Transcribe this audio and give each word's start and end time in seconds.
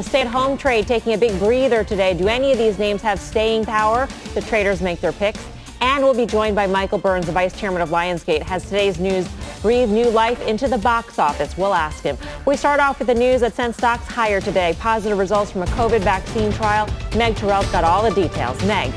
The 0.00 0.08
stay-at-home 0.08 0.56
trade 0.56 0.86
taking 0.86 1.12
a 1.12 1.18
big 1.18 1.38
breather 1.38 1.84
today. 1.84 2.14
Do 2.14 2.26
any 2.26 2.52
of 2.52 2.56
these 2.56 2.78
names 2.78 3.02
have 3.02 3.20
staying 3.20 3.66
power? 3.66 4.08
The 4.32 4.40
traders 4.40 4.80
make 4.80 4.98
their 5.02 5.12
picks. 5.12 5.46
And 5.82 6.02
we'll 6.02 6.14
be 6.14 6.24
joined 6.24 6.56
by 6.56 6.66
Michael 6.66 6.96
Burns, 6.96 7.26
the 7.26 7.32
vice 7.32 7.54
chairman 7.54 7.82
of 7.82 7.90
Lionsgate. 7.90 8.40
Has 8.44 8.64
today's 8.64 8.98
news 8.98 9.28
breathed 9.60 9.92
new 9.92 10.08
life 10.08 10.40
into 10.46 10.68
the 10.68 10.78
box 10.78 11.18
office? 11.18 11.54
We'll 11.58 11.74
ask 11.74 12.02
him. 12.02 12.16
We 12.46 12.56
start 12.56 12.80
off 12.80 12.98
with 12.98 13.08
the 13.08 13.14
news 13.14 13.42
that 13.42 13.52
sent 13.52 13.76
stocks 13.76 14.06
higher 14.06 14.40
today. 14.40 14.74
Positive 14.80 15.18
results 15.18 15.50
from 15.50 15.64
a 15.64 15.66
COVID 15.66 16.00
vaccine 16.00 16.50
trial. 16.50 16.88
Meg 17.14 17.36
Tirrell's 17.36 17.70
got 17.70 17.84
all 17.84 18.02
the 18.02 18.14
details. 18.14 18.58
Meg. 18.64 18.90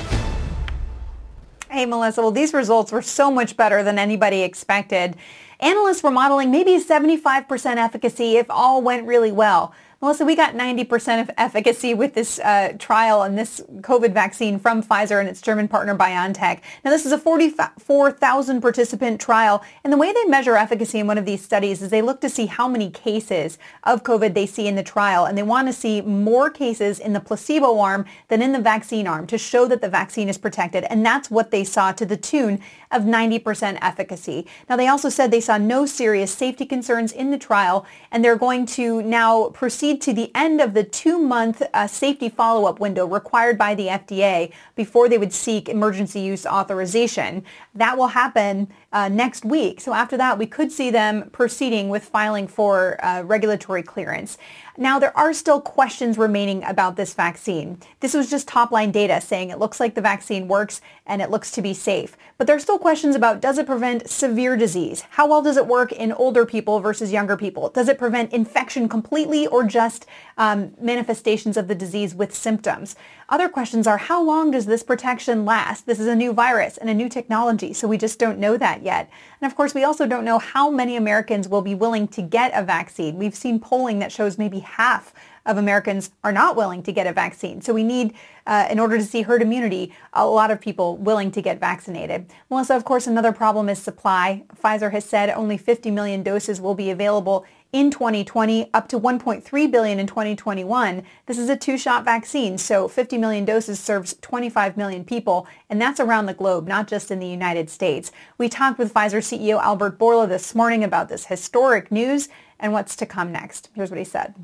Hey, 1.69 1.85
Melissa. 1.85 2.21
Well, 2.21 2.31
these 2.31 2.53
results 2.53 2.93
were 2.93 3.01
so 3.01 3.29
much 3.29 3.57
better 3.57 3.83
than 3.83 3.99
anybody 3.99 4.43
expected. 4.43 5.17
Analysts 5.59 6.01
were 6.01 6.11
modeling 6.11 6.49
maybe 6.49 6.77
75% 6.77 7.75
efficacy 7.77 8.37
if 8.37 8.49
all 8.49 8.81
went 8.81 9.05
really 9.05 9.31
well. 9.33 9.73
Melissa, 10.03 10.25
we 10.25 10.35
got 10.35 10.53
90% 10.53 11.21
of 11.21 11.31
efficacy 11.37 11.93
with 11.93 12.13
this 12.13 12.37
uh, 12.39 12.73
trial 12.77 13.21
and 13.21 13.37
this 13.37 13.61
COVID 13.75 14.11
vaccine 14.13 14.59
from 14.59 14.83
Pfizer 14.83 15.21
and 15.21 15.29
its 15.29 15.41
German 15.41 15.69
partner 15.69 15.95
BioNTech. 15.95 16.59
Now, 16.83 16.91
this 16.91 17.05
is 17.05 17.13
a 17.13 17.17
44,000 17.17 18.59
participant 18.59 19.21
trial, 19.21 19.63
and 19.81 19.93
the 19.93 19.97
way 19.97 20.11
they 20.11 20.25
measure 20.25 20.57
efficacy 20.57 20.99
in 20.99 21.07
one 21.07 21.17
of 21.17 21.23
these 21.23 21.41
studies 21.41 21.81
is 21.81 21.89
they 21.89 22.01
look 22.01 22.19
to 22.19 22.27
see 22.27 22.47
how 22.47 22.67
many 22.67 22.89
cases 22.89 23.57
of 23.85 24.03
COVID 24.03 24.33
they 24.33 24.45
see 24.45 24.67
in 24.67 24.75
the 24.75 24.83
trial, 24.83 25.23
and 25.23 25.37
they 25.37 25.41
want 25.41 25.69
to 25.69 25.73
see 25.73 26.01
more 26.01 26.49
cases 26.49 26.99
in 26.99 27.13
the 27.13 27.21
placebo 27.21 27.79
arm 27.79 28.03
than 28.27 28.41
in 28.41 28.51
the 28.51 28.59
vaccine 28.59 29.07
arm 29.07 29.25
to 29.27 29.37
show 29.37 29.69
that 29.69 29.79
the 29.79 29.87
vaccine 29.87 30.27
is 30.27 30.37
protected, 30.37 30.83
and 30.89 31.05
that's 31.05 31.31
what 31.31 31.49
they 31.49 31.63
saw 31.63 31.93
to 31.93 32.05
the 32.05 32.17
tune 32.17 32.59
of 32.93 33.03
90% 33.03 33.77
efficacy. 33.81 34.45
Now, 34.69 34.75
they 34.75 34.87
also 34.87 35.09
said 35.09 35.31
they 35.31 35.41
saw 35.41 35.57
no 35.57 35.85
serious 35.85 36.33
safety 36.33 36.65
concerns 36.65 37.11
in 37.11 37.31
the 37.31 37.37
trial, 37.37 37.85
and 38.11 38.23
they're 38.23 38.35
going 38.35 38.65
to 38.67 39.01
now 39.01 39.49
proceed 39.49 40.01
to 40.03 40.13
the 40.13 40.31
end 40.35 40.61
of 40.61 40.73
the 40.73 40.83
two-month 40.83 41.61
uh, 41.73 41.87
safety 41.87 42.29
follow-up 42.29 42.79
window 42.79 43.05
required 43.05 43.57
by 43.57 43.75
the 43.75 43.87
FDA 43.87 44.51
before 44.75 45.09
they 45.09 45.17
would 45.17 45.33
seek 45.33 45.69
emergency 45.69 46.19
use 46.19 46.45
authorization. 46.45 47.43
That 47.75 47.97
will 47.97 48.07
happen 48.07 48.69
uh, 48.91 49.09
next 49.09 49.43
week. 49.43 49.81
So 49.81 49.93
after 49.93 50.17
that, 50.17 50.37
we 50.37 50.45
could 50.45 50.71
see 50.71 50.91
them 50.91 51.29
proceeding 51.31 51.89
with 51.89 52.03
filing 52.05 52.47
for 52.47 53.03
uh, 53.03 53.23
regulatory 53.23 53.83
clearance. 53.83 54.37
Now, 54.75 54.97
there 54.97 55.15
are 55.15 55.33
still 55.33 55.61
questions 55.61 56.17
remaining 56.17 56.63
about 56.63 56.95
this 56.95 57.13
vaccine. 57.13 57.77
This 57.99 58.15
was 58.15 58.29
just 58.29 58.47
top-line 58.47 58.91
data 58.91 59.21
saying 59.21 59.51
it 59.51 59.59
looks 59.59 59.79
like 59.79 59.93
the 59.93 60.01
vaccine 60.01 60.47
works 60.47 60.81
and 61.05 61.21
it 61.21 61.29
looks 61.29 61.51
to 61.51 61.61
be 61.61 61.75
safe. 61.75 62.17
But 62.39 62.47
there 62.47 62.55
are 62.55 62.59
still 62.59 62.79
questions 62.79 63.15
about 63.15 63.39
does 63.39 63.59
it 63.59 63.67
prevent 63.67 64.09
severe 64.09 64.57
disease? 64.57 65.03
How 65.11 65.27
well 65.27 65.43
does 65.43 65.57
it 65.57 65.67
work 65.67 65.91
in 65.91 66.11
older 66.11 66.43
people 66.43 66.79
versus 66.79 67.11
younger 67.11 67.37
people? 67.37 67.69
Does 67.69 67.87
it 67.87 67.99
prevent 67.99 68.33
infection 68.33 68.89
completely 68.89 69.45
or 69.45 69.63
just 69.63 70.07
um, 70.37 70.73
manifestations 70.79 71.57
of 71.57 71.67
the 71.67 71.75
disease 71.75 72.15
with 72.15 72.33
symptoms? 72.33 72.95
Other 73.29 73.49
questions 73.49 73.87
are 73.87 73.97
how 73.97 74.21
long 74.21 74.51
does 74.51 74.65
this 74.65 74.83
protection 74.83 75.45
last? 75.45 75.85
This 75.85 75.99
is 75.99 76.07
a 76.07 76.15
new 76.15 76.33
virus 76.33 76.77
and 76.77 76.89
a 76.89 76.93
new 76.93 77.09
technology, 77.09 77.73
so 77.73 77.87
we 77.87 77.97
just 77.97 78.19
don't 78.19 78.39
know 78.39 78.57
that 78.57 78.83
yet. 78.83 79.09
And 79.41 79.51
of 79.51 79.55
course, 79.55 79.73
we 79.73 79.83
also 79.83 80.05
don't 80.05 80.25
know 80.25 80.39
how 80.39 80.69
many 80.69 80.95
Americans 80.95 81.47
will 81.47 81.61
be 81.61 81.75
willing 81.75 82.07
to 82.09 82.21
get 82.21 82.51
a 82.53 82.63
vaccine. 82.63 83.17
We've 83.17 83.35
seen 83.35 83.59
polling 83.59 83.99
that 83.99 84.11
shows 84.11 84.37
maybe 84.37 84.59
half 84.59 85.13
of 85.45 85.57
Americans 85.57 86.11
are 86.23 86.31
not 86.31 86.55
willing 86.55 86.83
to 86.83 86.91
get 86.91 87.07
a 87.07 87.13
vaccine. 87.13 87.61
So 87.61 87.73
we 87.73 87.83
need, 87.83 88.13
uh, 88.47 88.67
in 88.69 88.79
order 88.79 88.97
to 88.97 89.03
see 89.03 89.23
herd 89.23 89.41
immunity, 89.41 89.93
a 90.13 90.25
lot 90.25 90.51
of 90.51 90.61
people 90.61 90.97
willing 90.97 91.31
to 91.31 91.41
get 91.41 91.59
vaccinated. 91.59 92.27
Melissa, 92.49 92.75
of 92.75 92.85
course, 92.85 93.07
another 93.07 93.31
problem 93.31 93.67
is 93.67 93.79
supply. 93.79 94.43
Pfizer 94.55 94.91
has 94.91 95.05
said 95.05 95.29
only 95.29 95.57
50 95.57 95.91
million 95.91 96.23
doses 96.23 96.61
will 96.61 96.75
be 96.75 96.89
available 96.89 97.45
in 97.73 97.89
2020, 97.89 98.69
up 98.73 98.87
to 98.87 98.99
1.3 98.99 99.71
billion 99.71 99.99
in 99.99 100.07
2021. 100.07 101.03
This 101.25 101.39
is 101.39 101.49
a 101.49 101.57
two-shot 101.57 102.05
vaccine, 102.05 102.57
so 102.57 102.87
50 102.87 103.17
million 103.17 103.43
doses 103.43 103.79
serves 103.79 104.15
25 104.21 104.77
million 104.77 105.03
people, 105.03 105.47
and 105.69 105.81
that's 105.81 105.99
around 105.99 106.27
the 106.27 106.33
globe, 106.33 106.67
not 106.67 106.87
just 106.87 107.11
in 107.11 107.19
the 107.19 107.27
United 107.27 107.69
States. 107.69 108.11
We 108.37 108.47
talked 108.47 108.79
with 108.79 108.93
Pfizer 108.93 109.21
CEO 109.21 109.59
Albert 109.59 109.99
Bourla 109.99 110.29
this 110.29 110.55
morning 110.55 110.83
about 110.83 111.09
this 111.09 111.25
historic 111.25 111.91
news 111.91 112.29
and 112.59 112.71
what's 112.71 112.95
to 112.95 113.05
come 113.05 113.31
next. 113.31 113.69
Here's 113.75 113.89
what 113.89 113.99
he 113.99 114.05
said. 114.05 114.35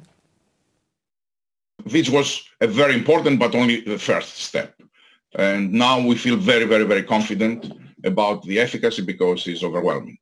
This 1.86 2.10
was 2.10 2.44
a 2.60 2.68
very 2.68 2.94
important, 2.94 3.40
but 3.40 3.56
only 3.56 3.82
the 3.82 3.98
first 3.98 4.40
step. 4.40 4.76
And 5.36 5.72
now 5.72 6.06
we 6.06 6.16
feel 6.16 6.36
very, 6.36 6.66
very, 6.66 6.84
very 6.84 7.04
confident 7.04 7.72
about 8.04 8.44
the 8.44 8.60
efficacy 8.60 9.04
because 9.04 9.48
it's 9.48 9.64
overwhelming. 9.64 10.18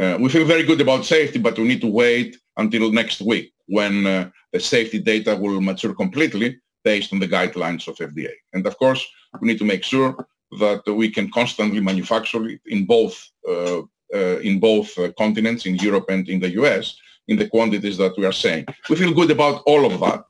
Uh, 0.00 0.16
we 0.20 0.28
feel 0.28 0.44
very 0.44 0.62
good 0.62 0.80
about 0.80 1.04
safety, 1.04 1.38
but 1.38 1.58
we 1.58 1.64
need 1.64 1.80
to 1.80 1.86
wait 1.86 2.38
until 2.56 2.90
next 2.90 3.20
week 3.20 3.52
when 3.66 4.06
uh, 4.06 4.30
the 4.52 4.60
safety 4.60 4.98
data 4.98 5.36
will 5.36 5.60
mature 5.60 5.94
completely 5.94 6.58
based 6.84 7.12
on 7.12 7.18
the 7.18 7.28
guidelines 7.28 7.86
of 7.88 7.96
FDA. 7.96 8.32
And 8.52 8.66
of 8.66 8.76
course, 8.78 9.06
we 9.40 9.48
need 9.48 9.58
to 9.58 9.64
make 9.64 9.84
sure 9.84 10.26
that 10.58 10.82
we 10.86 11.10
can 11.10 11.30
constantly 11.30 11.80
manufacture 11.80 12.46
it 12.48 12.60
in 12.66 12.84
both 12.84 13.30
uh, 13.48 13.82
uh 14.14 14.38
in 14.48 14.60
both 14.60 14.98
uh, 14.98 15.10
continents, 15.16 15.64
in 15.64 15.74
Europe 15.76 16.06
and 16.10 16.28
in 16.28 16.38
the 16.40 16.50
US, 16.60 16.96
in 17.28 17.36
the 17.38 17.48
quantities 17.48 17.96
that 17.96 18.12
we 18.18 18.26
are 18.26 18.38
saying. 18.44 18.66
We 18.90 18.96
feel 18.96 19.14
good 19.14 19.30
about 19.30 19.62
all 19.64 19.86
of 19.86 20.00
that. 20.00 20.24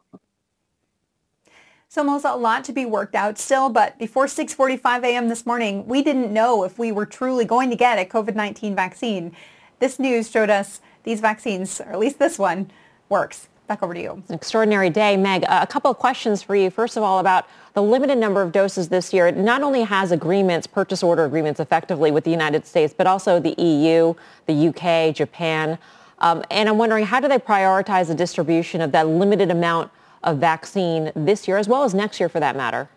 So 1.89 2.03
Melissa, 2.03 2.31
a 2.31 2.37
lot 2.37 2.65
to 2.65 2.73
be 2.73 2.87
worked 2.87 3.15
out 3.15 3.37
still, 3.37 3.69
but 3.69 3.99
before 3.99 4.25
6.45 4.25 5.05
a.m. 5.05 5.29
this 5.29 5.45
morning, 5.45 5.87
we 5.87 6.03
didn't 6.03 6.33
know 6.33 6.65
if 6.65 6.79
we 6.79 6.91
were 6.91 7.05
truly 7.05 7.45
going 7.45 7.69
to 7.69 7.77
get 7.77 7.99
a 7.99 8.09
COVID-19 8.09 8.75
vaccine. 8.75 9.37
This 9.83 9.99
news 9.99 10.31
showed 10.31 10.49
us 10.49 10.81
these 11.03 11.19
vaccines, 11.19 11.81
or 11.81 11.91
at 11.91 11.99
least 11.99 12.21
this 12.21 12.39
one, 12.39 12.71
works. 13.09 13.49
Back 13.67 13.83
over 13.83 13.93
to 13.93 14.01
you. 14.01 14.23
An 14.29 14.35
extraordinary 14.37 14.91
day. 14.91 15.17
Meg, 15.17 15.43
a 15.49 15.67
couple 15.67 15.91
of 15.91 15.99
questions 15.99 16.41
for 16.41 16.55
you. 16.55 16.71
First 16.71 16.97
of 16.97 17.03
all, 17.03 17.19
about 17.19 17.49
the 17.75 17.83
limited 17.83 18.17
number 18.17 18.43
of 18.43 18.53
doses 18.53 18.91
this 18.91 19.13
year. 19.13 19.27
It 19.27 19.37
not 19.37 19.61
only 19.61 19.83
has 19.83 20.13
agreements, 20.13 20.69
purchase 20.69 21.03
order 21.03 21.25
agreements 21.25 21.59
effectively 21.59 22.13
with 22.13 22.23
the 22.23 22.31
United 22.31 22.65
States, 22.65 22.95
but 22.97 23.09
also 23.09 23.41
the 23.41 23.61
EU, 23.61 24.15
the 24.47 24.69
UK, 24.69 25.13
Japan. 25.17 25.77
Um, 26.21 26.45
and 26.49 26.69
I'm 26.69 26.79
wondering, 26.79 27.05
how 27.05 27.19
do 27.19 27.27
they 27.27 27.39
prioritize 27.39 28.07
the 28.07 28.15
distribution 28.15 28.83
of 28.83 28.93
that 28.93 29.09
limited 29.09 29.51
amount 29.51 29.91
of 30.23 30.39
vaccine 30.39 31.11
this 31.17 31.49
year, 31.49 31.57
as 31.57 31.67
well 31.67 31.83
as 31.83 31.93
next 31.93 32.21
year 32.21 32.29
for 32.29 32.39
that 32.39 32.55
matter? 32.55 32.89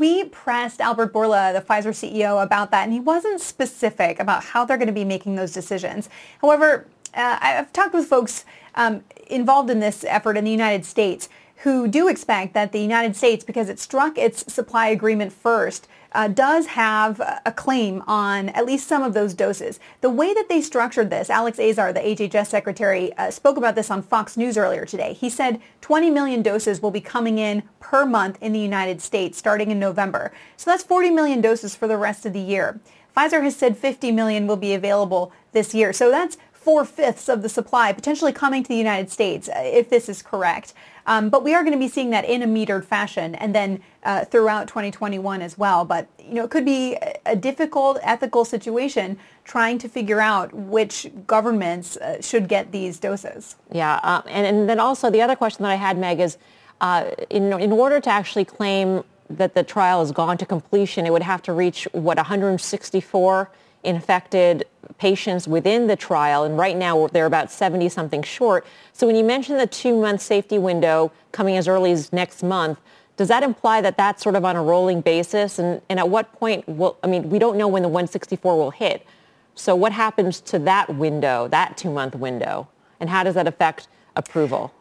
We 0.00 0.24
pressed 0.24 0.80
Albert 0.80 1.12
Bourla, 1.12 1.52
the 1.52 1.60
Pfizer 1.60 1.90
CEO, 1.90 2.42
about 2.42 2.70
that, 2.70 2.84
and 2.84 2.92
he 2.94 3.00
wasn't 3.00 3.38
specific 3.38 4.18
about 4.18 4.42
how 4.42 4.64
they're 4.64 4.78
going 4.78 4.86
to 4.86 4.94
be 4.94 5.04
making 5.04 5.36
those 5.36 5.52
decisions. 5.52 6.08
However, 6.40 6.86
uh, 7.12 7.36
I've 7.38 7.70
talked 7.74 7.92
with 7.92 8.06
folks 8.06 8.46
um, 8.76 9.04
involved 9.26 9.68
in 9.68 9.80
this 9.80 10.02
effort 10.04 10.38
in 10.38 10.44
the 10.44 10.50
United 10.50 10.86
States 10.86 11.28
who 11.64 11.86
do 11.86 12.08
expect 12.08 12.54
that 12.54 12.72
the 12.72 12.80
United 12.80 13.14
States, 13.14 13.44
because 13.44 13.68
it 13.68 13.78
struck 13.78 14.16
its 14.16 14.50
supply 14.50 14.86
agreement 14.86 15.34
first, 15.34 15.86
uh, 16.12 16.28
does 16.28 16.66
have 16.66 17.20
a 17.44 17.52
claim 17.52 18.02
on 18.06 18.48
at 18.50 18.66
least 18.66 18.88
some 18.88 19.02
of 19.02 19.14
those 19.14 19.34
doses. 19.34 19.78
The 20.00 20.10
way 20.10 20.34
that 20.34 20.48
they 20.48 20.60
structured 20.60 21.10
this, 21.10 21.30
Alex 21.30 21.58
Azar, 21.58 21.92
the 21.92 22.00
HHS 22.00 22.46
secretary, 22.46 23.12
uh, 23.14 23.30
spoke 23.30 23.56
about 23.56 23.74
this 23.74 23.90
on 23.90 24.02
Fox 24.02 24.36
News 24.36 24.56
earlier 24.56 24.84
today. 24.84 25.12
He 25.12 25.30
said 25.30 25.60
20 25.80 26.10
million 26.10 26.42
doses 26.42 26.80
will 26.80 26.90
be 26.90 27.00
coming 27.00 27.38
in 27.38 27.62
per 27.78 28.04
month 28.04 28.38
in 28.40 28.52
the 28.52 28.60
United 28.60 29.00
States 29.00 29.38
starting 29.38 29.70
in 29.70 29.78
November. 29.78 30.32
So 30.56 30.70
that's 30.70 30.82
40 30.82 31.10
million 31.10 31.40
doses 31.40 31.74
for 31.74 31.86
the 31.86 31.96
rest 31.96 32.26
of 32.26 32.32
the 32.32 32.40
year. 32.40 32.80
Pfizer 33.16 33.42
has 33.42 33.56
said 33.56 33.76
50 33.76 34.12
million 34.12 34.46
will 34.46 34.56
be 34.56 34.74
available 34.74 35.32
this 35.52 35.74
year. 35.74 35.92
So 35.92 36.10
that's 36.10 36.36
four-fifths 36.60 37.28
of 37.28 37.40
the 37.42 37.48
supply 37.48 37.90
potentially 37.92 38.32
coming 38.32 38.62
to 38.62 38.68
the 38.68 38.76
United 38.76 39.10
States, 39.10 39.48
uh, 39.48 39.52
if 39.56 39.88
this 39.88 40.08
is 40.08 40.20
correct. 40.20 40.74
Um, 41.06 41.30
but 41.30 41.42
we 41.42 41.54
are 41.54 41.62
going 41.62 41.72
to 41.72 41.78
be 41.78 41.88
seeing 41.88 42.10
that 42.10 42.26
in 42.26 42.42
a 42.42 42.46
metered 42.46 42.84
fashion 42.84 43.34
and 43.36 43.54
then 43.54 43.80
uh, 44.04 44.26
throughout 44.26 44.68
2021 44.68 45.40
as 45.40 45.56
well. 45.56 45.86
But, 45.86 46.06
you 46.18 46.34
know, 46.34 46.44
it 46.44 46.50
could 46.50 46.66
be 46.66 46.96
a 47.24 47.34
difficult 47.34 47.98
ethical 48.02 48.44
situation 48.44 49.18
trying 49.44 49.78
to 49.78 49.88
figure 49.88 50.20
out 50.20 50.52
which 50.52 51.10
governments 51.26 51.96
uh, 51.96 52.20
should 52.20 52.46
get 52.46 52.72
these 52.72 52.98
doses. 52.98 53.56
Yeah. 53.72 53.98
Uh, 54.02 54.22
and, 54.26 54.46
and 54.46 54.68
then 54.68 54.78
also 54.78 55.10
the 55.10 55.22
other 55.22 55.36
question 55.36 55.62
that 55.62 55.72
I 55.72 55.76
had, 55.76 55.96
Meg, 55.98 56.20
is 56.20 56.36
uh, 56.82 57.10
in, 57.30 57.52
in 57.54 57.72
order 57.72 58.00
to 58.00 58.10
actually 58.10 58.44
claim 58.44 59.02
that 59.30 59.54
the 59.54 59.62
trial 59.62 60.00
has 60.00 60.12
gone 60.12 60.36
to 60.38 60.46
completion, 60.46 61.06
it 61.06 61.12
would 61.12 61.22
have 61.22 61.42
to 61.42 61.52
reach, 61.52 61.88
what, 61.92 62.18
164 62.18 63.50
infected 63.84 64.66
patients 64.98 65.48
within 65.48 65.86
the 65.86 65.96
trial, 65.96 66.44
and 66.44 66.58
right 66.58 66.76
now 66.76 67.06
they're 67.08 67.26
about 67.26 67.50
70 67.50 67.88
something 67.88 68.22
short. 68.22 68.66
So 68.92 69.06
when 69.06 69.16
you 69.16 69.24
mention 69.24 69.56
the 69.56 69.66
two-month 69.66 70.20
safety 70.20 70.58
window 70.58 71.12
coming 71.32 71.56
as 71.56 71.68
early 71.68 71.92
as 71.92 72.12
next 72.12 72.42
month, 72.42 72.78
does 73.16 73.28
that 73.28 73.42
imply 73.42 73.80
that 73.82 73.96
that's 73.96 74.22
sort 74.22 74.34
of 74.34 74.44
on 74.44 74.56
a 74.56 74.62
rolling 74.62 75.00
basis? 75.00 75.58
And, 75.58 75.82
and 75.88 75.98
at 75.98 76.08
what 76.08 76.32
point 76.32 76.66
will, 76.66 76.98
I 77.02 77.06
mean, 77.06 77.28
we 77.28 77.38
don't 77.38 77.58
know 77.58 77.68
when 77.68 77.82
the 77.82 77.88
164 77.88 78.56
will 78.56 78.70
hit. 78.70 79.06
So 79.54 79.76
what 79.76 79.92
happens 79.92 80.40
to 80.42 80.58
that 80.60 80.94
window, 80.94 81.48
that 81.48 81.76
two-month 81.76 82.14
window? 82.14 82.68
And 82.98 83.10
how 83.10 83.22
does 83.22 83.34
that 83.34 83.46
affect 83.46 83.88
approval? 84.16 84.72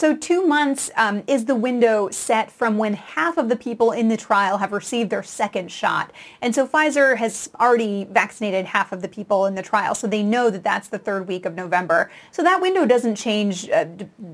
So 0.00 0.16
two 0.16 0.46
months 0.46 0.90
um, 0.96 1.22
is 1.26 1.44
the 1.44 1.54
window 1.54 2.08
set 2.08 2.50
from 2.50 2.78
when 2.78 2.94
half 2.94 3.36
of 3.36 3.50
the 3.50 3.54
people 3.54 3.92
in 3.92 4.08
the 4.08 4.16
trial 4.16 4.56
have 4.56 4.72
received 4.72 5.10
their 5.10 5.22
second 5.22 5.70
shot. 5.70 6.10
And 6.40 6.54
so 6.54 6.66
Pfizer 6.66 7.18
has 7.18 7.50
already 7.60 8.04
vaccinated 8.10 8.64
half 8.64 8.92
of 8.92 9.02
the 9.02 9.08
people 9.08 9.44
in 9.44 9.56
the 9.56 9.62
trial, 9.62 9.94
so 9.94 10.06
they 10.06 10.22
know 10.22 10.48
that 10.48 10.64
that's 10.64 10.88
the 10.88 10.98
third 10.98 11.28
week 11.28 11.44
of 11.44 11.54
November. 11.54 12.10
So 12.30 12.42
that 12.42 12.62
window 12.62 12.86
doesn't 12.86 13.16
change 13.16 13.68
uh, 13.68 13.84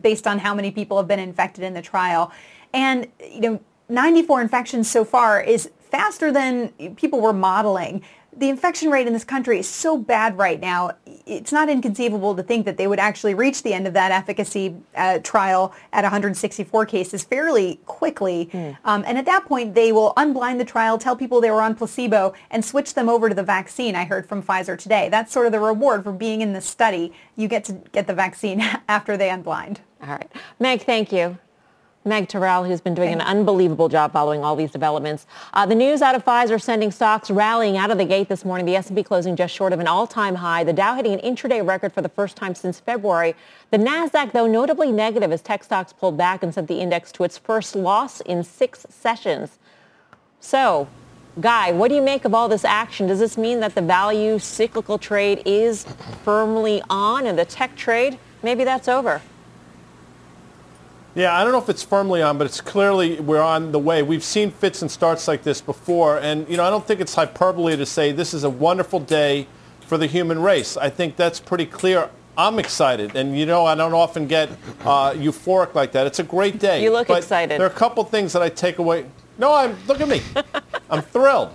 based 0.01 0.29
on 0.29 0.39
how 0.39 0.55
many 0.55 0.71
people 0.71 0.99
have 0.99 1.09
been 1.09 1.19
infected 1.19 1.65
in 1.65 1.75
the 1.75 1.83
trial. 1.83 2.31
And, 2.73 3.09
you 3.29 3.41
know, 3.41 3.61
94 3.89 4.43
infections 4.43 4.89
so 4.89 5.05
far 5.05 5.41
is 5.41 5.69
faster 5.91 6.31
than 6.31 6.69
people 6.95 7.21
were 7.21 7.33
modeling 7.33 8.05
the 8.37 8.49
infection 8.51 8.91
rate 8.91 9.07
in 9.07 9.13
this 9.13 9.25
country 9.25 9.59
is 9.59 9.69
so 9.69 9.97
bad 9.97 10.37
right 10.37 10.61
now. 10.61 10.93
It's 11.27 11.53
not 11.53 11.69
inconceivable 11.69 12.37
to 12.37 12.43
think 12.43 12.67
that 12.67 12.77
they 12.77 12.87
would 12.87 12.99
actually 12.99 13.35
reach 13.35 13.63
the 13.63 13.73
end 13.73 13.87
of 13.87 13.95
that 13.95 14.13
efficacy 14.13 14.77
uh, 14.95 15.19
trial 15.21 15.75
at 15.93 16.03
164 16.05 16.87
cases 16.87 17.25
fairly 17.25 17.81
quickly. 17.87 18.51
Mm. 18.53 18.77
Um, 18.85 19.05
and 19.07 19.17
at 19.17 19.25
that 19.25 19.47
point, 19.47 19.75
they 19.75 19.91
will 19.91 20.13
unblind 20.17 20.59
the 20.59 20.65
trial, 20.65 20.99
tell 20.99 21.17
people 21.17 21.41
they 21.41 21.51
were 21.51 21.63
on 21.63 21.75
placebo, 21.75 22.35
and 22.51 22.65
switch 22.65 22.95
them 22.95 23.09
over 23.09 23.29
to 23.29 23.35
the 23.35 23.43
vaccine. 23.43 23.97
I 23.97 24.05
heard 24.05 24.29
from 24.29 24.43
Pfizer 24.43 24.79
today. 24.79 25.09
That's 25.09 25.33
sort 25.33 25.47
of 25.47 25.53
the 25.53 25.61
reward 25.61 26.05
for 26.05 26.13
being 26.13 26.43
in 26.43 26.53
the 26.53 26.61
study. 26.61 27.13
You 27.37 27.49
get 27.49 27.65
to 27.65 27.73
get 27.93 28.07
the 28.07 28.15
vaccine 28.15 28.61
after 28.89 29.17
they 29.17 29.31
unblind. 29.31 29.79
All 30.03 30.09
right. 30.09 30.31
Meg, 30.61 30.83
thank 30.83 31.11
you. 31.11 31.39
Meg 32.07 32.29
Tirrell, 32.29 32.67
who's 32.67 32.81
been 32.81 32.95
doing 32.95 33.13
an 33.13 33.21
unbelievable 33.21 33.89
job 33.89 34.13
following 34.13 34.45
all 34.45 34.55
these 34.55 34.71
developments. 34.71 35.27
Uh, 35.53 35.67
the 35.67 35.75
news 35.75 36.03
out 36.03 36.15
of 36.15 36.25
Pfizer 36.25 36.61
sending 36.63 36.91
stocks 36.91 37.31
rallying 37.31 37.77
out 37.77 37.91
of 37.91 37.99
the 37.99 38.05
gate 38.05 38.29
this 38.29 38.45
morning. 38.45 38.65
The 38.65 38.77
S&P 38.77 39.03
closing 39.03 39.35
just 39.35 39.53
short 39.53 39.73
of 39.73 39.81
an 39.81 39.89
all-time 39.89 40.37
high. 40.37 40.63
The 40.63 40.73
Dow 40.73 40.95
hitting 40.95 41.13
an 41.13 41.21
intraday 41.21 41.67
record 41.67 41.93
for 41.93 42.03
the 42.03 42.09
first 42.09 42.37
time 42.37 42.55
since 42.55 42.79
February. 42.79 43.35
The 43.73 43.79
Nasdaq, 43.79 44.33
though, 44.33 44.47
notably 44.47 44.93
negative 44.93 45.33
as 45.33 45.43
tech 45.43 45.65
stocks 45.65 45.93
pulled 45.93 46.17
back 46.17 46.43
and 46.43 46.55
sent 46.55 46.69
the 46.69 46.81
index 46.81 47.11
to 47.13 47.25
its 47.25 47.37
first 47.37 47.75
loss 47.75 48.21
in 48.21 48.45
six 48.45 48.87
sessions. 48.89 49.59
So, 50.39 50.89
Guy, 51.39 51.71
what 51.71 51.89
do 51.89 51.95
you 51.95 52.01
make 52.01 52.25
of 52.25 52.33
all 52.33 52.49
this 52.49 52.65
action? 52.65 53.09
Does 53.09 53.19
this 53.19 53.37
mean 53.37 53.61
that 53.61 53.75
the 53.75 53.83
value 53.83 54.39
cyclical 54.39 54.97
trade 54.97 55.43
is 55.45 55.85
firmly 56.25 56.81
on 56.89 57.27
and 57.27 57.39
the 57.39 57.45
tech 57.45 57.77
trade, 57.77 58.19
maybe 58.43 58.65
that's 58.65 58.89
over? 58.89 59.21
Yeah, 61.17 61.35
I 61.35 61.45
don't 61.45 61.53
know 61.53 61.59
if 61.59 61.71
it's 61.71 61.83
firmly 61.83 62.21
on, 62.21 62.37
but 62.37 62.47
it's 62.47 62.61
clearly 62.61 63.19
we're 63.21 63.41
on 63.41 63.73
the 63.73 63.79
way. 63.79 64.03
We've 64.03 64.23
seen 64.23 64.51
fits 64.51 64.83
and 64.83 64.91
starts 64.91 65.27
like 65.27 65.43
this 65.43 65.63
before, 65.63 66.19
and 66.19 66.47
you 66.47 66.59
know 66.59 66.65
I 66.65 66.69
don't 66.69 66.87
think 66.87 67.01
it's 67.01 67.15
hyperbole 67.15 67.75
to 67.75 67.87
say 67.87 68.13
this 68.13 68.35
is 68.35 68.45
a 68.45 68.51
wonderful 68.51 69.01
day 69.01 69.47
for 69.81 69.97
the 69.97 70.07
human 70.07 70.43
race. 70.43 70.77
I 70.77 70.91
think 70.91 71.17
that's 71.17 71.41
pretty 71.41 71.65
clear. 71.65 72.11
I'm 72.37 72.59
excited, 72.59 73.17
and 73.17 73.37
you 73.37 73.47
know 73.47 73.65
I 73.65 73.75
don't 73.75 73.95
often 73.95 74.27
get 74.27 74.51
uh, 74.83 75.13
euphoric 75.13 75.75
like 75.75 75.93
that. 75.93 76.07
It's 76.07 76.19
a 76.19 76.23
great 76.23 76.59
day. 76.59 76.83
You 76.83 76.93
look 76.93 77.09
excited. 77.09 77.59
There 77.59 77.67
are 77.67 77.71
a 77.71 77.75
couple 77.75 78.05
things 78.05 78.35
that 78.35 78.43
I 78.43 78.51
take 78.51 78.77
away. 78.77 79.07
No, 79.39 79.55
I'm 79.55 79.75
look 79.87 80.03
at 80.03 80.09
me. 80.09 80.21
I'm 80.91 81.01
thrilled. 81.01 81.55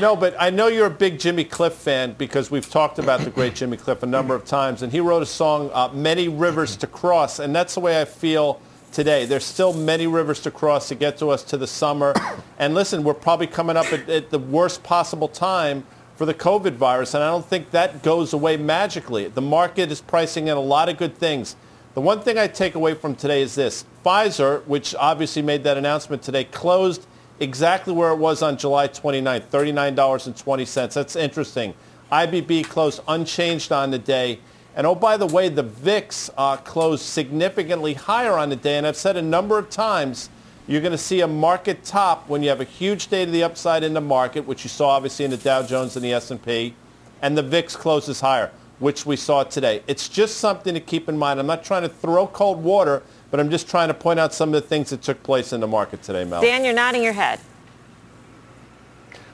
No, 0.00 0.16
but 0.16 0.34
I 0.40 0.50
know 0.50 0.66
you're 0.66 0.86
a 0.86 0.90
big 0.90 1.20
Jimmy 1.20 1.44
Cliff 1.44 1.74
fan 1.74 2.16
because 2.18 2.50
we've 2.50 2.68
talked 2.68 2.98
about 2.98 3.20
the 3.20 3.30
great 3.30 3.54
Jimmy 3.54 3.76
Cliff 3.76 4.02
a 4.02 4.06
number 4.06 4.34
of 4.34 4.44
times, 4.44 4.82
and 4.82 4.90
he 4.90 4.98
wrote 4.98 5.22
a 5.22 5.26
song, 5.26 5.70
uh, 5.72 5.88
"Many 5.94 6.26
Rivers 6.26 6.74
to 6.78 6.88
Cross," 6.88 7.38
and 7.38 7.54
that's 7.54 7.74
the 7.74 7.80
way 7.80 8.00
I 8.00 8.04
feel 8.04 8.60
today. 8.92 9.26
There's 9.26 9.44
still 9.44 9.72
many 9.72 10.06
rivers 10.06 10.40
to 10.42 10.50
cross 10.50 10.88
to 10.88 10.94
get 10.94 11.18
to 11.18 11.28
us 11.28 11.42
to 11.44 11.56
the 11.56 11.66
summer. 11.66 12.14
And 12.60 12.74
listen, 12.74 13.04
we're 13.04 13.14
probably 13.14 13.46
coming 13.46 13.76
up 13.76 13.92
at, 13.92 14.08
at, 14.08 14.30
the 14.30 14.38
worst 14.40 14.82
possible 14.82 15.28
time 15.28 15.86
for 16.16 16.26
the 16.26 16.34
COVID 16.34 16.72
virus, 16.72 17.14
and 17.14 17.22
I 17.22 17.30
don't 17.30 17.46
think 17.46 17.70
that 17.70 18.02
goes 18.02 18.32
away 18.32 18.56
magically. 18.56 19.28
The 19.28 19.40
market 19.40 19.92
is 19.92 20.00
pricing 20.00 20.48
in 20.48 20.56
a 20.56 20.60
lot 20.60 20.88
of 20.88 20.96
good 20.96 21.16
things. 21.16 21.54
The 21.94 22.00
one 22.00 22.20
thing 22.20 22.36
I 22.36 22.48
take 22.48 22.74
away 22.74 22.94
from 22.94 23.14
today 23.14 23.42
is 23.42 23.54
this. 23.54 23.84
Pfizer, 24.04 24.66
which 24.66 24.92
obviously 24.96 25.40
made 25.42 25.62
that 25.62 25.76
announcement 25.76 26.20
today, 26.20 26.42
closed 26.42 27.06
exactly 27.38 27.92
where 27.92 28.10
it 28.10 28.18
was 28.18 28.42
on 28.42 28.56
July 28.56 28.88
29th, 28.88 29.46
$39.20. 29.46 30.92
That's 30.92 31.14
interesting. 31.14 31.74
IBB 32.10 32.64
closed 32.64 33.00
unchanged 33.06 33.70
on 33.70 33.90
the 33.90 33.98
day. 33.98 34.40
And 34.78 34.86
oh, 34.86 34.94
by 34.94 35.16
the 35.16 35.26
way, 35.26 35.48
the 35.48 35.64
VIX 35.64 36.30
uh, 36.38 36.56
closed 36.58 37.02
significantly 37.02 37.94
higher 37.94 38.34
on 38.34 38.48
the 38.48 38.54
day. 38.54 38.78
And 38.78 38.86
I've 38.86 38.96
said 38.96 39.16
a 39.16 39.22
number 39.22 39.58
of 39.58 39.70
times, 39.70 40.30
you're 40.68 40.80
going 40.80 40.92
to 40.92 40.96
see 40.96 41.20
a 41.20 41.26
market 41.26 41.82
top 41.82 42.28
when 42.28 42.44
you 42.44 42.48
have 42.48 42.60
a 42.60 42.64
huge 42.64 43.08
day 43.08 43.24
to 43.24 43.30
the 43.30 43.42
upside 43.42 43.82
in 43.82 43.92
the 43.92 44.00
market, 44.00 44.46
which 44.46 44.62
you 44.62 44.68
saw 44.68 44.90
obviously 44.90 45.24
in 45.24 45.32
the 45.32 45.36
Dow 45.36 45.64
Jones 45.64 45.96
and 45.96 46.04
the 46.04 46.12
S&P, 46.12 46.76
and 47.22 47.36
the 47.36 47.42
VIX 47.42 47.74
closes 47.74 48.20
higher, 48.20 48.52
which 48.78 49.04
we 49.04 49.16
saw 49.16 49.42
today. 49.42 49.82
It's 49.88 50.08
just 50.08 50.36
something 50.36 50.74
to 50.74 50.80
keep 50.80 51.08
in 51.08 51.18
mind. 51.18 51.40
I'm 51.40 51.46
not 51.48 51.64
trying 51.64 51.82
to 51.82 51.88
throw 51.88 52.28
cold 52.28 52.62
water, 52.62 53.02
but 53.32 53.40
I'm 53.40 53.50
just 53.50 53.68
trying 53.68 53.88
to 53.88 53.94
point 53.94 54.20
out 54.20 54.32
some 54.32 54.54
of 54.54 54.62
the 54.62 54.68
things 54.68 54.90
that 54.90 55.02
took 55.02 55.20
place 55.24 55.52
in 55.52 55.60
the 55.60 55.66
market 55.66 56.04
today, 56.04 56.22
Mel. 56.22 56.40
Dan, 56.40 56.64
you're 56.64 56.72
nodding 56.72 57.02
your 57.02 57.14
head. 57.14 57.40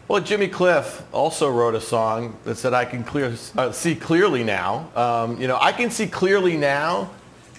Well, 0.07 0.21
Jimmy 0.21 0.49
Cliff 0.49 1.03
also 1.13 1.51
wrote 1.51 1.75
a 1.75 1.81
song 1.81 2.37
that 2.45 2.57
said, 2.57 2.75
I 2.75 2.85
can 2.85 3.05
clear, 3.05 3.35
uh, 3.57 3.73
see 3.73 3.95
clearly 3.95 4.45
now. 4.45 4.91
Um, 4.95 5.41
you 5.41 5.49
know, 5.49 5.57
I 5.59 5.73
can 5.73 5.91
see 5.91 6.07
clearly 6.07 6.59
now 6.59 7.11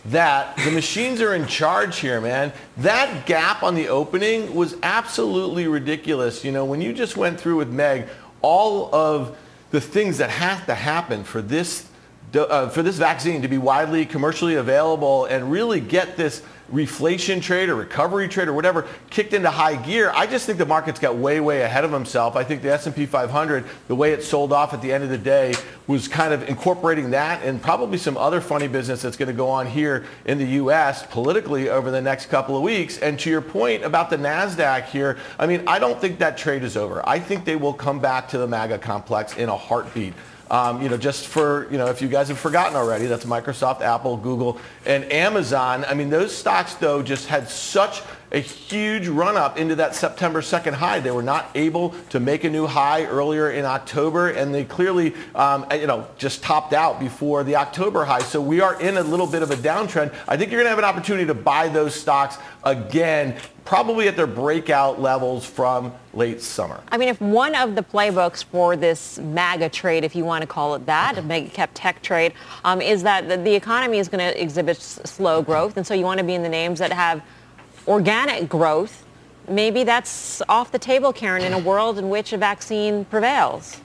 that 0.05 0.55
the 0.57 0.69
machines 0.69 1.21
are 1.21 1.33
in 1.33 1.47
charge 1.47 1.97
here, 1.97 2.21
man. 2.21 2.53
That 2.77 3.25
gap 3.25 3.63
on 3.63 3.73
the 3.73 3.87
opening 3.87 4.53
was 4.53 4.75
absolutely 4.83 5.67
ridiculous. 5.67 6.45
You 6.45 6.51
know, 6.51 6.65
when 6.65 6.81
you 6.81 6.93
just 6.93 7.17
went 7.17 7.39
through 7.39 7.55
with 7.55 7.71
Meg 7.71 8.07
all 8.43 8.93
of 8.93 9.35
the 9.71 9.81
things 9.81 10.19
that 10.19 10.29
have 10.29 10.67
to 10.67 10.75
happen 10.75 11.23
for 11.23 11.41
this, 11.41 11.89
uh, 12.35 12.69
for 12.69 12.83
this 12.83 12.97
vaccine 12.97 13.41
to 13.41 13.47
be 13.47 13.57
widely 13.57 14.05
commercially 14.05 14.53
available 14.53 15.25
and 15.25 15.51
really 15.51 15.79
get 15.79 16.15
this 16.15 16.43
reflation 16.73 17.41
trade 17.41 17.69
or 17.69 17.75
recovery 17.75 18.27
trade 18.27 18.47
or 18.47 18.53
whatever 18.53 18.87
kicked 19.09 19.33
into 19.33 19.49
high 19.49 19.75
gear, 19.75 20.11
I 20.15 20.25
just 20.27 20.45
think 20.45 20.57
the 20.57 20.65
market's 20.65 20.99
got 20.99 21.15
way, 21.15 21.39
way 21.39 21.61
ahead 21.61 21.83
of 21.83 21.91
himself. 21.91 22.35
I 22.35 22.43
think 22.43 22.61
the 22.61 22.71
S&P 22.71 23.05
500, 23.05 23.65
the 23.87 23.95
way 23.95 24.13
it 24.13 24.23
sold 24.23 24.51
off 24.51 24.73
at 24.73 24.81
the 24.81 24.91
end 24.91 25.03
of 25.03 25.09
the 25.09 25.17
day, 25.17 25.53
was 25.87 26.07
kind 26.07 26.33
of 26.33 26.47
incorporating 26.49 27.11
that 27.11 27.43
and 27.43 27.61
probably 27.61 27.97
some 27.97 28.17
other 28.17 28.41
funny 28.41 28.67
business 28.67 29.01
that's 29.01 29.17
going 29.17 29.27
to 29.27 29.33
go 29.33 29.47
on 29.49 29.67
here 29.67 30.05
in 30.25 30.37
the 30.37 30.45
U.S. 30.45 31.05
politically 31.05 31.69
over 31.69 31.91
the 31.91 32.01
next 32.01 32.27
couple 32.27 32.57
of 32.57 32.63
weeks. 32.63 32.97
And 32.97 33.19
to 33.19 33.29
your 33.29 33.41
point 33.41 33.83
about 33.83 34.09
the 34.09 34.17
NASDAQ 34.17 34.85
here, 34.85 35.17
I 35.37 35.45
mean, 35.45 35.63
I 35.67 35.77
don't 35.79 35.99
think 36.01 36.19
that 36.19 36.37
trade 36.37 36.63
is 36.63 36.75
over. 36.75 37.07
I 37.07 37.19
think 37.19 37.45
they 37.45 37.55
will 37.55 37.73
come 37.73 37.99
back 37.99 38.27
to 38.29 38.37
the 38.37 38.47
MAGA 38.47 38.79
complex 38.79 39.37
in 39.37 39.49
a 39.49 39.57
heartbeat. 39.57 40.13
Um, 40.51 40.81
you 40.81 40.89
know, 40.89 40.97
just 40.97 41.27
for, 41.27 41.67
you 41.71 41.77
know, 41.77 41.87
if 41.87 42.01
you 42.01 42.07
guys 42.07 42.27
have 42.27 42.37
forgotten 42.37 42.75
already, 42.75 43.07
that's 43.07 43.25
Microsoft, 43.25 43.81
Apple, 43.81 44.15
Google, 44.17 44.59
and 44.85 45.11
Amazon. 45.11 45.83
I 45.85 45.95
mean, 45.95 46.09
those 46.09 46.35
stocks, 46.35 46.75
though, 46.75 47.01
just 47.01 47.27
had 47.27 47.49
such 47.49 48.01
a 48.35 48.39
huge 48.39 49.07
run 49.07 49.37
up 49.37 49.57
into 49.57 49.75
that 49.75 49.95
September 49.95 50.41
2nd 50.41 50.73
high. 50.73 50.99
They 50.99 51.09
were 51.09 51.23
not 51.23 51.49
able 51.55 51.91
to 52.09 52.19
make 52.19 52.43
a 52.43 52.49
new 52.49 52.67
high 52.67 53.05
earlier 53.05 53.49
in 53.49 53.63
October, 53.63 54.29
and 54.29 54.53
they 54.53 54.65
clearly, 54.65 55.13
um, 55.33 55.65
you 55.71 55.87
know, 55.87 56.05
just 56.17 56.43
topped 56.43 56.73
out 56.73 56.99
before 56.99 57.45
the 57.45 57.55
October 57.55 58.03
high. 58.03 58.19
So 58.19 58.41
we 58.41 58.59
are 58.59 58.79
in 58.81 58.97
a 58.97 59.03
little 59.03 59.25
bit 59.25 59.41
of 59.41 59.51
a 59.51 59.55
downtrend. 59.55 60.13
I 60.27 60.35
think 60.35 60.51
you're 60.51 60.59
going 60.59 60.65
to 60.65 60.69
have 60.69 60.79
an 60.79 60.83
opportunity 60.83 61.25
to 61.27 61.33
buy 61.33 61.69
those 61.69 61.95
stocks 61.95 62.37
again, 62.65 63.37
probably 63.63 64.09
at 64.09 64.17
their 64.17 64.27
breakout 64.27 64.99
levels 64.99 65.45
from 65.45 65.93
late 66.13 66.41
summer. 66.41 66.83
I 66.91 66.97
mean, 66.97 67.07
if 67.07 67.21
one 67.21 67.55
of 67.55 67.75
the 67.75 67.83
playbooks 67.83 68.43
for 68.43 68.75
this 68.75 69.17
MAGA 69.17 69.69
trade, 69.69 70.03
if 70.03 70.13
you 70.13 70.25
want 70.25 70.41
to 70.41 70.47
call 70.47 70.75
it 70.75 70.85
that, 70.87 71.17
a 71.17 71.21
mega 71.21 71.49
cap 71.49 71.71
tech 71.73 72.01
trade, 72.01 72.33
um, 72.65 72.81
is 72.81 73.01
that 73.03 73.29
the, 73.29 73.37
the 73.37 73.55
economy 73.55 73.97
is 73.97 74.09
going 74.09 74.19
to 74.19 74.41
exhibit 74.41 74.81
slow 74.81 75.41
growth, 75.41 75.77
and 75.77 75.87
so 75.87 75.93
you 75.93 76.03
want 76.03 76.17
to 76.17 76.25
be 76.25 76.33
in 76.33 76.43
the 76.43 76.49
names 76.49 76.79
that 76.79 76.91
have 76.91 77.21
organic 77.87 78.49
growth, 78.49 79.05
maybe 79.47 79.83
that's 79.83 80.41
off 80.49 80.71
the 80.71 80.79
table, 80.79 81.13
Karen, 81.13 81.43
in 81.43 81.53
a 81.53 81.59
world 81.59 81.97
in 81.97 82.09
which 82.09 82.33
a 82.33 82.37
vaccine 82.37 83.05
prevails. 83.05 83.79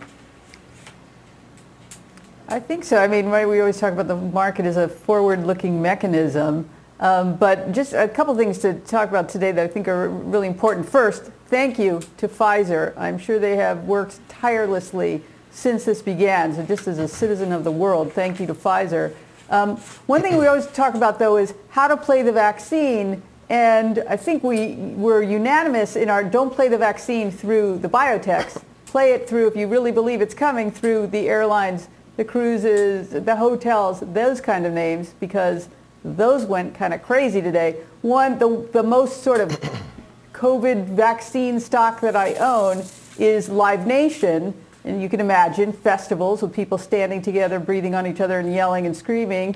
I 2.48 2.58
think 2.58 2.84
so. 2.84 2.98
I 2.98 3.06
mean, 3.06 3.26
right, 3.26 3.48
we 3.48 3.60
always 3.60 3.78
talk 3.78 3.92
about 3.92 4.08
the 4.08 4.16
market 4.16 4.66
as 4.66 4.76
a 4.76 4.88
forward-looking 4.88 5.80
mechanism. 5.80 6.68
Um, 6.98 7.36
but 7.36 7.72
just 7.72 7.94
a 7.94 8.08
couple 8.08 8.34
things 8.36 8.58
to 8.58 8.74
talk 8.80 9.08
about 9.08 9.28
today 9.28 9.52
that 9.52 9.64
I 9.64 9.68
think 9.68 9.88
are 9.88 10.08
really 10.08 10.48
important. 10.48 10.88
First, 10.88 11.30
thank 11.46 11.78
you 11.78 12.00
to 12.18 12.28
Pfizer. 12.28 12.92
I'm 12.96 13.18
sure 13.18 13.38
they 13.38 13.56
have 13.56 13.84
worked 13.84 14.18
tirelessly 14.28 15.22
since 15.50 15.84
this 15.84 16.02
began. 16.02 16.54
So 16.54 16.62
just 16.62 16.86
as 16.88 16.98
a 16.98 17.08
citizen 17.08 17.52
of 17.52 17.64
the 17.64 17.70
world, 17.70 18.12
thank 18.12 18.38
you 18.38 18.46
to 18.46 18.54
Pfizer. 18.54 19.14
Um, 19.48 19.76
one 20.06 20.20
thing 20.20 20.36
we 20.36 20.46
always 20.46 20.66
talk 20.66 20.94
about, 20.94 21.18
though, 21.18 21.38
is 21.38 21.54
how 21.70 21.88
to 21.88 21.96
play 21.96 22.22
the 22.22 22.32
vaccine 22.32 23.22
and 23.50 24.02
I 24.08 24.16
think 24.16 24.42
we 24.42 24.76
were 24.94 25.22
unanimous 25.22 25.96
in 25.96 26.08
our 26.08 26.24
don't 26.24 26.54
play 26.54 26.68
the 26.68 26.78
vaccine 26.78 27.30
through 27.30 27.78
the 27.78 27.88
biotechs 27.88 28.62
play 28.90 29.12
it 29.12 29.28
through, 29.28 29.46
if 29.46 29.56
you 29.56 29.68
really 29.68 29.92
believe 29.92 30.20
it's 30.20 30.34
coming, 30.34 30.70
through 30.70 31.06
the 31.06 31.28
airlines, 31.28 31.88
the 32.16 32.24
cruises, 32.24 33.10
the 33.10 33.36
hotels, 33.36 34.00
those 34.00 34.40
kind 34.40 34.66
of 34.66 34.72
names, 34.72 35.14
because 35.20 35.68
those 36.04 36.44
went 36.44 36.74
kind 36.74 36.92
of 36.92 37.00
crazy 37.00 37.40
today. 37.40 37.76
One, 38.02 38.38
the, 38.38 38.68
the 38.72 38.82
most 38.82 39.22
sort 39.22 39.40
of 39.40 39.48
COVID 40.32 40.86
vaccine 40.86 41.60
stock 41.60 42.00
that 42.00 42.16
I 42.16 42.34
own 42.34 42.82
is 43.16 43.48
Live 43.48 43.86
Nation. 43.86 44.54
And 44.84 45.00
you 45.00 45.08
can 45.08 45.20
imagine 45.20 45.72
festivals 45.72 46.42
with 46.42 46.52
people 46.52 46.78
standing 46.78 47.22
together, 47.22 47.60
breathing 47.60 47.94
on 47.94 48.08
each 48.08 48.20
other 48.20 48.40
and 48.40 48.52
yelling 48.52 48.86
and 48.86 48.96
screaming 48.96 49.54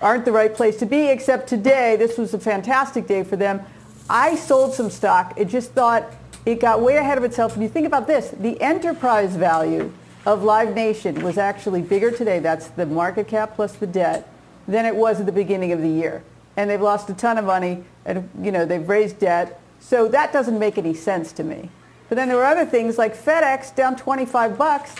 aren't 0.00 0.24
the 0.24 0.32
right 0.32 0.54
place 0.54 0.76
to 0.78 0.86
be, 0.86 1.08
except 1.08 1.48
today, 1.48 1.96
this 1.96 2.18
was 2.18 2.34
a 2.34 2.38
fantastic 2.38 3.06
day 3.06 3.22
for 3.22 3.36
them. 3.36 3.60
I 4.08 4.34
sold 4.34 4.74
some 4.74 4.90
stock. 4.90 5.34
It 5.36 5.46
just 5.46 5.72
thought 5.72 6.04
it 6.46 6.60
got 6.60 6.80
way 6.80 6.96
ahead 6.96 7.18
of 7.18 7.24
itself. 7.24 7.54
And 7.54 7.62
you 7.62 7.68
think 7.68 7.86
about 7.86 8.06
this, 8.06 8.30
the 8.30 8.60
enterprise 8.60 9.36
value 9.36 9.92
of 10.26 10.42
Live 10.42 10.74
Nation 10.74 11.22
was 11.22 11.38
actually 11.38 11.82
bigger 11.82 12.10
today. 12.10 12.38
That's 12.38 12.68
the 12.68 12.86
market 12.86 13.28
cap 13.28 13.54
plus 13.54 13.74
the 13.74 13.86
debt 13.86 14.28
than 14.66 14.84
it 14.84 14.94
was 14.94 15.20
at 15.20 15.26
the 15.26 15.32
beginning 15.32 15.72
of 15.72 15.80
the 15.80 15.88
year. 15.88 16.22
And 16.56 16.68
they've 16.68 16.80
lost 16.80 17.08
a 17.10 17.14
ton 17.14 17.38
of 17.38 17.44
money 17.44 17.84
and, 18.04 18.28
you 18.40 18.52
know, 18.52 18.64
they've 18.64 18.86
raised 18.88 19.18
debt. 19.18 19.60
So 19.78 20.08
that 20.08 20.32
doesn't 20.32 20.58
make 20.58 20.76
any 20.76 20.94
sense 20.94 21.32
to 21.32 21.44
me. 21.44 21.70
But 22.08 22.16
then 22.16 22.28
there 22.28 22.36
were 22.36 22.44
other 22.44 22.66
things 22.66 22.98
like 22.98 23.16
FedEx 23.16 23.74
down 23.74 23.96
25 23.96 24.58
bucks. 24.58 24.94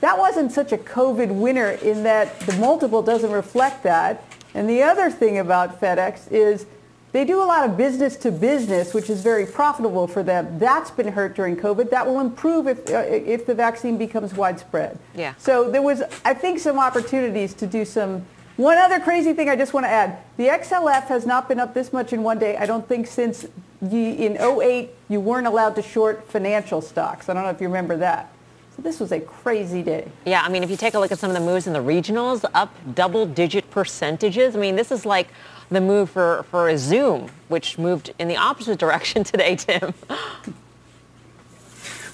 That 0.00 0.18
wasn't 0.18 0.52
such 0.52 0.72
a 0.72 0.78
COVID 0.78 1.34
winner 1.34 1.70
in 1.70 2.02
that 2.02 2.38
the 2.40 2.52
multiple 2.58 3.02
doesn't 3.02 3.30
reflect 3.30 3.82
that. 3.84 4.22
And 4.54 4.68
the 4.68 4.82
other 4.82 5.10
thing 5.10 5.38
about 5.38 5.80
FedEx 5.80 6.30
is 6.30 6.66
they 7.12 7.24
do 7.24 7.42
a 7.42 7.44
lot 7.46 7.68
of 7.68 7.78
business 7.78 8.16
to 8.16 8.30
business, 8.30 8.92
which 8.92 9.08
is 9.08 9.22
very 9.22 9.46
profitable 9.46 10.06
for 10.06 10.22
them. 10.22 10.58
That's 10.58 10.90
been 10.90 11.08
hurt 11.08 11.34
during 11.34 11.56
COVID. 11.56 11.88
That 11.88 12.06
will 12.06 12.20
improve 12.20 12.66
if, 12.66 12.90
uh, 12.90 13.04
if 13.06 13.46
the 13.46 13.54
vaccine 13.54 13.96
becomes 13.96 14.34
widespread. 14.34 14.98
Yeah. 15.14 15.34
So 15.38 15.70
there 15.70 15.82
was, 15.82 16.02
I 16.26 16.34
think, 16.34 16.58
some 16.58 16.78
opportunities 16.78 17.54
to 17.54 17.66
do 17.66 17.86
some. 17.86 18.26
One 18.56 18.76
other 18.76 19.00
crazy 19.00 19.32
thing 19.32 19.48
I 19.48 19.56
just 19.56 19.72
want 19.72 19.84
to 19.84 19.90
add. 19.90 20.18
The 20.36 20.48
XLF 20.48 21.04
has 21.04 21.24
not 21.24 21.48
been 21.48 21.58
up 21.60 21.72
this 21.72 21.92
much 21.92 22.12
in 22.12 22.22
one 22.22 22.38
day, 22.38 22.56
I 22.56 22.66
don't 22.66 22.86
think, 22.86 23.06
since 23.06 23.46
you, 23.80 23.98
in 23.98 24.36
08, 24.38 24.90
you 25.08 25.20
weren't 25.20 25.46
allowed 25.46 25.74
to 25.76 25.82
short 25.82 26.28
financial 26.30 26.82
stocks. 26.82 27.28
I 27.28 27.34
don't 27.34 27.44
know 27.44 27.50
if 27.50 27.60
you 27.60 27.68
remember 27.68 27.96
that. 27.98 28.30
So 28.76 28.82
this 28.82 29.00
was 29.00 29.10
a 29.10 29.20
crazy 29.20 29.82
day. 29.82 30.10
Yeah, 30.26 30.42
I 30.42 30.50
mean, 30.50 30.62
if 30.62 30.70
you 30.70 30.76
take 30.76 30.94
a 30.94 30.98
look 30.98 31.10
at 31.10 31.18
some 31.18 31.30
of 31.30 31.36
the 31.36 31.42
moves 31.42 31.66
in 31.66 31.72
the 31.72 31.78
regionals, 31.78 32.44
up 32.52 32.74
double-digit 32.94 33.70
percentages. 33.70 34.54
I 34.54 34.58
mean, 34.58 34.76
this 34.76 34.92
is 34.92 35.06
like 35.06 35.28
the 35.70 35.80
move 35.80 36.10
for, 36.10 36.44
for 36.50 36.76
Zoom, 36.76 37.30
which 37.48 37.78
moved 37.78 38.12
in 38.18 38.28
the 38.28 38.36
opposite 38.36 38.78
direction 38.86 39.24
today, 39.24 39.56
Tim. 39.56 39.94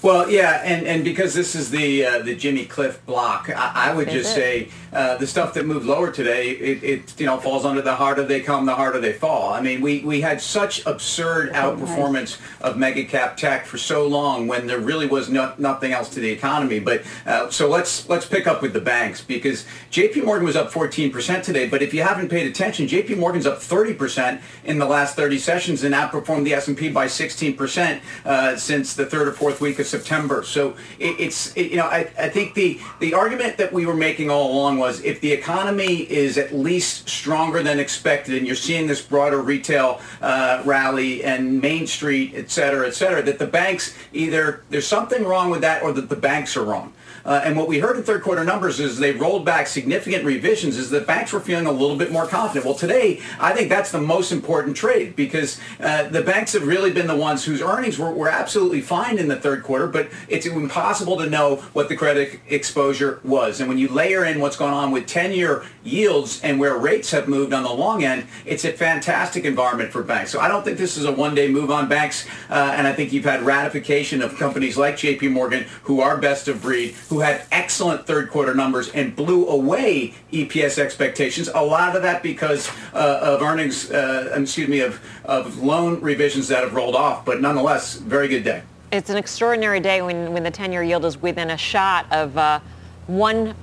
Well, 0.03 0.29
yeah, 0.29 0.61
and, 0.65 0.85
and 0.85 1.01
because 1.01 1.33
this 1.33 1.55
is 1.55 1.71
the 1.71 2.05
uh, 2.05 2.19
the 2.23 2.35
Jimmy 2.35 2.65
Cliff 2.65 3.03
block, 3.05 3.49
I, 3.49 3.91
I 3.91 3.93
would 3.93 4.09
Is 4.09 4.13
just 4.13 4.31
it? 4.31 4.35
say 4.35 4.69
uh, 4.91 5.15
the 5.15 5.25
stuff 5.25 5.53
that 5.53 5.65
moved 5.65 5.85
lower 5.85 6.11
today, 6.11 6.49
it, 6.49 6.83
it 6.83 7.19
you 7.21 7.25
know 7.25 7.39
falls 7.39 7.63
under 7.63 7.81
the 7.81 7.95
harder 7.95 8.25
they 8.25 8.41
come, 8.41 8.65
the 8.65 8.75
harder 8.75 8.99
they 8.99 9.13
fall. 9.13 9.53
I 9.53 9.61
mean, 9.61 9.79
we, 9.79 10.01
we 10.01 10.19
had 10.19 10.41
such 10.41 10.85
absurd 10.85 11.53
outperformance 11.53 12.37
of 12.59 12.77
mega 12.77 13.05
cap 13.05 13.37
tech 13.37 13.65
for 13.65 13.77
so 13.77 14.05
long 14.05 14.45
when 14.45 14.67
there 14.67 14.79
really 14.79 15.07
was 15.07 15.29
no, 15.29 15.53
nothing 15.57 15.93
else 15.93 16.09
to 16.09 16.19
the 16.19 16.29
economy. 16.29 16.79
But 16.79 17.03
uh, 17.25 17.49
so 17.49 17.69
let's 17.69 18.09
let's 18.09 18.25
pick 18.25 18.45
up 18.45 18.61
with 18.61 18.73
the 18.73 18.81
banks 18.81 19.21
because 19.21 19.65
J.P. 19.89 20.19
Morgan 20.21 20.45
was 20.45 20.57
up 20.57 20.69
14% 20.69 21.43
today. 21.43 21.69
But 21.69 21.81
if 21.81 21.93
you 21.93 22.03
haven't 22.03 22.27
paid 22.27 22.45
attention, 22.45 22.89
J.P. 22.89 23.15
Morgan's 23.15 23.45
up 23.45 23.59
30% 23.59 24.41
in 24.65 24.79
the 24.79 24.85
last 24.85 25.15
30 25.15 25.37
sessions 25.37 25.85
and 25.85 25.95
outperformed 25.95 26.43
the 26.43 26.55
S&P 26.55 26.89
by 26.89 27.05
16% 27.05 28.01
uh, 28.25 28.57
since 28.57 28.95
the 28.95 29.05
third 29.05 29.29
or 29.29 29.31
fourth 29.31 29.61
week 29.61 29.79
of 29.79 29.92
September. 29.95 30.37
So 30.55 30.61
it, 31.07 31.13
it's 31.25 31.39
it, 31.59 31.65
you 31.71 31.77
know 31.81 31.89
I, 31.99 32.01
I 32.27 32.29
think 32.35 32.47
the 32.61 32.69
the 33.05 33.11
argument 33.23 33.53
that 33.61 33.71
we 33.77 33.83
were 33.89 33.99
making 34.09 34.27
all 34.33 34.47
along 34.53 34.73
was 34.85 34.95
if 35.11 35.17
the 35.25 35.31
economy 35.41 35.95
is 36.23 36.37
at 36.43 36.49
least 36.67 37.07
stronger 37.19 37.59
than 37.67 37.77
expected, 37.85 38.33
and 38.37 38.43
you're 38.47 38.63
seeing 38.69 38.85
this 38.87 39.01
broader 39.13 39.41
retail 39.53 39.89
uh, 40.21 40.61
rally 40.65 41.11
and 41.31 41.41
Main 41.61 41.85
Street, 41.87 42.29
et 42.41 42.49
cetera, 42.57 42.83
et 42.87 42.95
cetera, 43.01 43.21
that 43.29 43.39
the 43.43 43.51
banks 43.61 43.83
either 44.23 44.43
there's 44.71 44.89
something 44.97 45.23
wrong 45.31 45.47
with 45.53 45.61
that 45.61 45.83
or 45.83 45.91
that 45.97 46.07
the 46.09 46.21
banks 46.29 46.57
are 46.57 46.65
wrong. 46.71 46.89
Uh, 47.25 47.41
and 47.43 47.55
what 47.55 47.67
we 47.67 47.79
heard 47.79 47.97
in 47.97 48.03
third 48.03 48.21
quarter 48.21 48.43
numbers 48.43 48.79
is 48.79 48.97
they 48.97 49.11
rolled 49.11 49.45
back 49.45 49.67
significant 49.67 50.25
revisions 50.25 50.77
is 50.77 50.89
that 50.89 51.07
banks 51.07 51.31
were 51.31 51.39
feeling 51.39 51.65
a 51.65 51.71
little 51.71 51.95
bit 51.95 52.11
more 52.11 52.27
confident. 52.27 52.65
Well, 52.65 52.75
today, 52.75 53.21
I 53.39 53.53
think 53.53 53.69
that's 53.69 53.91
the 53.91 54.01
most 54.01 54.31
important 54.31 54.75
trade 54.75 55.15
because 55.15 55.59
uh, 55.79 56.09
the 56.09 56.21
banks 56.21 56.53
have 56.53 56.67
really 56.67 56.91
been 56.91 57.07
the 57.07 57.15
ones 57.15 57.45
whose 57.45 57.61
earnings 57.61 57.97
were, 57.97 58.11
were 58.11 58.29
absolutely 58.29 58.81
fine 58.81 59.17
in 59.17 59.27
the 59.27 59.35
third 59.35 59.63
quarter, 59.63 59.87
but 59.87 60.09
it's 60.27 60.45
impossible 60.45 61.17
to 61.17 61.29
know 61.29 61.57
what 61.73 61.89
the 61.89 61.95
credit 61.95 62.39
exposure 62.49 63.19
was. 63.23 63.59
And 63.59 63.69
when 63.69 63.77
you 63.77 63.87
layer 63.87 64.25
in 64.25 64.39
what's 64.39 64.57
going 64.57 64.73
on 64.73 64.91
with 64.91 65.05
10-year 65.05 65.65
yields 65.83 66.41
and 66.43 66.59
where 66.59 66.77
rates 66.77 67.11
have 67.11 67.27
moved 67.27 67.53
on 67.53 67.63
the 67.63 67.71
long 67.71 68.03
end, 68.03 68.25
it's 68.45 68.65
a 68.65 68.71
fantastic 68.71 69.45
environment 69.45 69.91
for 69.91 70.03
banks. 70.03 70.31
So 70.31 70.39
I 70.39 70.47
don't 70.47 70.63
think 70.63 70.77
this 70.77 70.97
is 70.97 71.05
a 71.05 71.11
one-day 71.11 71.49
move 71.49 71.71
on 71.71 71.87
banks, 71.87 72.27
uh, 72.49 72.73
and 72.75 72.87
I 72.87 72.93
think 72.93 73.13
you've 73.13 73.25
had 73.25 73.43
ratification 73.43 74.21
of 74.21 74.35
companies 74.37 74.77
like 74.77 74.97
J.P. 74.97 75.29
Morgan 75.29 75.65
who 75.83 76.01
are 76.01 76.17
best 76.17 76.47
of 76.47 76.61
breed, 76.61 76.95
who 77.13 77.19
had 77.19 77.43
excellent 77.51 78.07
third 78.07 78.27
quarter 78.31 78.55
numbers 78.55 78.89
and 78.89 79.15
blew 79.15 79.47
away 79.47 80.15
EPS 80.31 80.79
expectations. 80.79 81.47
A 81.53 81.63
lot 81.63 81.95
of 81.95 82.01
that 82.01 82.23
because 82.23 82.71
uh, 82.91 83.19
of 83.21 83.43
earnings, 83.43 83.91
uh, 83.91 84.33
excuse 84.35 84.67
me, 84.67 84.79
of, 84.79 84.99
of 85.23 85.59
loan 85.59 86.01
revisions 86.01 86.47
that 86.47 86.63
have 86.63 86.73
rolled 86.73 86.95
off. 86.95 87.23
But 87.23 87.39
nonetheless, 87.39 87.97
very 87.97 88.27
good 88.27 88.43
day. 88.43 88.63
It's 88.91 89.11
an 89.11 89.17
extraordinary 89.17 89.79
day 89.79 90.01
when, 90.01 90.33
when 90.33 90.41
the 90.41 90.49
10-year 90.49 90.81
yield 90.81 91.05
is 91.05 91.21
within 91.21 91.51
a 91.51 91.57
shot 91.57 92.11
of 92.11 92.35
uh, 92.35 92.59
one 93.05 93.53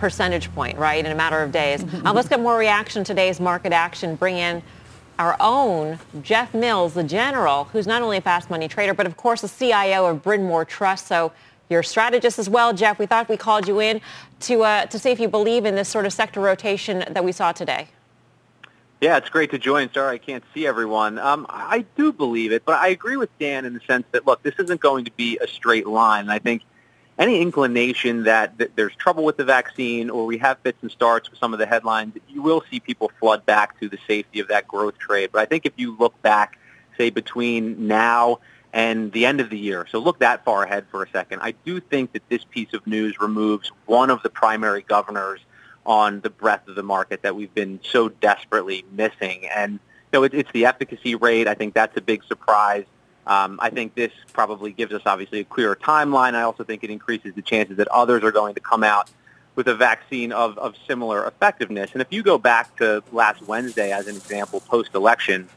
percentage 0.00 0.52
point, 0.52 0.76
right, 0.76 1.06
in 1.06 1.12
a 1.12 1.14
matter 1.14 1.40
of 1.40 1.52
days. 1.52 1.84
Uh, 2.04 2.12
let's 2.12 2.28
get 2.28 2.40
more 2.40 2.58
reaction 2.58 3.04
to 3.04 3.14
today's 3.14 3.38
market 3.38 3.72
action. 3.72 4.16
Bring 4.16 4.36
in 4.36 4.64
our 5.20 5.36
own 5.38 6.00
Jeff 6.22 6.54
Mills, 6.54 6.94
the 6.94 7.04
general, 7.04 7.64
who's 7.64 7.86
not 7.86 8.02
only 8.02 8.16
a 8.16 8.20
fast 8.20 8.50
money 8.50 8.66
trader, 8.66 8.94
but 8.94 9.06
of 9.06 9.16
course 9.16 9.42
the 9.42 9.48
CIO 9.48 10.06
of 10.06 10.24
Bryn 10.24 10.44
Mawr 10.44 10.64
Trust. 10.64 11.06
So 11.06 11.30
you're 11.70 11.80
a 11.80 11.84
strategist 11.84 12.38
as 12.38 12.50
well, 12.50 12.74
Jeff. 12.74 12.98
We 12.98 13.06
thought 13.06 13.28
we 13.28 13.36
called 13.36 13.68
you 13.68 13.80
in 13.80 14.00
to, 14.40 14.62
uh, 14.62 14.86
to 14.86 14.98
see 14.98 15.10
if 15.10 15.20
you 15.20 15.28
believe 15.28 15.64
in 15.64 15.76
this 15.76 15.88
sort 15.88 16.04
of 16.04 16.12
sector 16.12 16.40
rotation 16.40 17.04
that 17.08 17.24
we 17.24 17.32
saw 17.32 17.52
today. 17.52 17.88
Yeah, 19.00 19.16
it's 19.16 19.30
great 19.30 19.50
to 19.52 19.58
join. 19.58 19.90
Sorry 19.94 20.16
I 20.16 20.18
can't 20.18 20.44
see 20.52 20.66
everyone. 20.66 21.18
Um, 21.18 21.46
I 21.48 21.86
do 21.96 22.12
believe 22.12 22.52
it, 22.52 22.64
but 22.66 22.74
I 22.74 22.88
agree 22.88 23.16
with 23.16 23.30
Dan 23.38 23.64
in 23.64 23.72
the 23.72 23.80
sense 23.86 24.04
that, 24.10 24.26
look, 24.26 24.42
this 24.42 24.54
isn't 24.58 24.80
going 24.80 25.06
to 25.06 25.12
be 25.12 25.38
a 25.38 25.48
straight 25.48 25.86
line. 25.86 26.22
And 26.22 26.32
I 26.32 26.38
think 26.38 26.62
any 27.18 27.40
inclination 27.40 28.24
that, 28.24 28.58
that 28.58 28.76
there's 28.76 28.94
trouble 28.96 29.24
with 29.24 29.38
the 29.38 29.44
vaccine 29.44 30.10
or 30.10 30.26
we 30.26 30.38
have 30.38 30.58
fits 30.58 30.78
and 30.82 30.90
starts 30.90 31.30
with 31.30 31.38
some 31.38 31.54
of 31.54 31.58
the 31.58 31.66
headlines, 31.66 32.14
you 32.28 32.42
will 32.42 32.62
see 32.70 32.80
people 32.80 33.10
flood 33.20 33.46
back 33.46 33.78
to 33.80 33.88
the 33.88 33.98
safety 34.06 34.40
of 34.40 34.48
that 34.48 34.68
growth 34.68 34.98
trade. 34.98 35.30
But 35.32 35.40
I 35.40 35.46
think 35.46 35.64
if 35.64 35.72
you 35.76 35.96
look 35.96 36.20
back, 36.20 36.58
say, 36.98 37.10
between 37.10 37.86
now 37.86 38.40
and 38.72 39.10
the 39.12 39.26
end 39.26 39.40
of 39.40 39.50
the 39.50 39.58
year, 39.58 39.86
so 39.90 39.98
look 39.98 40.20
that 40.20 40.44
far 40.44 40.64
ahead 40.64 40.86
for 40.90 41.02
a 41.02 41.10
second, 41.10 41.40
I 41.40 41.52
do 41.64 41.80
think 41.80 42.12
that 42.12 42.22
this 42.28 42.44
piece 42.44 42.72
of 42.72 42.86
news 42.86 43.20
removes 43.20 43.72
one 43.86 44.10
of 44.10 44.22
the 44.22 44.30
primary 44.30 44.82
governors 44.82 45.40
on 45.84 46.20
the 46.20 46.30
breadth 46.30 46.68
of 46.68 46.76
the 46.76 46.82
market 46.82 47.22
that 47.22 47.34
we've 47.34 47.54
been 47.54 47.80
so 47.82 48.08
desperately 48.08 48.84
missing. 48.92 49.48
And, 49.54 49.80
so 50.12 50.24
it, 50.24 50.34
it's 50.34 50.50
the 50.52 50.66
efficacy 50.66 51.14
rate. 51.14 51.46
I 51.48 51.54
think 51.54 51.74
that's 51.74 51.96
a 51.96 52.00
big 52.00 52.24
surprise. 52.24 52.84
Um, 53.26 53.58
I 53.62 53.70
think 53.70 53.94
this 53.94 54.12
probably 54.32 54.72
gives 54.72 54.92
us 54.92 55.02
obviously 55.06 55.40
a 55.40 55.44
clearer 55.44 55.76
timeline. 55.76 56.34
I 56.34 56.42
also 56.42 56.64
think 56.64 56.82
it 56.82 56.90
increases 56.90 57.34
the 57.34 57.42
chances 57.42 57.76
that 57.76 57.88
others 57.88 58.24
are 58.24 58.32
going 58.32 58.54
to 58.54 58.60
come 58.60 58.82
out 58.82 59.10
with 59.54 59.68
a 59.68 59.74
vaccine 59.74 60.32
of, 60.32 60.58
of 60.58 60.74
similar 60.88 61.26
effectiveness. 61.26 61.90
And 61.92 62.02
if 62.02 62.08
you 62.10 62.22
go 62.22 62.38
back 62.38 62.76
to 62.76 63.02
last 63.12 63.42
Wednesday 63.42 63.92
as 63.92 64.06
an 64.06 64.16
example, 64.16 64.60
post-election, 64.60 65.48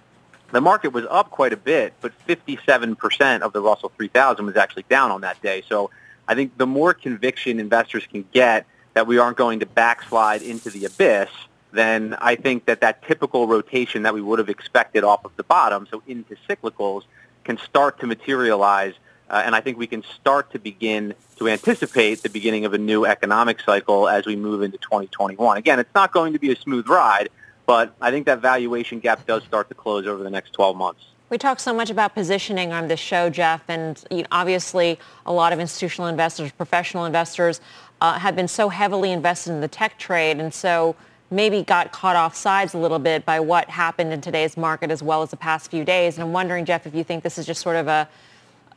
the 0.54 0.62
market 0.62 0.94
was 0.94 1.06
up 1.10 1.32
quite 1.32 1.52
a 1.52 1.58
bit, 1.58 1.94
but 2.00 2.14
57% 2.28 3.42
of 3.42 3.54
the 3.54 3.62
Russell 3.62 3.92
3000 3.98 4.46
was 4.46 4.56
actually 4.56 4.86
down 4.88 5.10
on 5.10 5.22
that 5.22 5.42
day. 5.42 5.64
So 5.68 5.90
I 6.28 6.36
think 6.36 6.58
the 6.58 6.68
more 6.68 6.94
conviction 6.94 7.60
investors 7.60 8.06
can 8.06 8.24
get 8.32 8.68
that 8.94 9.08
we 9.08 9.18
aren't 9.18 9.36
going 9.36 9.60
to 9.62 9.66
backslide 9.66 10.44
into 10.44 10.70
the 10.70 10.86
abyss, 10.86 11.30
then 11.72 12.16
I 12.20 12.36
think 12.36 12.66
that 12.66 12.82
that 12.82 13.02
typical 13.02 13.48
rotation 13.48 14.04
that 14.04 14.14
we 14.14 14.22
would 14.22 14.38
have 14.38 14.50
expected 14.50 15.04
off 15.04 15.26
of 15.26 15.36
the 15.38 15.44
bottom, 15.44 15.88
so 15.90 16.04
into 16.06 16.36
cyclicals, 16.48 17.02
can 17.44 17.58
start 17.58 18.00
to 18.02 18.06
materialize. 18.06 18.94
Uh, 19.32 19.42
and 19.44 19.56
I 19.56 19.62
think 19.62 19.80
we 19.80 19.88
can 19.88 20.04
start 20.04 20.52
to 20.52 20.60
begin 20.60 21.16
to 21.38 21.50
anticipate 21.50 22.22
the 22.22 22.30
beginning 22.30 22.66
of 22.66 22.76
a 22.76 22.78
new 22.78 23.08
economic 23.08 23.60
cycle 23.60 24.08
as 24.08 24.28
we 24.28 24.36
move 24.36 24.62
into 24.62 24.78
2021. 24.78 25.58
Again, 25.58 25.80
it's 25.80 25.96
not 25.96 26.12
going 26.12 26.34
to 26.34 26.40
be 26.40 26.52
a 26.52 26.56
smooth 26.56 26.88
ride, 26.88 27.30
but 27.66 27.96
I 28.02 28.12
think 28.12 28.26
that 28.26 28.40
valuation 28.40 29.00
gap 29.00 29.26
does 29.26 29.44
start 29.44 29.70
to 29.70 29.76
close 29.76 30.08
over 30.08 30.24
the 30.24 30.30
next 30.30 30.54
12 30.54 30.76
months. 30.76 31.06
We 31.30 31.38
talk 31.38 31.60
so 31.60 31.74
much 31.74 31.90
about 31.90 32.14
positioning 32.14 32.74
on 32.74 32.88
this 32.88 33.00
show, 33.00 33.30
Jeff, 33.30 33.64
and 33.68 34.04
obviously 34.32 35.00
a 35.26 35.34
lot 35.34 35.52
of 35.52 35.60
institutional 35.60 36.08
investors, 36.08 36.52
professional 36.52 37.06
investors 37.06 37.60
uh, 38.02 38.20
have 38.20 38.36
been 38.36 38.48
so 38.48 38.70
heavily 38.70 39.12
invested 39.12 39.54
in 39.54 39.62
the 39.62 39.68
tech 39.68 39.98
trade 39.98 40.38
and 40.38 40.54
so 40.54 40.96
maybe 41.32 41.64
got 41.64 41.92
caught 41.92 42.16
off 42.16 42.36
sides 42.36 42.74
a 42.74 42.78
little 42.78 43.00
bit 43.00 43.26
by 43.26 43.40
what 43.40 43.70
happened 43.70 44.14
in 44.14 44.22
today's 44.22 44.56
market 44.56 44.92
as 44.92 45.02
well 45.02 45.24
as 45.24 45.32
the 45.32 45.38
past 45.38 45.72
few 45.72 45.84
days. 45.84 46.16
And 46.16 46.24
I'm 46.24 46.34
wondering, 46.34 46.66
Jeff, 46.66 46.86
if 46.86 46.94
you 46.94 47.04
think 47.04 47.24
this 47.24 47.38
is 47.38 47.46
just 47.46 47.62
sort 47.62 47.78
of 47.78 47.88
a, 47.88 48.08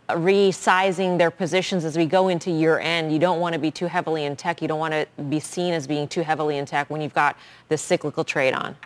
resizing 0.08 1.18
their 1.18 1.30
positions 1.30 1.84
as 1.84 1.96
we 1.96 2.06
go 2.06 2.28
into 2.28 2.50
year 2.50 2.78
end. 2.78 3.12
You 3.12 3.18
don't 3.18 3.40
want 3.40 3.54
to 3.54 3.58
be 3.58 3.70
too 3.70 3.86
heavily 3.86 4.25
in 4.25 4.36
tech. 4.36 4.62
You 4.62 4.68
don't 4.68 4.78
want 4.78 4.94
to 4.94 5.06
be 5.25 5.40
seen 5.40 5.75
as 5.75 5.86
being 5.86 6.06
too 6.06 6.22
heavily 6.22 6.58
in 6.58 6.66
tech 6.66 6.88
when 6.90 7.00
you've 7.00 7.14
got 7.14 7.36
this 7.68 7.82
cyclical 7.82 8.25
trade 8.25 8.54
on. 8.54 8.76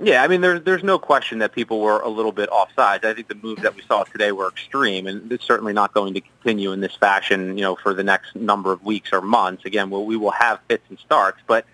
Yeah, 0.00 0.22
I 0.22 0.28
mean, 0.28 0.42
there's 0.42 0.62
there's 0.62 0.84
no 0.84 0.96
question 0.96 1.38
that 1.40 1.52
people 1.52 1.80
were 1.80 2.00
a 2.00 2.08
little 2.08 2.30
bit 2.30 2.48
offsides. 2.50 3.04
I 3.04 3.14
think 3.14 3.26
the 3.26 3.34
moves 3.34 3.62
that 3.62 3.74
we 3.74 3.82
saw 3.82 4.04
today 4.04 4.30
were 4.30 4.46
extreme, 4.46 5.08
and 5.08 5.30
it's 5.32 5.44
certainly 5.44 5.72
not 5.72 5.92
going 5.92 6.14
to 6.14 6.20
continue 6.20 6.70
in 6.70 6.80
this 6.80 6.94
fashion, 6.94 7.58
you 7.58 7.62
know, 7.62 7.74
for 7.74 7.94
the 7.94 8.04
next 8.04 8.36
number 8.36 8.70
of 8.70 8.84
weeks 8.84 9.12
or 9.12 9.20
months. 9.20 9.64
Again, 9.64 9.90
well, 9.90 10.04
we 10.04 10.16
will 10.16 10.30
have 10.30 10.60
fits 10.68 10.84
and 10.88 11.00
starts, 11.00 11.40
but 11.48 11.66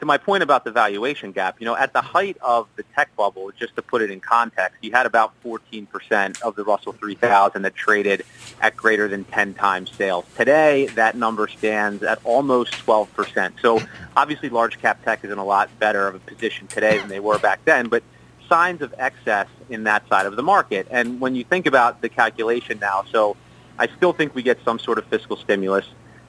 to 0.00 0.06
my 0.06 0.16
point 0.16 0.42
about 0.42 0.64
the 0.64 0.70
valuation 0.70 1.32
gap, 1.32 1.56
you 1.60 1.64
know, 1.64 1.76
at 1.76 1.92
the 1.92 2.00
height 2.00 2.36
of 2.40 2.68
the 2.76 2.84
tech 2.94 3.14
bubble, 3.16 3.50
just 3.58 3.74
to 3.76 3.82
put 3.82 4.00
it 4.00 4.10
in 4.10 4.20
context, 4.20 4.76
you 4.80 4.92
had 4.92 5.06
about 5.06 5.32
14% 5.42 6.40
of 6.42 6.54
the 6.54 6.64
Russell 6.64 6.92
3000 6.92 7.62
that 7.62 7.74
traded 7.74 8.24
at 8.60 8.76
greater 8.76 9.08
than 9.08 9.24
10 9.24 9.54
times 9.54 9.90
sales. 9.92 10.24
Today, 10.36 10.86
that 10.94 11.16
number 11.16 11.48
stands 11.48 12.02
at 12.02 12.20
almost 12.24 12.72
12%. 12.74 13.60
So 13.60 13.80
obviously 14.16 14.48
large 14.50 14.80
cap 14.80 15.02
tech 15.04 15.24
is 15.24 15.32
in 15.32 15.38
a 15.38 15.44
lot 15.44 15.68
better 15.78 16.06
of 16.06 16.14
a 16.14 16.20
position 16.20 16.68
today 16.68 16.98
than 16.98 17.08
they 17.08 17.20
were 17.20 17.38
back 17.38 17.64
then, 17.64 17.88
but 17.88 18.02
signs 18.48 18.82
of 18.82 18.94
excess 18.98 19.48
in 19.68 19.84
that 19.84 20.08
side 20.08 20.26
of 20.26 20.36
the 20.36 20.42
market. 20.42 20.86
And 20.90 21.20
when 21.20 21.34
you 21.34 21.44
think 21.44 21.66
about 21.66 22.00
the 22.00 22.08
calculation 22.08 22.78
now, 22.78 23.04
so 23.10 23.36
I 23.78 23.88
still 23.96 24.12
think 24.12 24.34
we 24.34 24.42
get 24.42 24.58
some 24.64 24.78
sort 24.78 24.98
of 24.98 25.06
fiscal 25.06 25.36
stimulus. 25.36 25.86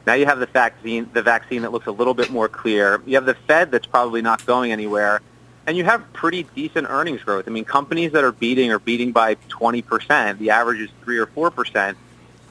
Now 0.10 0.16
you 0.16 0.26
have 0.26 0.40
the 0.40 0.48
vaccine, 0.48 1.08
the 1.14 1.22
vaccine 1.22 1.62
that 1.62 1.72
looks 1.72 1.86
a 1.86 1.92
little 1.92 2.16
bit 2.16 2.32
more 2.32 2.50
clear. 2.50 3.00
You 3.06 3.14
have 3.14 3.28
the 3.28 3.36
Fed 3.36 3.70
that's 3.70 3.86
probably 3.86 4.24
not 4.24 4.44
going 4.44 4.72
anywhere, 4.72 5.22
and 5.68 5.78
you 5.78 5.84
have 5.84 6.12
pretty 6.14 6.48
decent 6.56 6.88
earnings 6.90 7.22
growth. 7.22 7.48
I 7.48 7.52
mean, 7.52 7.64
companies 7.64 8.14
that 8.14 8.24
are 8.24 8.32
beating 8.32 8.72
are 8.72 8.80
beating 8.80 9.12
by 9.12 9.36
20%. 9.36 10.40
The 10.40 10.50
average 10.50 10.80
is 10.80 10.90
three 11.04 11.20
or 11.20 11.28
four 11.28 11.52
percent. 11.52 11.96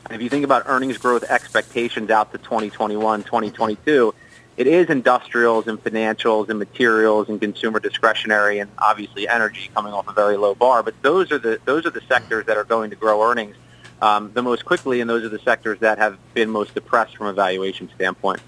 And 0.05 0.15
if 0.15 0.23
you 0.23 0.29
think 0.29 0.45
about 0.45 0.62
earnings 0.67 0.99
growth 0.99 1.25
expectations 1.25 2.11
out 2.11 2.31
to 2.31 2.38
2021, 2.38 3.25
2022, 3.25 4.15
it 4.57 4.69
is 4.69 4.88
industrials 4.88 5.67
and 5.67 5.83
financials 5.83 6.50
and 6.50 6.61
materials 6.61 7.29
and 7.29 7.41
consumer 7.41 7.81
discretionary 7.81 8.61
and 8.61 8.71
obviously 8.79 9.27
energy 9.27 9.69
coming 9.75 9.93
off 9.93 10.07
a 10.07 10.12
very 10.12 10.37
low 10.37 10.55
bar. 10.55 10.85
But 10.85 10.95
those 11.03 11.33
are 11.33 11.38
the 11.38 11.59
those 11.65 11.87
are 11.87 11.91
the 11.91 12.03
sectors 12.03 12.47
that 12.47 12.57
are 12.57 12.62
going 12.62 12.91
to 12.91 12.97
grow 12.97 13.21
earnings 13.29 13.57
um, 14.00 14.31
the 14.33 14.43
most 14.43 14.64
quickly, 14.64 15.00
and 15.00 15.09
those 15.09 15.25
are 15.25 15.28
the 15.28 15.38
sectors 15.38 15.78
that 15.81 15.99
have 15.99 16.19
been 16.35 16.50
most 16.50 16.75
depressed 16.75 17.17
from 17.17 17.26
a 17.26 17.33
valuation 17.33 17.90
standpoint. 17.95 18.40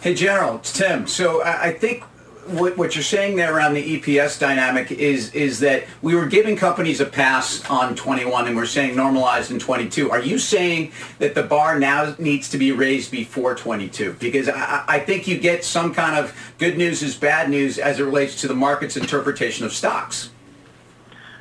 Hey, 0.00 0.14
General, 0.14 0.56
it's 0.56 0.72
Tim. 0.72 1.06
So 1.06 1.42
I 1.44 1.72
think 1.72 2.04
what, 2.46 2.76
what 2.76 2.96
you're 2.96 3.02
saying 3.02 3.36
there 3.36 3.54
around 3.54 3.74
the 3.74 4.00
EPS 4.00 4.38
dynamic 4.38 4.90
is 4.90 5.32
is 5.34 5.60
that 5.60 5.84
we 6.02 6.14
were 6.14 6.26
giving 6.26 6.56
companies 6.56 7.00
a 7.00 7.06
pass 7.06 7.64
on 7.70 7.94
21 7.94 8.46
and 8.46 8.56
we're 8.56 8.66
saying 8.66 8.96
normalized 8.96 9.50
in 9.50 9.58
22. 9.58 10.10
Are 10.10 10.20
you 10.20 10.38
saying 10.38 10.92
that 11.18 11.34
the 11.34 11.42
bar 11.42 11.78
now 11.78 12.14
needs 12.18 12.48
to 12.50 12.58
be 12.58 12.72
raised 12.72 13.10
before 13.10 13.54
22? 13.54 14.14
Because 14.14 14.48
I, 14.48 14.84
I 14.88 14.98
think 15.00 15.28
you 15.28 15.38
get 15.38 15.64
some 15.64 15.94
kind 15.94 16.16
of 16.16 16.34
good 16.58 16.76
news 16.76 17.02
is 17.02 17.14
bad 17.16 17.50
news 17.50 17.78
as 17.78 18.00
it 18.00 18.04
relates 18.04 18.40
to 18.40 18.48
the 18.48 18.54
market's 18.54 18.96
interpretation 18.96 19.64
of 19.64 19.72
stocks. 19.72 20.30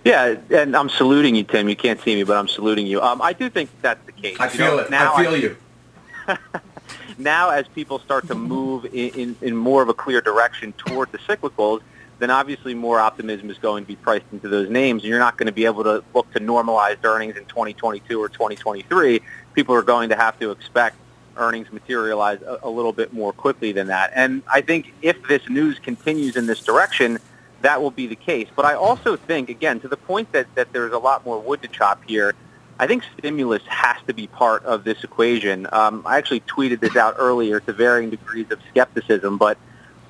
Yeah, 0.10 0.38
and 0.50 0.76
I'm 0.76 0.90
saluting 0.90 1.36
you, 1.36 1.44
Tim. 1.44 1.70
You 1.70 1.76
can't 1.76 2.02
see 2.02 2.16
me, 2.16 2.24
but 2.24 2.36
I'm 2.36 2.48
saluting 2.48 2.88
you. 2.88 3.00
Um, 3.00 3.22
I 3.22 3.32
do 3.32 3.48
think 3.48 3.70
that's 3.84 4.04
the 4.08 4.12
case. 4.12 4.40
I 4.40 4.46
you 4.46 4.50
feel 4.50 4.78
know, 4.78 4.80
it. 4.80 4.90
Now 4.90 5.14
I 5.14 5.24
feel 5.24 5.34
I, 5.34 5.36
you. 5.36 5.58
now, 7.20 7.52
as 7.52 7.68
people 7.68 8.00
start 8.00 8.26
to 8.28 8.34
move 8.34 8.86
in, 8.86 9.10
in, 9.10 9.36
in 9.42 9.56
more 9.56 9.84
of 9.84 9.90
a 9.90 9.94
clear 9.94 10.20
direction 10.20 10.74
toward 10.74 11.12
the 11.12 11.20
cyclicals, 11.20 11.82
then 12.18 12.32
obviously 12.32 12.74
more 12.74 13.00
optimism 13.00 13.52
is 13.52 13.60
going 13.60 13.84
to 13.84 13.88
be 13.88 13.98
priced 13.98 14.26
into 14.32 14.48
those 14.48 14.68
names, 14.68 15.04
and 15.04 15.10
you're 15.10 15.20
not 15.20 15.38
going 15.38 15.46
to 15.46 15.52
be 15.52 15.66
able 15.66 15.84
to 15.84 16.04
look 16.16 16.32
to 16.34 16.40
normalized 16.40 17.06
earnings 17.06 17.38
in 17.38 17.46
2022 17.46 18.20
or 18.20 18.30
2023. 18.30 19.22
People 19.54 19.76
are 19.76 19.84
going 19.84 20.10
to 20.10 20.16
have 20.16 20.40
to 20.40 20.50
expect 20.50 20.96
earnings 21.38 21.72
materialize 21.72 22.42
a, 22.42 22.58
a 22.64 22.70
little 22.70 22.94
bit 22.94 23.14
more 23.14 23.32
quickly 23.32 23.74
than 23.74 23.86
that. 23.88 24.12
And 24.16 24.42
I 24.52 24.62
think 24.62 24.92
if 25.04 25.22
this 25.28 25.48
news 25.50 25.78
continues 25.78 26.36
in 26.36 26.48
this 26.48 26.64
direction, 26.64 27.20
that 27.62 27.82
will 27.82 27.92
be 27.92 28.08
the 28.08 28.16
case. 28.16 28.48
But 28.56 28.66
I 28.66 28.74
also 28.76 29.16
think, 29.16 29.50
again, 29.50 29.80
to 29.82 29.88
the 29.88 29.98
point 29.98 30.32
that, 30.32 30.48
that 30.56 30.74
there's 30.74 30.94
a 30.94 30.98
lot 30.98 31.26
more 31.26 31.40
wood 31.40 31.62
to 31.62 31.68
chop 31.68 32.04
here, 32.08 32.36
I 32.80 32.88
think 32.88 33.04
stimulus 33.18 33.64
has 33.68 33.98
to 34.08 34.14
be 34.14 34.28
part 34.28 34.64
of 34.64 34.84
this 34.84 35.04
equation. 35.04 35.68
Um, 35.72 36.04
I 36.06 36.18
actually 36.18 36.42
tweeted 36.42 36.80
this 36.80 36.96
out 36.96 37.16
earlier 37.18 37.60
to 37.60 37.74
varying 37.74 38.10
degrees 38.10 38.50
of 38.52 38.60
skepticism, 38.70 39.38
but 39.38 39.58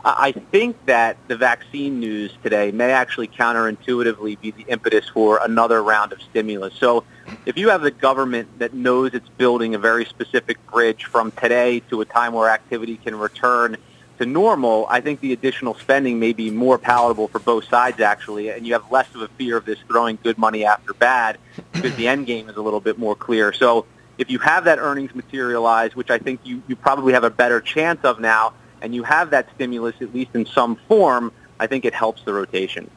I 0.06 0.32
think 0.32 0.78
that 0.86 1.18
the 1.28 1.36
vaccine 1.36 2.00
news 2.00 2.32
today 2.42 2.72
may 2.72 2.92
actually 2.92 3.28
counterintuitively 3.28 4.40
be 4.40 4.52
the 4.52 4.64
impetus 4.70 5.10
for 5.10 5.42
another 5.44 5.84
round 5.84 6.14
of 6.14 6.22
stimulus. 6.22 6.74
So 6.76 7.04
if 7.46 7.58
you 7.58 7.70
have 7.70 7.82
the 7.82 7.92
government 7.92 8.60
that 8.60 8.74
knows 8.74 9.14
it's 9.14 9.28
building 9.28 9.76
a 9.76 9.80
very 9.80 10.06
specific 10.06 10.58
bridge 10.68 11.04
from 11.04 11.32
today 11.32 11.82
to 11.90 12.00
a 12.00 12.06
time 12.06 12.32
where 12.34 12.50
activity 12.50 12.96
can 12.96 13.16
return 13.16 13.76
to 14.20 14.26
normal, 14.26 14.86
I 14.90 15.00
think 15.00 15.22
the 15.22 15.32
additional 15.32 15.74
spending 15.76 16.20
may 16.20 16.34
be 16.34 16.52
more 16.52 16.78
palatable 16.78 17.30
for 17.30 17.40
both 17.40 17.64
sides 17.66 18.02
actually, 18.02 18.50
and 18.50 18.68
you 18.68 18.74
have 18.74 18.92
less 18.92 19.08
of 19.16 19.22
a 19.22 19.30
fear 19.30 19.56
of 19.56 19.66
this 19.66 19.80
throwing 19.88 20.20
good 20.22 20.38
money 20.38 20.66
after 20.66 20.94
bad 20.94 21.38
because 21.72 21.96
the 21.96 22.08
end 22.08 22.28
game 22.28 22.50
is 22.50 22.58
a 22.58 22.62
little 22.62 22.82
bit 22.82 23.00
more 23.00 23.16
clear. 23.16 23.54
So 23.54 23.86
if 24.18 24.30
you 24.30 24.38
have 24.40 24.66
that 24.66 24.78
earnings 24.78 25.16
materialize, 25.16 25.96
which 25.96 26.10
I 26.10 26.18
think 26.20 26.42
you, 26.44 26.62
you 26.68 26.76
probably 26.76 27.14
have 27.14 27.24
a 27.24 27.30
better 27.30 27.62
chance 27.62 28.04
of 28.04 28.20
now, 28.20 28.54
and 28.82 28.94
you 28.94 29.04
have 29.04 29.30
that 29.30 29.48
stimulus 29.56 29.96
at 30.02 30.14
least 30.14 30.32
in 30.36 30.46
some 30.46 30.76
form, 30.76 31.32
I 31.58 31.68
think 31.68 31.86
it 31.86 31.94
helps 31.94 32.22
the 32.24 32.34
rotation. 32.34 32.92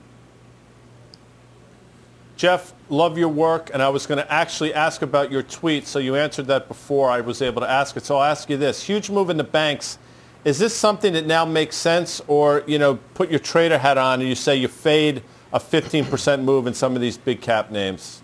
Jeff, 2.37 2.75
love 2.89 3.17
your 3.17 3.29
work, 3.29 3.71
and 3.73 3.81
I 3.81 3.91
was 3.91 4.07
going 4.07 4.19
to 4.19 4.33
actually 4.33 4.75
ask 4.75 5.03
about 5.03 5.31
your 5.31 5.45
tweet, 5.45 5.87
so 5.87 6.01
you 6.01 6.17
answered 6.17 6.49
that 6.49 6.67
before 6.67 7.09
I 7.09 7.21
was 7.21 7.41
able 7.41 7.61
to 7.61 7.71
ask 7.71 7.97
it. 7.97 8.05
So 8.05 8.17
I'll 8.17 8.25
ask 8.25 8.51
you 8.51 8.57
this. 8.57 8.83
Huge 8.83 9.09
move 9.09 9.31
in 9.31 9.37
the 9.37 9.45
banks 9.45 9.99
is 10.45 10.59
this 10.59 10.75
something 10.75 11.13
that 11.13 11.27
now 11.27 11.45
makes 11.45 11.77
sense, 11.77 12.21
or 12.27 12.65
you 12.67 12.79
know, 12.79 12.97
put 13.15 13.31
your 13.31 13.39
trader 13.39 13.79
hat 13.79 13.99
on 13.99 14.21
and 14.21 14.29
you 14.29 14.35
say 14.35 14.57
you 14.57 14.69
fade 14.69 15.23
a 15.53 15.61
15% 15.61 16.43
move 16.43 16.67
in 16.67 16.75
some 16.75 16.95
of 16.95 17.01
these 17.01 17.17
big 17.17 17.41
cap 17.41 17.71
names? 17.71 18.23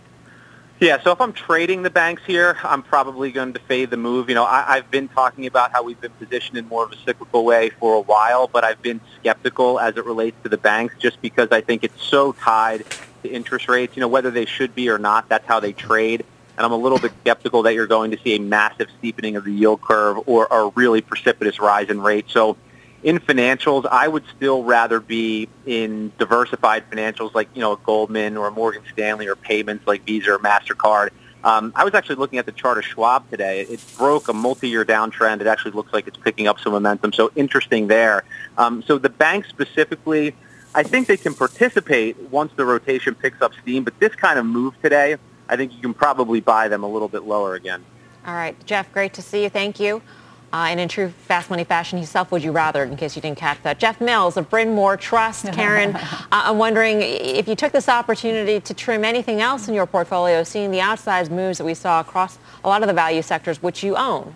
Yeah, 0.80 1.02
so 1.02 1.10
if 1.10 1.20
I'm 1.20 1.32
trading 1.32 1.82
the 1.82 1.90
banks 1.90 2.22
here, 2.24 2.56
I'm 2.62 2.84
probably 2.84 3.32
going 3.32 3.52
to 3.52 3.58
fade 3.58 3.90
the 3.90 3.96
move. 3.96 4.28
You 4.28 4.36
know, 4.36 4.44
I, 4.44 4.76
I've 4.76 4.90
been 4.92 5.08
talking 5.08 5.46
about 5.46 5.72
how 5.72 5.82
we've 5.82 6.00
been 6.00 6.12
positioned 6.12 6.56
in 6.56 6.68
more 6.68 6.84
of 6.84 6.92
a 6.92 6.96
cyclical 7.04 7.44
way 7.44 7.70
for 7.70 7.96
a 7.96 8.00
while, 8.00 8.46
but 8.46 8.62
I've 8.62 8.80
been 8.80 9.00
skeptical 9.18 9.80
as 9.80 9.96
it 9.96 10.04
relates 10.04 10.36
to 10.44 10.48
the 10.48 10.56
banks 10.56 10.94
just 10.98 11.20
because 11.20 11.48
I 11.50 11.62
think 11.62 11.82
it's 11.82 12.00
so 12.00 12.30
tied 12.32 12.84
to 13.24 13.28
interest 13.28 13.68
rates. 13.68 13.96
You 13.96 14.02
know, 14.02 14.08
whether 14.08 14.30
they 14.30 14.44
should 14.44 14.72
be 14.72 14.88
or 14.88 14.98
not, 14.98 15.28
that's 15.28 15.46
how 15.46 15.58
they 15.58 15.72
trade 15.72 16.24
and 16.58 16.66
I'm 16.66 16.72
a 16.72 16.76
little 16.76 16.98
bit 16.98 17.12
skeptical 17.20 17.62
that 17.62 17.74
you're 17.74 17.86
going 17.86 18.10
to 18.10 18.18
see 18.18 18.34
a 18.34 18.40
massive 18.40 18.88
steepening 18.98 19.36
of 19.36 19.44
the 19.44 19.52
yield 19.52 19.80
curve 19.80 20.18
or 20.26 20.48
a 20.50 20.68
really 20.74 21.00
precipitous 21.00 21.60
rise 21.60 21.88
in 21.88 22.00
rates. 22.00 22.32
So 22.32 22.56
in 23.04 23.20
financials, 23.20 23.86
I 23.86 24.08
would 24.08 24.24
still 24.36 24.64
rather 24.64 24.98
be 24.98 25.48
in 25.66 26.10
diversified 26.18 26.90
financials 26.90 27.32
like, 27.32 27.48
you 27.54 27.60
know, 27.60 27.76
Goldman 27.76 28.36
or 28.36 28.50
Morgan 28.50 28.82
Stanley 28.92 29.28
or 29.28 29.36
payments 29.36 29.86
like 29.86 30.04
Visa 30.04 30.32
or 30.32 30.40
MasterCard. 30.40 31.10
Um, 31.44 31.72
I 31.76 31.84
was 31.84 31.94
actually 31.94 32.16
looking 32.16 32.40
at 32.40 32.46
the 32.46 32.52
chart 32.52 32.76
of 32.76 32.84
Schwab 32.84 33.30
today. 33.30 33.60
It 33.60 33.80
broke 33.96 34.26
a 34.26 34.32
multi-year 34.32 34.84
downtrend. 34.84 35.40
It 35.40 35.46
actually 35.46 35.70
looks 35.70 35.92
like 35.92 36.08
it's 36.08 36.16
picking 36.16 36.48
up 36.48 36.58
some 36.58 36.72
momentum. 36.72 37.12
So 37.12 37.30
interesting 37.36 37.86
there. 37.86 38.24
Um, 38.58 38.82
so 38.82 38.98
the 38.98 39.10
banks 39.10 39.48
specifically, 39.48 40.34
I 40.74 40.82
think 40.82 41.06
they 41.06 41.16
can 41.16 41.34
participate 41.34 42.18
once 42.32 42.50
the 42.56 42.64
rotation 42.64 43.14
picks 43.14 43.40
up 43.40 43.52
steam. 43.62 43.84
But 43.84 44.00
this 44.00 44.16
kind 44.16 44.40
of 44.40 44.44
move 44.44 44.74
today, 44.82 45.18
I 45.48 45.56
think 45.56 45.72
you 45.74 45.80
can 45.80 45.94
probably 45.94 46.40
buy 46.40 46.68
them 46.68 46.82
a 46.82 46.88
little 46.88 47.08
bit 47.08 47.24
lower 47.24 47.54
again. 47.54 47.84
All 48.26 48.34
right, 48.34 48.56
Jeff, 48.66 48.92
great 48.92 49.14
to 49.14 49.22
see 49.22 49.44
you. 49.44 49.48
Thank 49.48 49.80
you. 49.80 50.02
Uh, 50.50 50.68
and 50.70 50.80
in 50.80 50.88
true 50.88 51.10
fast 51.26 51.50
money 51.50 51.64
fashion, 51.64 51.98
himself, 51.98 52.32
would 52.32 52.42
you 52.42 52.52
rather, 52.52 52.82
in 52.82 52.96
case 52.96 53.14
you 53.14 53.20
didn't 53.20 53.36
catch 53.36 53.62
that. 53.62 53.78
Jeff 53.78 54.00
Mills 54.00 54.38
of 54.38 54.48
Bryn 54.48 54.74
Mawr 54.74 54.96
Trust. 54.96 55.46
Karen, 55.52 55.94
uh, 55.94 56.08
I'm 56.32 56.56
wondering 56.56 57.02
if 57.02 57.46
you 57.46 57.54
took 57.54 57.72
this 57.72 57.88
opportunity 57.88 58.58
to 58.58 58.74
trim 58.74 59.04
anything 59.04 59.42
else 59.42 59.68
in 59.68 59.74
your 59.74 59.86
portfolio, 59.86 60.42
seeing 60.44 60.70
the 60.70 60.78
outsized 60.78 61.30
moves 61.30 61.58
that 61.58 61.64
we 61.64 61.74
saw 61.74 62.00
across 62.00 62.38
a 62.64 62.68
lot 62.68 62.82
of 62.82 62.88
the 62.88 62.94
value 62.94 63.20
sectors 63.20 63.62
which 63.62 63.82
you 63.82 63.94
own. 63.96 64.34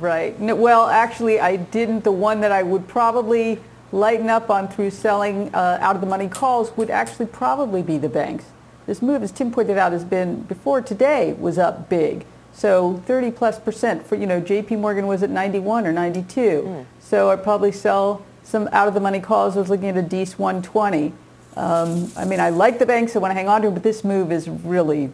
Right. 0.00 0.36
Well, 0.40 0.88
actually, 0.88 1.38
I 1.38 1.56
didn't. 1.56 2.02
The 2.02 2.12
one 2.12 2.40
that 2.40 2.50
I 2.50 2.64
would 2.64 2.88
probably 2.88 3.60
lighten 3.92 4.28
up 4.28 4.50
on 4.50 4.66
through 4.66 4.90
selling 4.90 5.54
uh, 5.54 5.78
out 5.80 5.94
of 5.94 6.00
the 6.00 6.06
money 6.06 6.28
calls 6.28 6.76
would 6.76 6.90
actually 6.90 7.26
probably 7.26 7.82
be 7.82 7.98
the 7.98 8.08
banks. 8.08 8.46
This 8.90 9.02
move, 9.02 9.22
as 9.22 9.30
Tim 9.30 9.52
pointed 9.52 9.78
out, 9.78 9.92
has 9.92 10.02
been, 10.02 10.42
before 10.42 10.80
today, 10.80 11.32
was 11.34 11.58
up 11.58 11.88
big. 11.88 12.26
So 12.52 13.00
30 13.06 13.30
plus 13.30 13.60
percent 13.60 14.04
for, 14.04 14.16
you 14.16 14.26
know, 14.26 14.40
JP 14.40 14.80
Morgan 14.80 15.06
was 15.06 15.22
at 15.22 15.30
91 15.30 15.86
or 15.86 15.92
92. 15.92 16.40
Mm. 16.40 16.86
So 16.98 17.30
I'd 17.30 17.44
probably 17.44 17.70
sell 17.70 18.26
some 18.42 18.68
out 18.72 18.88
of 18.88 18.94
the 18.94 18.98
money 18.98 19.20
calls. 19.20 19.56
I 19.56 19.60
was 19.60 19.70
looking 19.70 19.90
at 19.90 19.96
a 19.96 20.02
DEES 20.02 20.40
120. 20.40 21.12
Um, 21.56 22.10
I 22.16 22.24
mean, 22.24 22.40
I 22.40 22.50
like 22.50 22.80
the 22.80 22.84
banks. 22.84 23.14
I 23.14 23.20
want 23.20 23.30
to 23.30 23.36
hang 23.36 23.48
on 23.48 23.60
to 23.60 23.68
them, 23.68 23.74
but 23.74 23.84
this 23.84 24.02
move 24.02 24.32
is 24.32 24.48
really 24.48 25.12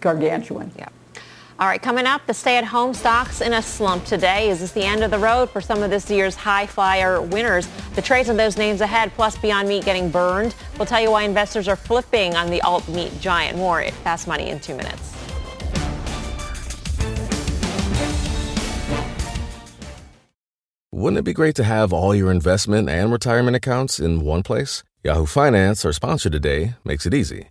gargantuan. 0.00 0.70
Yeah. 0.78 0.86
All 1.58 1.68
right, 1.68 1.80
coming 1.80 2.06
up, 2.06 2.26
the 2.26 2.32
stay-at-home 2.32 2.94
stocks 2.94 3.42
in 3.42 3.52
a 3.52 3.60
slump 3.60 4.06
today. 4.06 4.48
Is 4.48 4.60
this 4.60 4.72
the 4.72 4.82
end 4.82 5.04
of 5.04 5.10
the 5.10 5.18
road 5.18 5.50
for 5.50 5.60
some 5.60 5.82
of 5.82 5.90
this 5.90 6.10
year's 6.10 6.34
high 6.34 6.66
flyer 6.66 7.20
winners? 7.20 7.68
The 7.94 8.00
trades 8.00 8.30
of 8.30 8.38
those 8.38 8.56
names 8.56 8.80
ahead, 8.80 9.12
plus 9.14 9.36
Beyond 9.36 9.68
Meat 9.68 9.84
getting 9.84 10.10
burned. 10.10 10.54
We'll 10.78 10.86
tell 10.86 11.00
you 11.00 11.10
why 11.10 11.24
investors 11.24 11.68
are 11.68 11.76
flipping 11.76 12.34
on 12.36 12.48
the 12.48 12.62
alt 12.62 12.88
meat 12.88 13.12
giant. 13.20 13.58
More 13.58 13.82
at 13.82 13.92
Fast 13.92 14.26
Money 14.26 14.48
in 14.48 14.60
two 14.60 14.74
minutes. 14.74 15.14
Wouldn't 20.90 21.18
it 21.18 21.24
be 21.24 21.34
great 21.34 21.56
to 21.56 21.64
have 21.64 21.92
all 21.92 22.14
your 22.14 22.30
investment 22.30 22.88
and 22.88 23.12
retirement 23.12 23.56
accounts 23.56 24.00
in 24.00 24.24
one 24.24 24.42
place? 24.42 24.82
Yahoo 25.04 25.26
Finance, 25.26 25.84
our 25.84 25.92
sponsor 25.92 26.30
today, 26.30 26.74
makes 26.84 27.06
it 27.06 27.12
easy. 27.12 27.50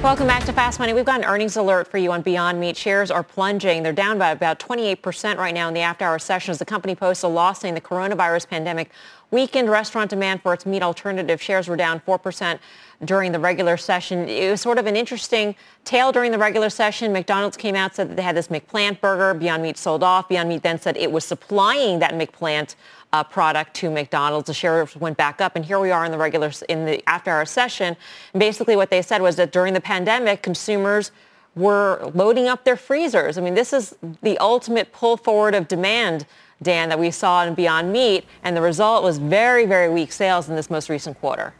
Welcome 0.00 0.28
back 0.28 0.44
to 0.44 0.52
Fast 0.52 0.78
Money. 0.78 0.92
We've 0.92 1.04
got 1.04 1.18
an 1.20 1.26
earnings 1.26 1.56
alert 1.56 1.88
for 1.88 1.98
you 1.98 2.12
on 2.12 2.22
Beyond 2.22 2.60
Meat. 2.60 2.76
Shares 2.76 3.10
are 3.10 3.24
plunging. 3.24 3.82
They're 3.82 3.92
down 3.92 4.16
by 4.16 4.30
about 4.30 4.60
28% 4.60 5.38
right 5.38 5.52
now 5.52 5.66
in 5.66 5.74
the 5.74 5.80
after-hour 5.80 6.20
session 6.20 6.52
as 6.52 6.60
the 6.60 6.64
company 6.64 6.94
posts 6.94 7.24
a 7.24 7.28
loss 7.28 7.60
saying 7.60 7.74
the 7.74 7.80
coronavirus 7.80 8.48
pandemic 8.48 8.92
weakened 9.32 9.68
restaurant 9.68 10.08
demand 10.08 10.40
for 10.40 10.54
its 10.54 10.64
meat 10.64 10.84
alternative. 10.84 11.42
Shares 11.42 11.66
were 11.66 11.76
down 11.76 12.00
4% 12.06 12.60
during 13.04 13.32
the 13.32 13.40
regular 13.40 13.76
session. 13.76 14.28
It 14.28 14.48
was 14.48 14.60
sort 14.60 14.78
of 14.78 14.86
an 14.86 14.94
interesting 14.94 15.56
tale 15.84 16.12
during 16.12 16.30
the 16.30 16.38
regular 16.38 16.70
session. 16.70 17.12
McDonald's 17.12 17.56
came 17.56 17.74
out, 17.74 17.96
said 17.96 18.08
that 18.08 18.16
they 18.16 18.22
had 18.22 18.36
this 18.36 18.48
McPlant 18.48 19.00
burger. 19.00 19.34
Beyond 19.34 19.64
Meat 19.64 19.76
sold 19.76 20.04
off. 20.04 20.28
Beyond 20.28 20.48
Meat 20.48 20.62
then 20.62 20.80
said 20.80 20.96
it 20.96 21.10
was 21.10 21.24
supplying 21.24 21.98
that 21.98 22.14
McPlant 22.14 22.76
uh, 23.12 23.24
product 23.24 23.74
to 23.74 23.90
McDonald's. 23.90 24.46
The 24.46 24.54
shares 24.54 24.96
went 24.96 25.16
back 25.16 25.40
up, 25.40 25.56
and 25.56 25.64
here 25.64 25.78
we 25.78 25.90
are 25.90 26.04
in 26.04 26.12
the 26.12 26.18
regular 26.18 26.50
in 26.68 26.84
the 26.84 27.06
after-hour 27.08 27.46
session. 27.46 27.96
And 28.32 28.40
basically, 28.40 28.76
what 28.76 28.90
they 28.90 29.02
said 29.02 29.22
was 29.22 29.36
that 29.36 29.52
during 29.52 29.74
the 29.74 29.80
pandemic, 29.80 30.42
consumers 30.42 31.10
were 31.54 32.10
loading 32.14 32.46
up 32.46 32.64
their 32.64 32.76
freezers. 32.76 33.38
I 33.38 33.40
mean, 33.40 33.54
this 33.54 33.72
is 33.72 33.96
the 34.22 34.38
ultimate 34.38 34.92
pull 34.92 35.16
forward 35.16 35.54
of 35.54 35.68
demand. 35.68 36.26
Dan, 36.60 36.88
that 36.88 36.98
we 36.98 37.12
saw 37.12 37.44
in 37.44 37.54
Beyond 37.54 37.92
Meat, 37.92 38.24
and 38.42 38.56
the 38.56 38.60
result 38.60 39.04
was 39.04 39.18
very, 39.18 39.64
very 39.64 39.88
weak 39.88 40.10
sales 40.10 40.48
in 40.48 40.56
this 40.56 40.68
most 40.68 40.88
recent 40.88 41.16
quarter. 41.20 41.54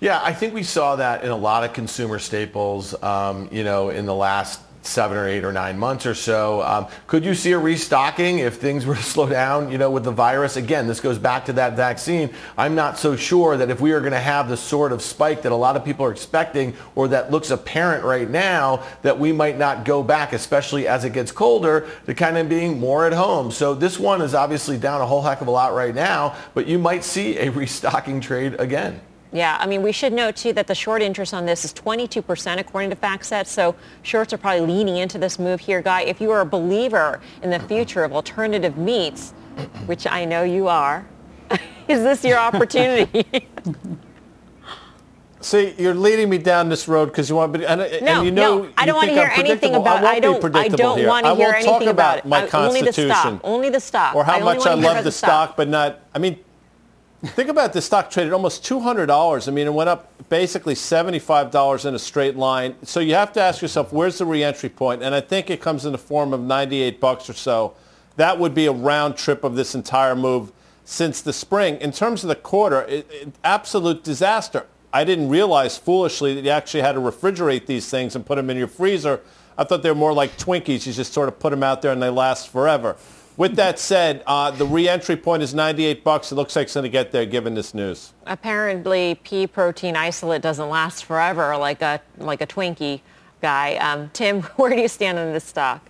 Yeah, 0.00 0.18
I 0.22 0.32
think 0.32 0.54
we 0.54 0.62
saw 0.62 0.96
that 0.96 1.22
in 1.22 1.30
a 1.30 1.36
lot 1.36 1.62
of 1.62 1.74
consumer 1.74 2.18
staples, 2.18 2.94
um, 3.02 3.50
you 3.52 3.64
know, 3.64 3.90
in 3.90 4.06
the 4.06 4.14
last 4.14 4.62
seven 4.88 5.16
or 5.16 5.28
eight 5.28 5.44
or 5.44 5.52
nine 5.52 5.78
months 5.78 6.06
or 6.06 6.14
so. 6.14 6.62
Um, 6.62 6.86
could 7.06 7.24
you 7.24 7.34
see 7.34 7.52
a 7.52 7.58
restocking 7.58 8.40
if 8.40 8.56
things 8.56 8.86
were 8.86 8.96
to 8.96 9.02
slow 9.02 9.28
down, 9.28 9.70
you 9.70 9.78
know, 9.78 9.90
with 9.90 10.04
the 10.04 10.10
virus? 10.10 10.56
Again, 10.56 10.86
this 10.86 11.00
goes 11.00 11.18
back 11.18 11.44
to 11.46 11.52
that 11.54 11.74
vaccine. 11.74 12.30
I'm 12.56 12.74
not 12.74 12.98
so 12.98 13.16
sure 13.16 13.56
that 13.56 13.70
if 13.70 13.80
we 13.80 13.92
are 13.92 14.00
going 14.00 14.12
to 14.12 14.20
have 14.20 14.48
the 14.48 14.56
sort 14.56 14.92
of 14.92 15.02
spike 15.02 15.42
that 15.42 15.52
a 15.52 15.56
lot 15.56 15.76
of 15.76 15.84
people 15.84 16.04
are 16.04 16.12
expecting 16.12 16.74
or 16.94 17.08
that 17.08 17.30
looks 17.30 17.50
apparent 17.50 18.04
right 18.04 18.28
now, 18.28 18.82
that 19.02 19.18
we 19.18 19.32
might 19.32 19.58
not 19.58 19.84
go 19.84 20.02
back, 20.02 20.32
especially 20.32 20.88
as 20.88 21.04
it 21.04 21.12
gets 21.12 21.32
colder, 21.32 21.88
to 22.06 22.14
kind 22.14 22.38
of 22.38 22.48
being 22.48 22.78
more 22.78 23.06
at 23.06 23.12
home. 23.12 23.50
So 23.50 23.74
this 23.74 23.98
one 23.98 24.22
is 24.22 24.34
obviously 24.34 24.78
down 24.78 25.00
a 25.00 25.06
whole 25.06 25.22
heck 25.22 25.40
of 25.40 25.46
a 25.46 25.50
lot 25.50 25.74
right 25.74 25.94
now, 25.94 26.36
but 26.54 26.66
you 26.66 26.78
might 26.78 27.04
see 27.04 27.38
a 27.38 27.50
restocking 27.58 28.20
trade 28.20 28.54
again. 28.58 29.00
Yeah, 29.32 29.58
I 29.60 29.66
mean, 29.66 29.82
we 29.82 29.92
should 29.92 30.12
note, 30.12 30.36
too, 30.36 30.52
that 30.54 30.66
the 30.66 30.74
short 30.74 31.02
interest 31.02 31.34
on 31.34 31.44
this 31.44 31.64
is 31.64 31.72
22% 31.74 32.58
according 32.58 32.90
to 32.90 32.96
FactSet. 32.96 33.46
So 33.46 33.74
shorts 34.02 34.32
are 34.32 34.38
probably 34.38 34.66
leaning 34.66 34.96
into 34.96 35.18
this 35.18 35.38
move 35.38 35.60
here, 35.60 35.82
Guy. 35.82 36.02
If 36.02 36.20
you 36.20 36.30
are 36.30 36.40
a 36.40 36.46
believer 36.46 37.20
in 37.42 37.50
the 37.50 37.60
future 37.60 38.04
of 38.04 38.12
alternative 38.12 38.78
meats, 38.78 39.32
which 39.86 40.06
I 40.06 40.24
know 40.24 40.44
you 40.44 40.68
are, 40.68 41.06
is 41.88 42.02
this 42.02 42.24
your 42.24 42.38
opportunity? 42.38 43.26
See, 45.40 45.74
you're 45.78 45.94
leading 45.94 46.28
me 46.28 46.38
down 46.38 46.68
this 46.68 46.88
road 46.88 47.06
because 47.06 47.30
you 47.30 47.36
want, 47.36 47.52
but 47.52 47.62
and, 47.62 47.80
no, 48.04 48.16
and 48.16 48.24
you 48.24 48.32
know, 48.32 48.62
no, 48.62 48.70
I 48.76 48.86
don't 48.86 48.96
want 48.96 49.08
to 49.08 49.14
hear 49.14 49.30
anything 49.36 49.76
about. 49.76 50.02
I, 50.02 50.14
I 50.14 50.20
don't. 50.20 50.44
I 50.56 50.66
don't 50.66 51.06
want 51.06 51.26
to 51.26 51.34
hear 51.36 51.52
anything 51.52 51.88
about, 51.88 52.18
about 52.18 52.26
my 52.26 52.42
I, 52.42 52.46
constitution. 52.48 53.08
Only 53.08 53.10
the 53.10 53.14
stock. 53.14 53.40
Only 53.44 53.70
the 53.70 53.80
stock. 53.80 54.14
Or 54.16 54.24
how 54.24 54.34
I 54.34 54.40
much 54.40 54.66
I 54.66 54.74
love 54.74 55.04
the 55.04 55.12
stock, 55.12 55.50
stock, 55.50 55.56
but 55.56 55.68
not. 55.68 56.00
I 56.12 56.18
mean, 56.18 56.40
think 57.24 57.48
about 57.48 57.72
the 57.72 57.82
stock 57.82 58.10
traded 58.10 58.32
almost 58.32 58.62
$200. 58.64 59.48
I 59.48 59.50
mean, 59.50 59.66
it 59.66 59.74
went 59.74 59.88
up 59.88 60.12
basically 60.28 60.74
$75 60.74 61.84
in 61.84 61.94
a 61.94 61.98
straight 61.98 62.36
line. 62.36 62.76
So 62.82 63.00
you 63.00 63.14
have 63.14 63.32
to 63.32 63.40
ask 63.40 63.60
yourself, 63.60 63.92
where's 63.92 64.18
the 64.18 64.26
reentry 64.26 64.68
point? 64.68 65.02
And 65.02 65.14
I 65.14 65.20
think 65.20 65.50
it 65.50 65.60
comes 65.60 65.84
in 65.84 65.92
the 65.92 65.98
form 65.98 66.32
of 66.32 66.40
98 66.40 67.00
bucks 67.00 67.28
or 67.28 67.32
so. 67.32 67.74
That 68.16 68.38
would 68.38 68.54
be 68.54 68.66
a 68.66 68.72
round 68.72 69.16
trip 69.16 69.44
of 69.44 69.56
this 69.56 69.74
entire 69.74 70.14
move 70.14 70.52
since 70.84 71.20
the 71.20 71.32
spring. 71.32 71.76
In 71.80 71.92
terms 71.92 72.22
of 72.24 72.28
the 72.28 72.34
quarter, 72.34 72.82
it, 72.82 73.06
it, 73.10 73.32
absolute 73.44 74.02
disaster. 74.04 74.66
I 74.92 75.04
didn't 75.04 75.28
realize 75.28 75.76
foolishly 75.76 76.34
that 76.34 76.44
you 76.44 76.50
actually 76.50 76.80
had 76.80 76.92
to 76.92 77.00
refrigerate 77.00 77.66
these 77.66 77.90
things 77.90 78.16
and 78.16 78.24
put 78.24 78.36
them 78.36 78.48
in 78.48 78.56
your 78.56 78.68
freezer. 78.68 79.20
I 79.56 79.64
thought 79.64 79.82
they 79.82 79.90
were 79.90 79.96
more 79.96 80.12
like 80.12 80.38
Twinkies. 80.38 80.86
You 80.86 80.92
just 80.92 81.12
sort 81.12 81.28
of 81.28 81.38
put 81.38 81.50
them 81.50 81.62
out 81.62 81.82
there 81.82 81.92
and 81.92 82.02
they 82.02 82.08
last 82.08 82.48
forever. 82.48 82.96
With 83.38 83.54
that 83.54 83.78
said, 83.78 84.24
uh, 84.26 84.50
the 84.50 84.66
reentry 84.66 85.16
point 85.16 85.44
is 85.44 85.54
98 85.54 86.02
bucks. 86.02 86.32
It 86.32 86.34
looks 86.34 86.56
like 86.56 86.64
it's 86.64 86.74
going 86.74 86.82
to 86.82 86.90
get 86.90 87.12
there 87.12 87.24
given 87.24 87.54
this 87.54 87.72
news. 87.72 88.12
Apparently, 88.26 89.14
pea 89.22 89.46
protein 89.46 89.94
isolate 89.94 90.42
doesn't 90.42 90.68
last 90.68 91.04
forever 91.04 91.56
like 91.56 91.80
a 91.80 92.02
like 92.18 92.40
a 92.40 92.48
Twinkie 92.48 93.00
guy. 93.40 93.76
Um, 93.76 94.10
Tim, 94.12 94.42
where 94.56 94.70
do 94.74 94.82
you 94.82 94.88
stand 94.88 95.20
on 95.20 95.32
this 95.32 95.44
stock? 95.44 95.88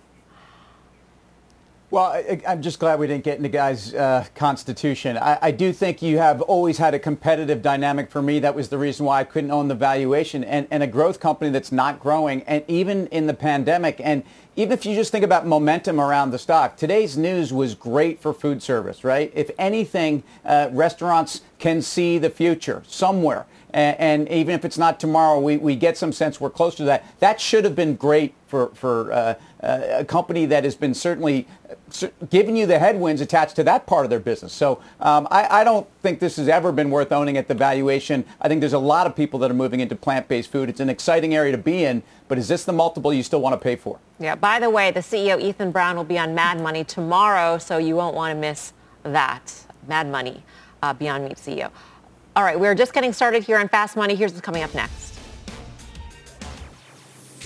Well, 1.91 2.03
I, 2.03 2.39
am 2.45 2.61
just 2.61 2.77
glad 2.77 2.99
we 2.99 3.07
didn't 3.07 3.23
get 3.23 3.37
into 3.37 3.49
guys' 3.49 3.95
uh, 3.95 4.23
constitution. 4.35 5.17
I, 5.17 5.39
I, 5.41 5.49
do 5.49 5.73
think 5.73 6.03
you 6.03 6.19
have 6.19 6.39
always 6.43 6.77
had 6.77 6.93
a 6.93 6.99
competitive 6.99 7.63
dynamic 7.63 8.11
for 8.11 8.21
me. 8.21 8.37
That 8.37 8.53
was 8.53 8.69
the 8.69 8.77
reason 8.77 9.07
why 9.07 9.21
I 9.21 9.23
couldn't 9.23 9.49
own 9.49 9.69
the 9.69 9.75
valuation 9.75 10.43
and, 10.43 10.67
and 10.69 10.83
a 10.83 10.87
growth 10.87 11.19
company 11.19 11.49
that's 11.49 11.71
not 11.71 11.99
growing. 11.99 12.43
And 12.43 12.63
even 12.67 13.07
in 13.07 13.25
the 13.25 13.33
pandemic, 13.33 13.99
and 14.03 14.21
even 14.55 14.71
if 14.73 14.85
you 14.85 14.93
just 14.93 15.11
think 15.11 15.25
about 15.25 15.47
momentum 15.47 15.99
around 15.99 16.29
the 16.29 16.37
stock, 16.37 16.77
today's 16.77 17.17
news 17.17 17.51
was 17.51 17.73
great 17.73 18.21
for 18.21 18.35
food 18.35 18.61
service, 18.61 19.03
right? 19.03 19.31
If 19.33 19.49
anything, 19.57 20.21
uh, 20.45 20.69
restaurants 20.71 21.41
can 21.57 21.81
see 21.81 22.19
the 22.19 22.29
future 22.29 22.83
somewhere. 22.85 23.47
And, 23.71 23.99
and, 23.99 24.29
even 24.29 24.55
if 24.55 24.65
it's 24.65 24.77
not 24.77 24.99
tomorrow, 24.99 25.39
we, 25.39 25.57
we 25.57 25.75
get 25.75 25.97
some 25.97 26.11
sense 26.11 26.41
we're 26.41 26.49
close 26.49 26.75
to 26.75 26.83
that. 26.85 27.05
That 27.19 27.39
should 27.39 27.63
have 27.65 27.75
been 27.75 27.95
great 27.95 28.33
for, 28.47 28.69
for 28.69 29.11
uh, 29.13 29.35
uh, 29.61 29.81
a 29.99 30.05
company 30.05 30.47
that 30.47 30.63
has 30.63 30.75
been 30.75 30.93
certainly 30.95 31.47
uh, 31.69 32.07
giving 32.29 32.57
you 32.57 32.65
the 32.65 32.79
headwinds 32.79 33.21
attached 33.21 33.55
to 33.57 33.63
that 33.63 33.85
part 33.85 34.05
of 34.05 34.09
their 34.09 34.19
business. 34.19 34.53
So 34.53 34.81
um, 34.99 35.27
I, 35.29 35.61
I, 35.61 35.63
don't 35.63 35.87
think 36.01 36.19
this 36.19 36.37
has 36.37 36.47
ever 36.47 36.71
been 36.71 36.89
worth 36.89 37.11
owning 37.11 37.37
at 37.37 37.47
the 37.47 37.53
valuation. 37.53 38.25
I 38.41 38.47
think 38.47 38.61
there's 38.61 38.73
a 38.73 38.79
lot 38.79 39.05
of 39.05 39.15
people 39.15 39.37
that 39.39 39.51
are 39.51 39.55
moving 39.55 39.81
into 39.81 39.95
plant-based 39.95 40.51
food. 40.51 40.67
It's 40.69 40.79
an 40.79 40.89
exciting 40.89 41.35
area 41.35 41.51
to 41.51 41.57
be 41.57 41.85
in, 41.85 42.01
but 42.27 42.39
is 42.39 42.47
this 42.47 42.65
the 42.65 42.73
multiple 42.73 43.13
you 43.13 43.21
still 43.21 43.41
want 43.41 43.53
to 43.53 43.63
pay 43.63 43.75
for? 43.75 43.99
Yeah, 44.19 44.33
by 44.33 44.59
the 44.59 44.69
way, 44.69 44.89
the 44.89 45.01
CEO, 45.01 45.39
Ethan 45.39 45.71
Brown, 45.71 45.95
will 45.95 46.03
be 46.03 46.17
on 46.17 46.33
Mad 46.33 46.59
Money 46.59 46.83
tomorrow, 46.83 47.59
so 47.59 47.77
you 47.77 47.95
won't 47.95 48.15
want 48.15 48.33
to 48.33 48.39
miss 48.39 48.73
that. 49.03 49.65
Mad 49.87 50.07
Money, 50.07 50.43
uh, 50.81 50.93
Beyond 50.93 51.25
Meat 51.25 51.37
CEO. 51.37 51.71
All 52.35 52.43
right, 52.43 52.59
we're 52.59 52.75
just 52.75 52.93
getting 52.93 53.11
started 53.11 53.43
here 53.43 53.57
on 53.57 53.67
Fast 53.67 53.97
Money. 53.97 54.15
Here's 54.15 54.31
what's 54.31 54.45
coming 54.45 54.63
up 54.63 54.73
next. 54.73 55.19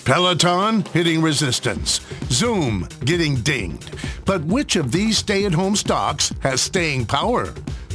Peloton 0.06 0.84
hitting 0.86 1.22
resistance. 1.22 2.02
Zoom 2.30 2.88
getting 3.06 3.36
dinged. 3.36 3.96
But 4.26 4.44
which 4.44 4.76
of 4.76 4.92
these 4.92 5.18
stay-at-home 5.18 5.78
stocks 5.78 6.34
has 6.42 6.62
staying 6.62 7.06
power? 7.06 7.54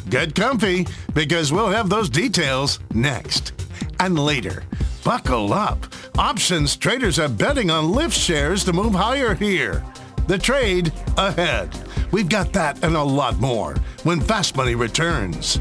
Get 0.09 0.35
comfy 0.35 0.87
because 1.13 1.53
we'll 1.53 1.69
have 1.69 1.91
those 1.91 2.09
details 2.09 2.81
next. 2.95 3.53
And 4.01 4.19
later, 4.19 4.63
buckle 5.05 5.53
up. 5.53 5.87
Options 6.17 6.77
traders 6.77 7.19
are 7.19 7.29
betting 7.29 7.71
on 7.71 7.93
Lyft 7.93 8.13
shares 8.13 8.65
to 8.65 8.73
move 8.73 8.95
higher 8.95 9.35
here. 9.35 9.85
The 10.27 10.39
trade 10.39 10.93
ahead. 11.19 11.79
We've 12.11 12.29
got 12.29 12.55
that 12.55 12.83
and 12.83 12.97
a 12.97 13.03
lot 13.03 13.39
more 13.39 13.75
when 14.03 14.21
Fast 14.21 14.57
Money 14.57 14.75
returns. 14.75 15.61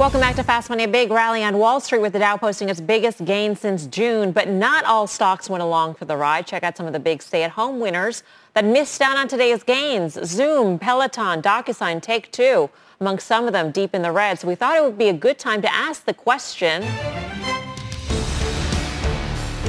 Welcome 0.00 0.20
back 0.20 0.36
to 0.36 0.42
Fast 0.42 0.70
Money. 0.70 0.84
A 0.84 0.88
big 0.88 1.10
rally 1.10 1.44
on 1.44 1.58
Wall 1.58 1.78
Street 1.78 2.00
with 2.00 2.14
the 2.14 2.20
Dow 2.20 2.38
posting 2.38 2.70
its 2.70 2.80
biggest 2.80 3.22
gain 3.26 3.54
since 3.54 3.86
June, 3.86 4.32
but 4.32 4.48
not 4.48 4.86
all 4.86 5.06
stocks 5.06 5.50
went 5.50 5.62
along 5.62 5.96
for 5.96 6.06
the 6.06 6.16
ride. 6.16 6.46
Check 6.46 6.62
out 6.62 6.74
some 6.74 6.86
of 6.86 6.94
the 6.94 6.98
big 6.98 7.20
stay-at-home 7.20 7.80
winners 7.80 8.22
that 8.54 8.64
missed 8.64 9.02
out 9.02 9.18
on 9.18 9.28
today's 9.28 9.62
gains. 9.62 10.18
Zoom, 10.24 10.78
Peloton, 10.78 11.42
DocuSign, 11.42 12.00
Take-Two, 12.00 12.70
among 12.98 13.18
some 13.18 13.46
of 13.46 13.52
them 13.52 13.72
deep 13.72 13.94
in 13.94 14.00
the 14.00 14.10
red. 14.10 14.38
So 14.38 14.48
we 14.48 14.54
thought 14.54 14.74
it 14.74 14.82
would 14.82 14.96
be 14.96 15.10
a 15.10 15.12
good 15.12 15.38
time 15.38 15.60
to 15.60 15.70
ask 15.70 16.06
the 16.06 16.14
question. 16.14 16.80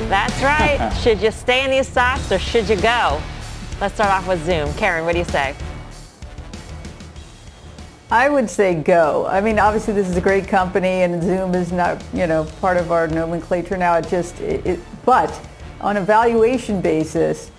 That's 0.07 0.41
right. 0.41 0.93
should 1.03 1.21
you 1.21 1.31
stay 1.31 1.65
in 1.65 1.71
these 1.71 1.89
stocks 1.89 2.31
or 2.31 2.39
should 2.39 2.69
you 2.69 2.77
go? 2.77 3.21
Let's 3.81 3.95
start 3.95 4.11
off 4.11 4.29
with 4.29 4.45
Zoom. 4.45 4.73
Karen, 4.75 5.03
what 5.03 5.11
do 5.11 5.19
you 5.19 5.25
say? 5.25 5.57
I 8.11 8.27
would 8.27 8.49
say 8.49 8.75
go. 8.75 9.25
I 9.25 9.39
mean, 9.39 9.57
obviously 9.57 9.93
this 9.93 10.09
is 10.09 10.17
a 10.17 10.21
great 10.21 10.45
company 10.45 11.03
and 11.03 11.23
Zoom 11.23 11.55
is 11.55 11.71
not, 11.71 12.03
you 12.13 12.27
know, 12.27 12.43
part 12.59 12.75
of 12.75 12.91
our 12.91 13.07
nomenclature 13.07 13.77
now. 13.77 13.95
It 13.95 14.09
just, 14.09 14.37
it, 14.41 14.65
it, 14.65 14.79
but 15.05 15.39
on 15.79 15.95
a 15.95 16.01
valuation 16.01 16.81
basis, 16.81 17.51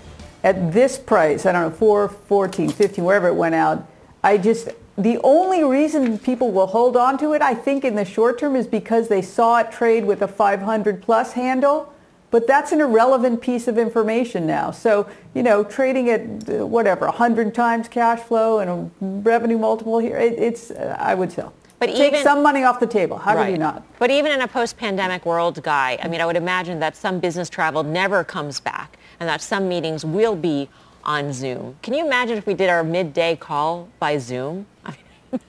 at 0.45 0.71
this 0.71 0.99
price, 0.99 1.47
I 1.47 1.53
don't 1.53 1.71
know, 1.71 1.77
4, 1.77 2.09
14, 2.09 2.69
15, 2.69 3.03
wherever 3.03 3.29
it 3.29 3.35
went 3.35 3.55
out, 3.55 3.89
I 4.23 4.37
just, 4.37 4.69
the 4.99 5.19
only 5.25 5.65
reason 5.65 6.19
people 6.19 6.53
will 6.53 6.67
hold 6.67 6.99
on 6.99 7.17
to 7.19 7.33
it, 7.33 7.41
I 7.41 7.55
think 7.55 7.83
in 7.83 7.95
the 7.95 8.05
short 8.05 8.39
term 8.39 8.55
is 8.55 8.67
because 8.67 9.09
they 9.09 9.23
saw 9.23 9.59
it 9.61 9.73
trade 9.73 10.05
with 10.05 10.21
a 10.21 10.29
500 10.29 11.01
plus 11.01 11.33
handle 11.33 11.95
but 12.33 12.47
that's 12.47 12.73
an 12.73 12.81
irrelevant 12.81 13.43
piece 13.43 13.69
of 13.69 13.77
information 13.77 14.47
now. 14.47 14.71
So, 14.71 15.07
you 15.35 15.43
know, 15.43 15.63
trading 15.63 16.09
at 16.09 16.21
uh, 16.49 16.67
whatever, 16.67 17.05
100 17.07 17.55
times 17.55 17.89
cash 17.89 18.21
flow 18.21 18.59
and 18.59 18.71
a 18.71 18.91
revenue 19.21 19.59
multiple 19.59 19.99
here, 19.99 20.17
it, 20.17 20.33
it's, 20.39 20.71
uh, 20.71 20.97
I 20.99 21.15
would 21.15 21.31
sell. 21.31 21.53
But 21.79 21.91
Take 21.91 22.13
even, 22.13 22.23
some 22.23 22.43
money 22.43 22.65
off 22.65 22.81
the 22.81 22.87
table. 22.87 23.19
How 23.19 23.37
right. 23.37 23.47
do 23.47 23.53
you 23.53 23.59
not? 23.59 23.85
But 23.99 24.11
even 24.11 24.33
in 24.33 24.41
a 24.41 24.49
post-pandemic 24.49 25.27
world, 25.27 25.63
Guy, 25.63 25.99
I 26.03 26.09
mean, 26.09 26.23
I 26.23 26.27
would 26.27 26.37
imagine 26.37 26.81
that 26.81 26.97
some 26.97 27.21
business 27.21 27.51
travel 27.51 27.83
never 27.83 28.25
comes 28.25 28.61
back 28.61 28.97
and 29.21 29.29
that 29.29 29.43
some 29.43 29.69
meetings 29.69 30.03
will 30.03 30.35
be 30.35 30.71
on 31.05 31.35
Zoom. 31.35 31.77
Can 31.83 31.93
you 31.93 32.07
imagine 32.07 32.39
if 32.39 32.47
we 32.47 32.55
did 32.55 32.71
our 32.71 32.83
midday 32.83 33.37
call 33.37 33.89
by 33.99 34.17
Zoom? 34.17 34.67
I 34.87 34.91
mean, 34.91 35.41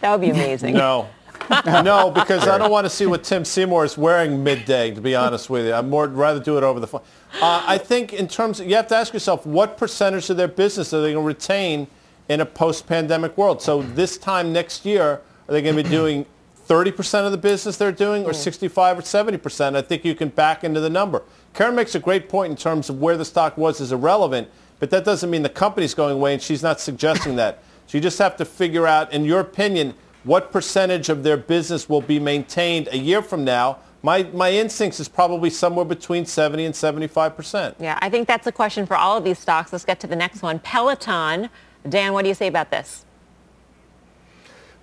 that 0.00 0.10
would 0.12 0.20
be 0.20 0.30
amazing. 0.30 0.74
No. 0.74 1.08
no, 1.84 2.10
because 2.10 2.46
I 2.46 2.58
don't 2.58 2.70
want 2.70 2.84
to 2.84 2.90
see 2.90 3.06
what 3.06 3.24
Tim 3.24 3.44
Seymour 3.44 3.84
is 3.84 3.96
wearing 3.98 4.42
midday. 4.42 4.90
To 4.92 5.00
be 5.00 5.14
honest 5.14 5.50
with 5.50 5.66
you, 5.66 5.74
I'd 5.74 5.86
more 5.86 6.06
rather 6.06 6.40
do 6.40 6.58
it 6.58 6.64
over 6.64 6.80
the 6.80 6.86
phone. 6.86 7.02
Uh, 7.34 7.64
I 7.66 7.78
think 7.78 8.12
in 8.12 8.28
terms, 8.28 8.60
of, 8.60 8.68
you 8.68 8.76
have 8.76 8.88
to 8.88 8.96
ask 8.96 9.12
yourself 9.12 9.46
what 9.46 9.76
percentage 9.76 10.28
of 10.30 10.36
their 10.36 10.48
business 10.48 10.92
are 10.92 11.00
they 11.00 11.12
going 11.12 11.24
to 11.24 11.26
retain 11.26 11.86
in 12.28 12.40
a 12.40 12.46
post-pandemic 12.46 13.36
world. 13.36 13.60
So 13.62 13.82
this 13.82 14.16
time 14.18 14.52
next 14.52 14.84
year, 14.84 15.20
are 15.48 15.52
they 15.52 15.62
going 15.62 15.76
to 15.76 15.82
be 15.82 15.88
doing 15.88 16.26
30% 16.68 17.26
of 17.26 17.32
the 17.32 17.38
business 17.38 17.76
they're 17.76 17.92
doing, 17.92 18.24
or 18.24 18.32
65 18.32 18.98
or 18.98 19.02
70%? 19.02 19.76
I 19.76 19.82
think 19.82 20.04
you 20.04 20.14
can 20.14 20.28
back 20.28 20.64
into 20.64 20.80
the 20.80 20.90
number. 20.90 21.22
Karen 21.54 21.74
makes 21.74 21.94
a 21.94 22.00
great 22.00 22.28
point 22.28 22.50
in 22.50 22.56
terms 22.56 22.88
of 22.88 23.00
where 23.00 23.16
the 23.16 23.24
stock 23.24 23.58
was 23.58 23.80
is 23.80 23.92
irrelevant, 23.92 24.48
but 24.78 24.90
that 24.90 25.04
doesn't 25.04 25.30
mean 25.30 25.42
the 25.42 25.48
company's 25.48 25.94
going 25.94 26.14
away, 26.14 26.32
and 26.32 26.42
she's 26.42 26.62
not 26.62 26.80
suggesting 26.80 27.36
that. 27.36 27.62
So 27.86 27.98
you 27.98 28.02
just 28.02 28.18
have 28.18 28.36
to 28.36 28.44
figure 28.44 28.86
out, 28.86 29.12
in 29.12 29.24
your 29.24 29.40
opinion, 29.40 29.94
what 30.24 30.52
percentage 30.52 31.08
of 31.08 31.22
their 31.22 31.36
business 31.36 31.88
will 31.88 32.00
be 32.00 32.18
maintained 32.18 32.88
a 32.92 32.98
year 32.98 33.22
from 33.22 33.44
now? 33.44 33.78
My, 34.02 34.24
my 34.24 34.50
instincts 34.50 34.98
is 34.98 35.08
probably 35.08 35.50
somewhere 35.50 35.84
between 35.84 36.26
70 36.26 36.64
and 36.64 36.74
75 36.74 37.36
percent. 37.36 37.76
Yeah, 37.78 37.98
I 38.02 38.10
think 38.10 38.26
that's 38.26 38.46
a 38.46 38.52
question 38.52 38.84
for 38.84 38.96
all 38.96 39.16
of 39.16 39.24
these 39.24 39.38
stocks. 39.38 39.72
Let's 39.72 39.84
get 39.84 40.00
to 40.00 40.06
the 40.06 40.16
next 40.16 40.42
one. 40.42 40.58
Peloton. 40.58 41.48
Dan, 41.88 42.12
what 42.12 42.22
do 42.22 42.28
you 42.28 42.34
say 42.34 42.46
about 42.46 42.70
this? 42.70 43.04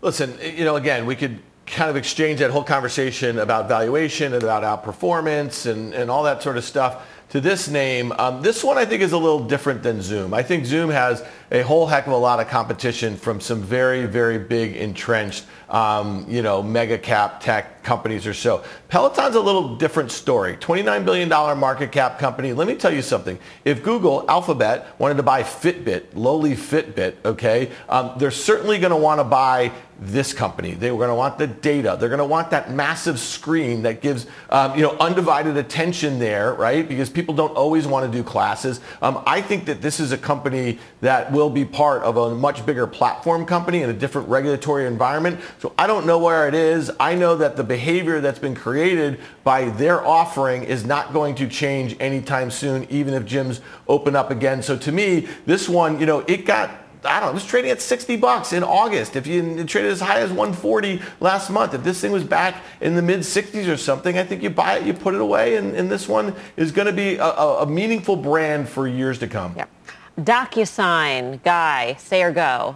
Listen, 0.01 0.37
you 0.41 0.63
know, 0.63 0.77
again, 0.77 1.05
we 1.05 1.15
could 1.15 1.39
kind 1.65 1.89
of 1.89 1.95
exchange 1.95 2.39
that 2.39 2.51
whole 2.51 2.63
conversation 2.63 3.39
about 3.39 3.67
valuation 3.67 4.33
and 4.33 4.43
about 4.43 4.63
outperformance 4.63 5.69
and, 5.69 5.93
and 5.93 6.09
all 6.09 6.23
that 6.23 6.41
sort 6.41 6.57
of 6.57 6.63
stuff 6.63 7.05
to 7.29 7.39
this 7.39 7.67
name. 7.67 8.11
Um, 8.13 8.41
this 8.41 8.63
one 8.63 8.77
I 8.77 8.85
think 8.85 9.01
is 9.01 9.11
a 9.11 9.17
little 9.17 9.45
different 9.45 9.83
than 9.83 10.01
Zoom. 10.01 10.33
I 10.33 10.41
think 10.41 10.65
Zoom 10.65 10.89
has 10.89 11.23
a 11.51 11.61
whole 11.61 11.87
heck 11.87 12.05
of 12.05 12.13
a 12.13 12.17
lot 12.17 12.39
of 12.39 12.47
competition 12.47 13.17
from 13.17 13.39
some 13.41 13.61
very, 13.61 14.05
very 14.05 14.37
big 14.37 14.75
entrenched, 14.75 15.45
um, 15.69 16.25
you 16.27 16.41
know, 16.41 16.61
mega 16.61 16.97
cap 16.97 17.41
tech 17.41 17.83
companies 17.83 18.27
or 18.27 18.33
so. 18.33 18.63
Peloton's 18.89 19.35
a 19.35 19.39
little 19.39 19.75
different 19.75 20.11
story. 20.11 20.55
$29 20.57 21.05
billion 21.05 21.29
market 21.29 21.91
cap 21.91 22.19
company. 22.19 22.53
Let 22.53 22.67
me 22.67 22.75
tell 22.75 22.93
you 22.93 23.01
something. 23.01 23.39
If 23.65 23.83
Google, 23.83 24.25
Alphabet, 24.29 24.87
wanted 24.99 25.15
to 25.15 25.23
buy 25.23 25.43
Fitbit, 25.43 26.05
lowly 26.13 26.55
Fitbit, 26.55 27.15
okay, 27.25 27.71
um, 27.87 28.13
they're 28.17 28.31
certainly 28.31 28.79
going 28.79 28.91
to 28.91 28.97
want 28.97 29.19
to 29.19 29.23
buy 29.23 29.71
this 30.01 30.33
company. 30.33 30.73
They 30.73 30.91
were 30.91 30.97
going 30.97 31.09
to 31.09 31.15
want 31.15 31.37
the 31.37 31.47
data. 31.47 31.97
They're 31.99 32.09
going 32.09 32.19
to 32.19 32.25
want 32.25 32.51
that 32.51 32.71
massive 32.71 33.19
screen 33.19 33.81
that 33.83 34.01
gives, 34.01 34.27
um, 34.49 34.75
you 34.75 34.81
know, 34.81 34.95
undivided 34.97 35.57
attention 35.57 36.19
there, 36.19 36.53
right? 36.53 36.87
Because 36.87 37.09
people 37.09 37.35
don't 37.35 37.55
always 37.55 37.85
want 37.85 38.09
to 38.09 38.17
do 38.17 38.23
classes. 38.23 38.79
Um, 39.01 39.21
I 39.25 39.41
think 39.41 39.65
that 39.65 39.81
this 39.81 39.99
is 39.99 40.11
a 40.11 40.17
company 40.17 40.79
that 41.01 41.31
will 41.31 41.38
be 41.47 41.63
part 41.63 42.01
of 42.01 42.17
a 42.17 42.33
much 42.33 42.65
bigger 42.65 42.87
platform 42.87 43.45
company 43.45 43.83
in 43.83 43.91
a 43.91 43.93
different 43.93 44.27
regulatory 44.27 44.87
environment. 44.87 45.39
So 45.59 45.73
I 45.77 45.85
don't 45.85 46.07
know 46.07 46.17
where 46.17 46.47
it 46.47 46.55
is. 46.55 46.89
I 46.99 47.13
know 47.13 47.35
that 47.35 47.55
the 47.55 47.63
behavior 47.63 48.19
that's 48.19 48.39
been 48.39 48.55
created 48.55 49.19
by 49.43 49.69
their 49.69 50.03
offering 50.03 50.63
is 50.63 50.85
not 50.85 51.13
going 51.13 51.35
to 51.35 51.47
change 51.47 51.95
anytime 51.99 52.49
soon, 52.49 52.87
even 52.89 53.13
if 53.13 53.25
gyms 53.25 53.61
open 53.87 54.15
up 54.15 54.31
again. 54.31 54.63
So 54.63 54.75
to 54.79 54.91
me, 54.91 55.27
this 55.45 55.69
one, 55.69 55.99
you 55.99 56.07
know, 56.07 56.21
it 56.21 56.45
got 56.45 56.71
I 57.03 57.19
don't 57.19 57.27
know, 57.27 57.31
it 57.31 57.33
was 57.35 57.45
trading 57.45 57.71
at 57.71 57.81
60 57.81 58.17
bucks 58.17 58.51
in 58.51 58.61
August. 58.61 59.15
If 59.15 59.25
you 59.25 59.63
traded 59.63 59.91
as 59.91 60.01
high 60.01 60.19
as 60.19 60.31
140 60.31 61.01
last 61.21 61.49
month, 61.49 61.73
if 61.73 61.83
this 61.83 62.01
thing 62.01 62.11
was 62.11 62.25
back 62.25 62.61
in 62.81 62.95
the 62.95 63.01
mid 63.01 63.21
60s 63.21 63.71
or 63.71 63.77
something, 63.77 64.17
I 64.17 64.25
think 64.25 64.43
you 64.43 64.49
buy 64.49 64.79
it, 64.79 64.85
you 64.85 64.93
put 64.93 65.15
it 65.15 65.21
away, 65.21 65.55
and, 65.55 65.75
and 65.75 65.89
this 65.89 66.09
one 66.09 66.35
is 66.57 66.73
going 66.73 66.87
to 66.87 66.93
be 66.93 67.15
a, 67.15 67.23
a, 67.25 67.65
meaningful 67.65 68.17
brand 68.17 68.67
for 68.67 68.85
years 68.85 69.17
to 69.19 69.27
come. 69.27 69.53
Yeah. 69.55 69.65
DocuSign, 70.19 71.43
Guy, 71.43 71.95
say 71.95 72.21
or 72.21 72.31
go. 72.31 72.75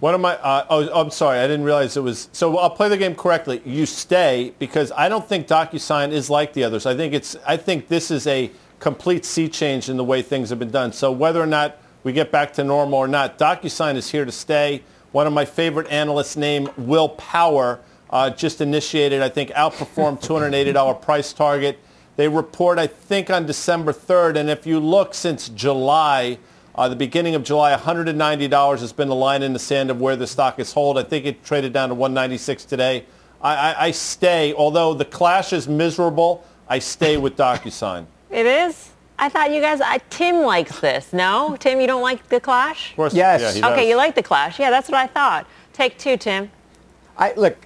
One 0.00 0.14
of 0.14 0.20
my, 0.20 0.34
uh, 0.36 0.66
oh, 0.68 1.00
I'm 1.00 1.10
sorry, 1.10 1.38
I 1.38 1.46
didn't 1.46 1.64
realize 1.64 1.96
it 1.96 2.02
was, 2.02 2.28
so 2.32 2.58
I'll 2.58 2.68
play 2.68 2.88
the 2.88 2.96
game 2.96 3.14
correctly. 3.14 3.62
You 3.64 3.86
stay 3.86 4.52
because 4.58 4.92
I 4.92 5.08
don't 5.08 5.26
think 5.26 5.46
DocuSign 5.46 6.10
is 6.10 6.28
like 6.28 6.52
the 6.52 6.64
others. 6.64 6.84
I 6.84 6.94
think 6.94 7.14
it's, 7.14 7.36
I 7.46 7.56
think 7.56 7.88
this 7.88 8.10
is 8.10 8.26
a 8.26 8.50
complete 8.80 9.24
sea 9.24 9.48
change 9.48 9.88
in 9.88 9.96
the 9.96 10.04
way 10.04 10.20
things 10.20 10.50
have 10.50 10.58
been 10.58 10.70
done. 10.70 10.92
So 10.92 11.10
whether 11.10 11.40
or 11.40 11.46
not 11.46 11.78
we 12.02 12.12
get 12.12 12.30
back 12.30 12.52
to 12.54 12.64
normal 12.64 12.98
or 12.98 13.08
not, 13.08 13.38
DocuSign 13.38 13.94
is 13.94 14.10
here 14.10 14.26
to 14.26 14.32
stay. 14.32 14.82
One 15.12 15.26
of 15.26 15.32
my 15.32 15.44
favorite 15.44 15.90
analysts 15.90 16.36
named 16.36 16.68
Will 16.76 17.08
Power 17.08 17.80
uh, 18.10 18.30
just 18.30 18.60
initiated, 18.60 19.22
I 19.22 19.28
think, 19.28 19.50
outperformed 19.50 20.20
$280 20.22 21.00
price 21.00 21.32
target. 21.32 21.78
They 22.16 22.28
report, 22.28 22.78
I 22.78 22.86
think, 22.86 23.30
on 23.30 23.46
December 23.46 23.92
3rd. 23.92 24.36
And 24.36 24.48
if 24.50 24.66
you 24.66 24.78
look 24.80 25.14
since 25.14 25.48
July, 25.48 26.38
Uh, 26.76 26.88
the 26.88 26.96
beginning 26.96 27.36
of 27.36 27.44
July, 27.44 27.72
$190 27.72 28.80
has 28.80 28.92
been 28.92 29.08
the 29.08 29.14
line 29.14 29.44
in 29.44 29.52
the 29.52 29.60
sand 29.60 29.92
of 29.92 30.00
where 30.00 30.16
the 30.16 30.26
stock 30.26 30.58
is 30.58 30.72
hold. 30.72 30.98
I 30.98 31.04
think 31.04 31.24
it 31.24 31.44
traded 31.44 31.72
down 31.72 31.88
to 31.90 31.94
196 31.94 32.64
today. 32.64 33.04
I, 33.40 33.54
I, 33.54 33.84
I 33.86 33.90
stay, 33.92 34.52
although 34.54 34.92
the 34.92 35.04
clash 35.04 35.52
is 35.52 35.68
miserable, 35.68 36.42
I 36.68 36.80
stay 36.80 37.16
with 37.16 37.36
DocuSign. 37.36 38.06
It 38.28 38.44
is? 38.46 38.90
I 39.20 39.28
thought 39.28 39.52
you 39.52 39.60
guys, 39.60 39.80
I, 39.80 39.98
Tim 40.10 40.40
likes 40.42 40.80
this. 40.80 41.12
No? 41.12 41.56
Tim, 41.60 41.80
you 41.80 41.86
don't 41.86 42.02
like 42.02 42.28
the 42.28 42.40
Clash? 42.40 42.90
Of 42.90 42.96
course, 42.96 43.14
Yes. 43.14 43.40
yeah, 43.40 43.52
he 43.52 43.72
Okay, 43.72 43.88
you 43.88 43.94
like 43.94 44.16
the 44.16 44.24
Clash. 44.24 44.58
Yeah, 44.58 44.70
that's 44.70 44.88
what 44.88 44.98
I 44.98 45.06
thought. 45.06 45.46
Take 45.72 45.96
two, 45.96 46.16
Tim. 46.16 46.50
I 47.16 47.34
look. 47.36 47.56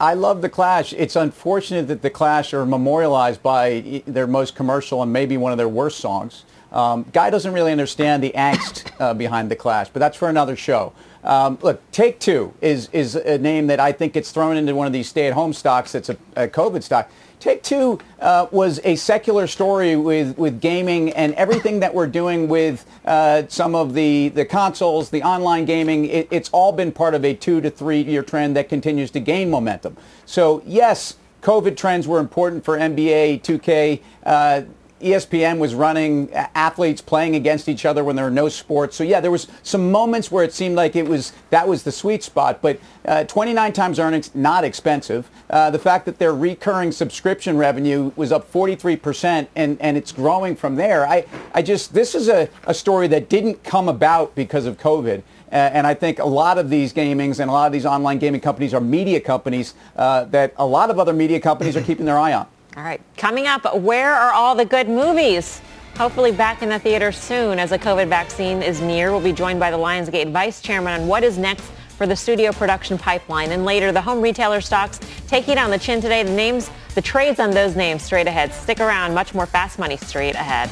I 0.00 0.14
love 0.14 0.42
the 0.42 0.48
Clash. 0.48 0.92
It's 0.92 1.16
unfortunate 1.16 1.88
that 1.88 2.02
the 2.02 2.10
Clash 2.10 2.54
are 2.54 2.64
memorialized 2.64 3.42
by 3.42 4.02
their 4.06 4.28
most 4.28 4.54
commercial 4.54 5.02
and 5.02 5.12
maybe 5.12 5.36
one 5.36 5.50
of 5.50 5.58
their 5.58 5.68
worst 5.68 5.98
songs. 5.98 6.44
Um, 6.70 7.04
Guy 7.12 7.30
doesn't 7.30 7.52
really 7.52 7.72
understand 7.72 8.22
the 8.22 8.32
angst 8.36 8.92
uh, 9.00 9.14
behind 9.14 9.50
the 9.50 9.56
Clash, 9.56 9.88
but 9.88 9.98
that's 9.98 10.16
for 10.16 10.28
another 10.28 10.54
show. 10.54 10.92
Um, 11.24 11.58
look, 11.62 11.82
Take 11.90 12.20
Two 12.20 12.54
is 12.60 12.88
is 12.92 13.16
a 13.16 13.38
name 13.38 13.66
that 13.66 13.80
I 13.80 13.90
think 13.90 14.12
gets 14.12 14.30
thrown 14.30 14.56
into 14.56 14.74
one 14.74 14.86
of 14.86 14.92
these 14.92 15.08
stay-at-home 15.08 15.52
stocks. 15.52 15.92
That's 15.92 16.10
a, 16.10 16.16
a 16.36 16.46
COVID 16.46 16.82
stock. 16.82 17.10
Take 17.40 17.62
Two 17.62 18.00
uh, 18.20 18.46
was 18.50 18.80
a 18.84 18.96
secular 18.96 19.46
story 19.46 19.96
with, 19.96 20.36
with 20.36 20.60
gaming 20.60 21.10
and 21.12 21.34
everything 21.34 21.80
that 21.80 21.94
we're 21.94 22.06
doing 22.06 22.48
with 22.48 22.84
uh, 23.04 23.44
some 23.48 23.74
of 23.74 23.94
the, 23.94 24.28
the 24.30 24.44
consoles, 24.44 25.10
the 25.10 25.22
online 25.22 25.64
gaming. 25.64 26.06
It, 26.06 26.28
it's 26.30 26.48
all 26.50 26.72
been 26.72 26.90
part 26.92 27.14
of 27.14 27.24
a 27.24 27.34
two 27.34 27.60
to 27.60 27.70
three 27.70 28.00
year 28.02 28.22
trend 28.22 28.56
that 28.56 28.68
continues 28.68 29.10
to 29.12 29.20
gain 29.20 29.50
momentum. 29.50 29.96
So 30.26 30.62
yes, 30.66 31.16
COVID 31.42 31.76
trends 31.76 32.08
were 32.08 32.18
important 32.18 32.64
for 32.64 32.76
NBA, 32.76 33.42
2K. 33.42 34.00
Uh, 34.24 34.62
ESPN 35.00 35.58
was 35.58 35.74
running 35.74 36.32
athletes 36.32 37.00
playing 37.00 37.36
against 37.36 37.68
each 37.68 37.84
other 37.84 38.02
when 38.02 38.16
there 38.16 38.24
were 38.24 38.30
no 38.30 38.48
sports. 38.48 38.96
So 38.96 39.04
yeah, 39.04 39.20
there 39.20 39.30
was 39.30 39.46
some 39.62 39.90
moments 39.90 40.30
where 40.30 40.44
it 40.44 40.52
seemed 40.52 40.76
like 40.76 40.96
it 40.96 41.06
was 41.06 41.32
that 41.50 41.66
was 41.68 41.82
the 41.82 41.92
sweet 41.92 42.22
spot. 42.22 42.60
But 42.60 42.80
uh, 43.04 43.24
29 43.24 43.72
times 43.72 43.98
earnings, 43.98 44.34
not 44.34 44.64
expensive. 44.64 45.30
Uh, 45.50 45.70
the 45.70 45.78
fact 45.78 46.04
that 46.06 46.18
their 46.18 46.34
recurring 46.34 46.92
subscription 46.92 47.56
revenue 47.56 48.12
was 48.16 48.32
up 48.32 48.50
43% 48.52 49.48
and, 49.56 49.80
and 49.80 49.96
it's 49.96 50.12
growing 50.12 50.56
from 50.56 50.76
there. 50.76 51.06
I, 51.06 51.24
I 51.54 51.62
just 51.62 51.94
this 51.94 52.14
is 52.14 52.28
a, 52.28 52.48
a 52.64 52.74
story 52.74 53.08
that 53.08 53.28
didn't 53.28 53.62
come 53.64 53.88
about 53.88 54.34
because 54.34 54.66
of 54.66 54.78
COVID. 54.78 55.22
Uh, 55.50 55.54
and 55.54 55.86
I 55.86 55.94
think 55.94 56.18
a 56.18 56.26
lot 56.26 56.58
of 56.58 56.68
these 56.68 56.92
gamings 56.92 57.40
and 57.40 57.48
a 57.48 57.52
lot 57.52 57.66
of 57.66 57.72
these 57.72 57.86
online 57.86 58.18
gaming 58.18 58.40
companies 58.40 58.74
are 58.74 58.80
media 58.80 59.20
companies 59.20 59.74
uh, 59.96 60.24
that 60.26 60.52
a 60.58 60.66
lot 60.66 60.90
of 60.90 60.98
other 60.98 61.14
media 61.14 61.40
companies 61.40 61.76
are 61.76 61.82
keeping 61.82 62.04
their 62.04 62.18
eye 62.18 62.34
on. 62.34 62.46
All 62.78 62.84
right, 62.84 63.00
coming 63.16 63.48
up, 63.48 63.74
where 63.80 64.14
are 64.14 64.30
all 64.30 64.54
the 64.54 64.64
good 64.64 64.88
movies? 64.88 65.60
Hopefully 65.96 66.30
back 66.30 66.62
in 66.62 66.68
the 66.68 66.78
theater 66.78 67.10
soon 67.10 67.58
as 67.58 67.70
the 67.70 67.78
COVID 67.78 68.06
vaccine 68.06 68.62
is 68.62 68.80
near. 68.80 69.10
We'll 69.10 69.20
be 69.20 69.32
joined 69.32 69.58
by 69.58 69.72
the 69.72 69.76
Lionsgate 69.76 70.30
Vice 70.30 70.60
Chairman 70.60 71.00
on 71.00 71.08
what 71.08 71.24
is 71.24 71.38
next 71.38 71.64
for 71.96 72.06
the 72.06 72.14
studio 72.14 72.52
production 72.52 72.96
pipeline. 72.96 73.50
And 73.50 73.64
later, 73.64 73.90
the 73.90 74.00
home 74.00 74.20
retailer 74.20 74.60
stocks 74.60 75.00
taking 75.26 75.58
on 75.58 75.70
the 75.70 75.78
chin 75.78 76.00
today. 76.00 76.22
The 76.22 76.30
names, 76.30 76.70
the 76.94 77.02
trades 77.02 77.40
on 77.40 77.50
those 77.50 77.74
names 77.74 78.04
straight 78.04 78.28
ahead. 78.28 78.54
Stick 78.54 78.78
around, 78.78 79.12
much 79.12 79.34
more 79.34 79.46
fast 79.46 79.80
money 79.80 79.96
straight 79.96 80.36
ahead. 80.36 80.70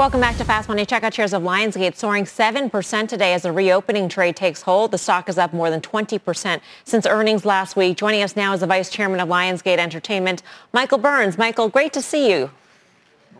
Welcome 0.00 0.22
back 0.22 0.38
to 0.38 0.46
Fast 0.46 0.66
Money. 0.66 0.86
Check 0.86 1.02
out 1.02 1.12
shares 1.12 1.34
of 1.34 1.42
Lionsgate 1.42 1.94
soaring 1.94 2.24
7% 2.24 3.06
today 3.06 3.34
as 3.34 3.42
the 3.42 3.52
reopening 3.52 4.08
trade 4.08 4.34
takes 4.34 4.62
hold. 4.62 4.92
The 4.92 4.96
stock 4.96 5.28
is 5.28 5.36
up 5.36 5.52
more 5.52 5.68
than 5.68 5.82
20% 5.82 6.62
since 6.84 7.04
earnings 7.04 7.44
last 7.44 7.76
week. 7.76 7.98
Joining 7.98 8.22
us 8.22 8.34
now 8.34 8.54
is 8.54 8.60
the 8.60 8.66
Vice 8.66 8.88
Chairman 8.88 9.20
of 9.20 9.28
Lionsgate 9.28 9.76
Entertainment, 9.76 10.42
Michael 10.72 10.96
Burns. 10.96 11.36
Michael, 11.36 11.68
great 11.68 11.92
to 11.92 12.00
see 12.00 12.32
you. 12.32 12.50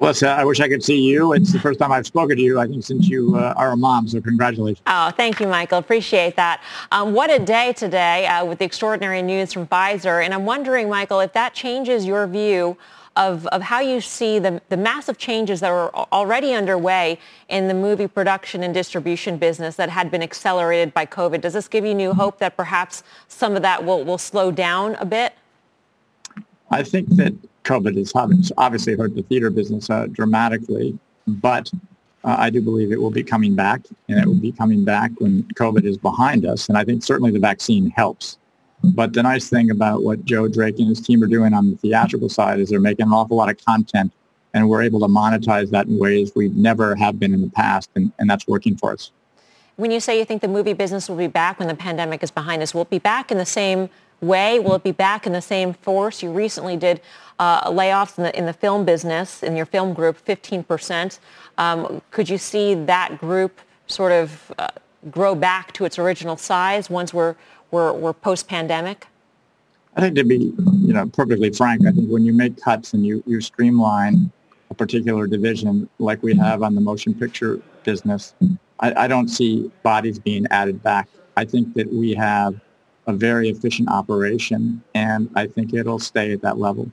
Well, 0.00 0.12
I 0.22 0.44
wish 0.44 0.60
I 0.60 0.68
could 0.68 0.84
see 0.84 1.00
you. 1.00 1.32
It's 1.32 1.50
the 1.50 1.60
first 1.60 1.80
time 1.80 1.92
I've 1.92 2.06
spoken 2.06 2.36
to 2.36 2.42
you, 2.42 2.60
I 2.60 2.66
think, 2.66 2.84
since 2.84 3.08
you 3.08 3.36
uh, 3.36 3.54
are 3.56 3.72
a 3.72 3.76
mom. 3.78 4.06
So 4.06 4.20
congratulations. 4.20 4.82
Oh, 4.86 5.12
thank 5.16 5.40
you, 5.40 5.46
Michael. 5.46 5.78
Appreciate 5.78 6.36
that. 6.36 6.62
Um, 6.92 7.14
what 7.14 7.30
a 7.30 7.38
day 7.38 7.72
today 7.72 8.26
uh, 8.26 8.44
with 8.44 8.58
the 8.58 8.66
extraordinary 8.66 9.22
news 9.22 9.50
from 9.54 9.66
Pfizer. 9.66 10.22
And 10.22 10.34
I'm 10.34 10.44
wondering, 10.44 10.90
Michael, 10.90 11.20
if 11.20 11.32
that 11.32 11.54
changes 11.54 12.04
your 12.04 12.26
view 12.26 12.76
of, 13.20 13.46
of 13.48 13.60
how 13.60 13.80
you 13.80 14.00
see 14.00 14.38
the, 14.38 14.62
the 14.70 14.78
massive 14.78 15.18
changes 15.18 15.60
that 15.60 15.70
were 15.70 15.94
already 15.94 16.54
underway 16.54 17.18
in 17.50 17.68
the 17.68 17.74
movie 17.74 18.08
production 18.08 18.62
and 18.62 18.72
distribution 18.72 19.36
business 19.36 19.76
that 19.76 19.90
had 19.90 20.10
been 20.10 20.22
accelerated 20.22 20.94
by 20.94 21.04
COVID. 21.04 21.42
Does 21.42 21.52
this 21.52 21.68
give 21.68 21.84
you 21.84 21.94
new 21.94 22.14
hope 22.14 22.38
that 22.38 22.56
perhaps 22.56 23.04
some 23.28 23.56
of 23.56 23.62
that 23.62 23.84
will, 23.84 24.04
will 24.04 24.16
slow 24.16 24.50
down 24.50 24.94
a 24.94 25.04
bit? 25.04 25.34
I 26.70 26.82
think 26.82 27.14
that 27.16 27.34
COVID 27.64 27.96
has 27.98 28.52
obviously 28.56 28.96
hurt 28.96 29.14
the 29.14 29.22
theater 29.22 29.50
business 29.50 29.90
uh, 29.90 30.06
dramatically, 30.06 30.98
but 31.26 31.70
uh, 32.24 32.36
I 32.38 32.48
do 32.48 32.62
believe 32.62 32.90
it 32.90 33.00
will 33.00 33.10
be 33.10 33.22
coming 33.22 33.54
back, 33.54 33.82
and 34.08 34.18
it 34.18 34.26
will 34.26 34.34
be 34.34 34.52
coming 34.52 34.82
back 34.82 35.10
when 35.18 35.42
COVID 35.54 35.84
is 35.84 35.98
behind 35.98 36.46
us. 36.46 36.70
And 36.70 36.78
I 36.78 36.84
think 36.84 37.02
certainly 37.02 37.32
the 37.32 37.38
vaccine 37.38 37.90
helps. 37.90 38.38
But 38.82 39.12
the 39.12 39.22
nice 39.22 39.48
thing 39.48 39.70
about 39.70 40.02
what 40.02 40.24
Joe 40.24 40.48
Drake 40.48 40.78
and 40.78 40.88
his 40.88 41.00
team 41.00 41.22
are 41.22 41.26
doing 41.26 41.52
on 41.52 41.70
the 41.70 41.76
theatrical 41.76 42.28
side 42.28 42.60
is 42.60 42.70
they're 42.70 42.80
making 42.80 43.06
an 43.06 43.12
awful 43.12 43.36
lot 43.36 43.50
of 43.50 43.62
content, 43.64 44.12
and 44.54 44.68
we're 44.68 44.82
able 44.82 45.00
to 45.00 45.06
monetize 45.06 45.70
that 45.70 45.86
in 45.86 45.98
ways 45.98 46.32
we 46.34 46.48
never 46.50 46.94
have 46.94 47.18
been 47.18 47.34
in 47.34 47.42
the 47.42 47.50
past, 47.50 47.90
and, 47.94 48.10
and 48.18 48.28
that's 48.28 48.46
working 48.46 48.76
for 48.76 48.92
us. 48.92 49.10
When 49.76 49.90
you 49.90 50.00
say 50.00 50.18
you 50.18 50.24
think 50.24 50.42
the 50.42 50.48
movie 50.48 50.72
business 50.72 51.08
will 51.08 51.16
be 51.16 51.26
back 51.26 51.58
when 51.58 51.68
the 51.68 51.74
pandemic 51.74 52.22
is 52.22 52.30
behind 52.30 52.62
us, 52.62 52.74
will 52.74 52.82
it 52.82 52.90
be 52.90 52.98
back 52.98 53.30
in 53.30 53.38
the 53.38 53.46
same 53.46 53.90
way? 54.20 54.58
Will 54.58 54.74
it 54.74 54.82
be 54.82 54.92
back 54.92 55.26
in 55.26 55.32
the 55.32 55.40
same 55.42 55.72
force? 55.72 56.22
You 56.22 56.32
recently 56.32 56.76
did 56.76 57.00
uh, 57.38 57.70
layoffs 57.70 58.18
in 58.18 58.24
the, 58.24 58.38
in 58.38 58.46
the 58.46 58.52
film 58.52 58.84
business, 58.84 59.42
in 59.42 59.56
your 59.56 59.66
film 59.66 59.94
group, 59.94 60.22
15%. 60.24 61.18
Um, 61.56 62.02
could 62.10 62.28
you 62.28 62.38
see 62.38 62.74
that 62.74 63.18
group 63.18 63.60
sort 63.86 64.12
of 64.12 64.52
uh, 64.58 64.68
grow 65.10 65.34
back 65.34 65.72
to 65.72 65.84
its 65.84 65.98
original 65.98 66.36
size 66.36 66.90
once 66.90 67.14
we're, 67.14 67.34
we're, 67.70 67.92
we're 67.92 68.12
post-pandemic? 68.12 69.06
I 69.96 70.00
think 70.00 70.14
to 70.16 70.24
be, 70.24 70.36
you 70.36 70.92
know, 70.92 71.06
perfectly 71.08 71.50
frank, 71.50 71.86
I 71.86 71.90
think 71.90 72.10
when 72.10 72.24
you 72.24 72.32
make 72.32 72.60
cuts 72.60 72.94
and 72.94 73.04
you, 73.04 73.22
you 73.26 73.40
streamline 73.40 74.30
a 74.70 74.74
particular 74.74 75.26
division 75.26 75.88
like 75.98 76.22
we 76.22 76.34
have 76.36 76.62
on 76.62 76.74
the 76.74 76.80
motion 76.80 77.12
picture 77.14 77.60
business, 77.82 78.34
I, 78.78 79.04
I 79.04 79.08
don't 79.08 79.28
see 79.28 79.70
bodies 79.82 80.18
being 80.18 80.46
added 80.50 80.82
back. 80.82 81.08
I 81.36 81.44
think 81.44 81.74
that 81.74 81.92
we 81.92 82.14
have 82.14 82.60
a 83.06 83.12
very 83.12 83.48
efficient 83.48 83.88
operation, 83.88 84.82
and 84.94 85.28
I 85.34 85.46
think 85.46 85.74
it'll 85.74 85.98
stay 85.98 86.32
at 86.32 86.42
that 86.42 86.58
level. 86.58 86.90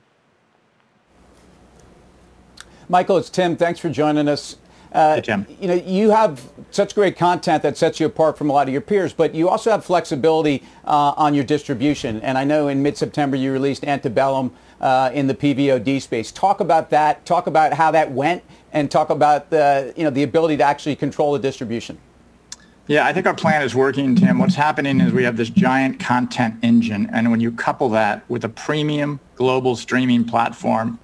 Michael, 2.88 3.18
it's 3.18 3.30
Tim. 3.30 3.56
Thanks 3.56 3.78
for 3.78 3.90
joining 3.90 4.28
us. 4.28 4.56
Uh, 4.92 5.20
hey, 5.20 5.44
You 5.60 5.68
know, 5.68 5.74
you 5.74 6.10
have 6.10 6.50
such 6.70 6.94
great 6.94 7.16
content 7.16 7.62
that 7.62 7.76
sets 7.76 8.00
you 8.00 8.06
apart 8.06 8.38
from 8.38 8.50
a 8.50 8.52
lot 8.52 8.68
of 8.68 8.72
your 8.72 8.80
peers, 8.80 9.12
but 9.12 9.34
you 9.34 9.48
also 9.48 9.70
have 9.70 9.84
flexibility 9.84 10.62
uh, 10.84 11.12
on 11.16 11.34
your 11.34 11.44
distribution. 11.44 12.20
And 12.22 12.38
I 12.38 12.44
know 12.44 12.68
in 12.68 12.82
mid-September 12.82 13.36
you 13.36 13.52
released 13.52 13.84
Antebellum 13.84 14.52
uh, 14.80 15.10
in 15.12 15.26
the 15.26 15.34
PVOD 15.34 16.00
space. 16.00 16.32
Talk 16.32 16.60
about 16.60 16.90
that. 16.90 17.24
Talk 17.26 17.46
about 17.46 17.74
how 17.74 17.90
that 17.90 18.10
went, 18.10 18.42
and 18.72 18.90
talk 18.90 19.10
about 19.10 19.50
the 19.50 19.92
you 19.96 20.04
know 20.04 20.10
the 20.10 20.22
ability 20.22 20.56
to 20.58 20.64
actually 20.64 20.96
control 20.96 21.32
the 21.32 21.38
distribution. 21.38 21.98
Yeah, 22.86 23.04
I 23.04 23.12
think 23.12 23.26
our 23.26 23.34
plan 23.34 23.60
is 23.62 23.74
working, 23.74 24.14
Tim. 24.14 24.38
What's 24.38 24.54
happening 24.54 25.00
is 25.00 25.12
we 25.12 25.24
have 25.24 25.36
this 25.36 25.50
giant 25.50 26.00
content 26.00 26.54
engine, 26.62 27.10
and 27.12 27.30
when 27.30 27.40
you 27.40 27.52
couple 27.52 27.90
that 27.90 28.28
with 28.30 28.44
a 28.44 28.48
premium 28.48 29.20
global 29.34 29.76
streaming 29.76 30.24
platform, 30.24 30.98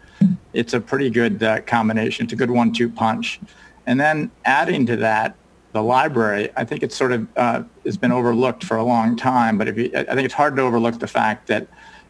it's 0.54 0.72
a 0.72 0.80
pretty 0.80 1.10
good 1.10 1.42
uh, 1.42 1.60
combination. 1.62 2.24
It's 2.24 2.32
a 2.32 2.36
good 2.36 2.50
one-two 2.50 2.88
punch. 2.88 3.38
And 3.86 4.00
then 4.00 4.30
adding 4.44 4.86
to 4.86 4.96
that, 4.96 5.36
the 5.72 5.82
library, 5.82 6.50
I 6.56 6.64
think 6.64 6.84
it's 6.84 6.94
sort 6.94 7.12
of 7.12 7.26
uh, 7.36 7.64
has 7.84 7.96
been 7.96 8.12
overlooked 8.12 8.62
for 8.62 8.76
a 8.76 8.84
long 8.84 9.16
time. 9.16 9.58
But 9.58 9.68
if 9.68 9.76
you, 9.76 9.90
I 9.94 10.04
think 10.04 10.24
it's 10.24 10.34
hard 10.34 10.54
to 10.56 10.62
overlook 10.62 11.00
the 11.00 11.08
fact 11.08 11.48
that, 11.48 11.66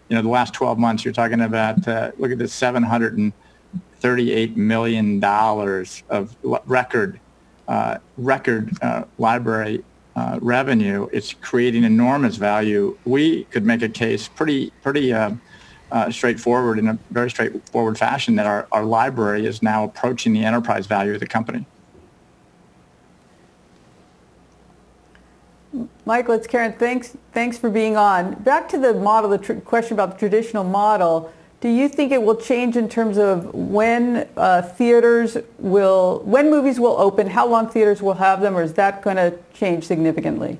you 0.09 0.17
know, 0.17 0.23
the 0.23 0.29
last 0.29 0.53
12 0.53 0.79
months, 0.79 1.05
you're 1.05 1.15
talking 1.15 1.41
about, 1.41 1.87
uh, 1.89 2.13
look 2.19 2.31
at 2.31 2.39
this 2.39 2.53
738 2.53 4.57
million 4.57 5.19
dollars 5.19 6.03
of 6.11 6.37
record 6.43 7.21
uh, 7.67 7.97
record 8.19 8.77
uh, 8.83 9.05
library 9.17 9.83
uh, 10.15 10.39
revenue. 10.43 11.09
It's 11.11 11.33
creating 11.33 11.85
enormous 11.85 12.37
value. 12.37 12.99
We 13.07 13.45
could 13.45 13.65
make 13.65 13.81
a 13.81 13.89
case 13.89 14.29
pretty 14.29 14.73
pretty. 14.83 15.15
Uh, 15.95 16.11
straightforward 16.11 16.77
in 16.77 16.89
a 16.89 16.99
very 17.13 17.31
straightforward 17.31 17.97
fashion 17.97 18.35
that 18.35 18.47
our, 18.47 18.67
our 18.73 18.85
library 18.85 19.47
is 19.47 19.63
now 19.63 19.85
approaching 19.85 20.33
the 20.33 20.45
enterprise 20.45 20.89
value 20.89 21.15
of 21.15 21.21
the 21.21 21.27
company. 21.27 21.65
Michael, 26.05 26.35
it's 26.35 26.49
Karen. 26.49 26.73
Thanks, 26.73 27.17
thanks 27.33 27.59
for 27.59 27.71
being 27.71 27.97
on. 27.97 28.35
Back 28.43 28.69
to 28.71 28.79
the 28.79 28.93
model, 28.93 29.31
the 29.31 29.39
tr- 29.39 29.53
question 29.53 29.95
about 29.95 30.15
the 30.15 30.19
traditional 30.19 30.65
model. 30.65 31.33
Do 31.61 31.69
you 31.69 31.89
think 31.89 32.11
it 32.11 32.21
will 32.21 32.41
change 32.41 32.77
in 32.77 32.89
terms 32.89 33.17
of 33.17 33.55
when 33.55 34.29
uh, 34.37 34.63
theaters 34.63 35.37
will, 35.59 36.23
when 36.25 36.51
movies 36.51 36.81
will 36.81 36.97
open, 36.99 37.29
how 37.29 37.47
long 37.47 37.69
theaters 37.69 38.03
will 38.03 38.15
have 38.15 38.41
them, 38.41 38.57
or 38.57 38.65
is 38.65 38.75
that 38.75 39.01
going 39.01 39.15
to 39.15 39.39
change 39.53 39.85
significantly? 39.85 40.59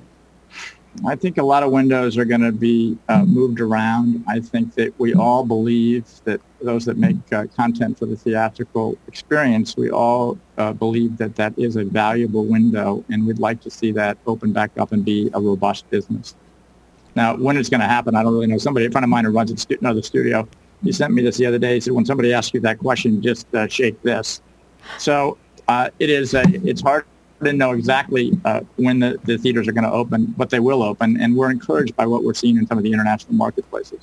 I 1.05 1.15
think 1.15 1.37
a 1.37 1.43
lot 1.43 1.63
of 1.63 1.71
windows 1.71 2.17
are 2.17 2.25
going 2.25 2.41
to 2.41 2.51
be 2.51 2.97
uh, 3.09 3.25
moved 3.25 3.59
around. 3.59 4.23
I 4.27 4.39
think 4.39 4.75
that 4.75 4.97
we 4.99 5.13
all 5.13 5.43
believe 5.43 6.05
that 6.23 6.39
those 6.61 6.85
that 6.85 6.97
make 6.97 7.17
uh, 7.33 7.45
content 7.55 7.99
for 7.99 8.05
the 8.05 8.15
theatrical 8.15 8.97
experience, 9.07 9.75
we 9.75 9.89
all 9.89 10.37
uh, 10.57 10.73
believe 10.73 11.17
that 11.17 11.35
that 11.35 11.57
is 11.57 11.75
a 11.75 11.83
valuable 11.83 12.45
window, 12.45 13.03
and 13.09 13.27
we'd 13.27 13.39
like 13.39 13.61
to 13.61 13.69
see 13.69 13.91
that 13.91 14.17
open 14.25 14.53
back 14.53 14.71
up 14.77 14.93
and 14.93 15.03
be 15.03 15.29
a 15.33 15.41
robust 15.41 15.89
business. 15.89 16.35
Now, 17.15 17.35
when 17.35 17.57
it's 17.57 17.69
going 17.69 17.81
to 17.81 17.87
happen, 17.87 18.15
I 18.15 18.23
don't 18.23 18.33
really 18.33 18.47
know. 18.47 18.57
Somebody, 18.57 18.85
a 18.85 18.91
friend 18.91 19.03
of 19.03 19.09
mine 19.09 19.25
who 19.25 19.31
runs 19.31 19.65
another 19.69 20.01
studio, 20.01 20.47
he 20.83 20.91
sent 20.91 21.13
me 21.13 21.21
this 21.21 21.37
the 21.37 21.45
other 21.45 21.59
day. 21.59 21.75
He 21.75 21.81
said, 21.81 21.93
when 21.93 22.05
somebody 22.05 22.33
asks 22.33 22.53
you 22.53 22.59
that 22.61 22.79
question, 22.79 23.21
just 23.21 23.53
uh, 23.53 23.67
shake 23.67 24.01
this. 24.01 24.41
So 24.97 25.37
uh, 25.67 25.89
it 25.99 26.09
is. 26.09 26.33
A, 26.33 26.43
it's 26.63 26.81
hard 26.81 27.05
to 27.43 27.53
know 27.53 27.73
exactly 27.73 28.31
uh, 28.45 28.61
when 28.77 28.99
the, 28.99 29.19
the 29.23 29.37
theaters 29.37 29.67
are 29.67 29.73
going 29.73 29.83
to 29.83 29.91
open, 29.91 30.33
but 30.37 30.49
they 30.49 30.59
will 30.59 30.81
open, 30.81 31.19
and 31.19 31.35
we're 31.35 31.51
encouraged 31.51 31.95
by 31.95 32.05
what 32.05 32.23
we're 32.23 32.33
seeing 32.33 32.57
in 32.57 32.65
some 32.67 32.77
of 32.77 32.83
the 32.83 32.93
international 32.93 33.33
marketplaces. 33.33 33.99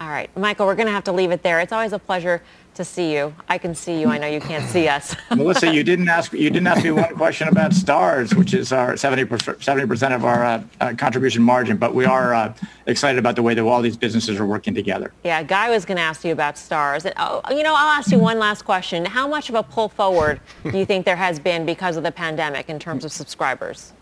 All 0.00 0.08
right, 0.08 0.34
Michael, 0.36 0.66
we're 0.66 0.74
going 0.74 0.86
to 0.86 0.92
have 0.92 1.04
to 1.04 1.12
leave 1.12 1.30
it 1.30 1.42
there. 1.42 1.60
It's 1.60 1.72
always 1.72 1.92
a 1.92 1.98
pleasure 1.98 2.42
to 2.74 2.84
see 2.84 3.14
you. 3.14 3.34
I 3.48 3.58
can 3.58 3.74
see 3.74 4.00
you. 4.00 4.08
I 4.08 4.18
know 4.18 4.26
you 4.26 4.40
can't 4.40 4.68
see 4.68 4.88
us. 4.88 5.14
Melissa, 5.30 5.72
you 5.72 5.84
didn't 5.84 6.08
ask 6.08 6.32
you 6.32 6.48
didn't 6.48 6.66
ask 6.66 6.82
me 6.82 6.90
one 6.90 7.14
question 7.14 7.48
about 7.48 7.72
Starz, 7.72 8.34
which 8.34 8.54
is 8.54 8.72
our 8.72 8.96
70 8.96 9.26
percent 9.26 10.14
of 10.14 10.24
our 10.24 10.44
uh, 10.44 10.62
uh, 10.80 10.94
contribution 10.96 11.42
margin. 11.42 11.76
But 11.76 11.94
we 11.94 12.04
are 12.06 12.34
uh, 12.34 12.54
excited 12.86 13.18
about 13.18 13.36
the 13.36 13.42
way 13.42 13.54
that 13.54 13.62
all 13.62 13.82
these 13.82 13.96
businesses 13.96 14.40
are 14.40 14.46
working 14.46 14.74
together. 14.74 15.12
Yeah, 15.22 15.42
Guy 15.42 15.70
was 15.70 15.84
going 15.84 15.98
to 15.98 16.02
ask 16.02 16.24
you 16.24 16.32
about 16.32 16.54
Starz. 16.54 17.04
And, 17.04 17.14
oh, 17.18 17.42
you 17.50 17.62
know, 17.62 17.74
I'll 17.76 17.98
ask 17.98 18.10
you 18.10 18.18
one 18.18 18.38
last 18.38 18.64
question. 18.64 19.04
How 19.04 19.28
much 19.28 19.50
of 19.50 19.54
a 19.54 19.62
pull 19.62 19.88
forward 19.88 20.40
do 20.64 20.76
you 20.76 20.86
think 20.86 21.04
there 21.04 21.16
has 21.16 21.38
been 21.38 21.66
because 21.66 21.96
of 21.96 22.02
the 22.02 22.12
pandemic 22.12 22.70
in 22.70 22.78
terms 22.78 23.04
of 23.04 23.12
subscribers? 23.12 23.92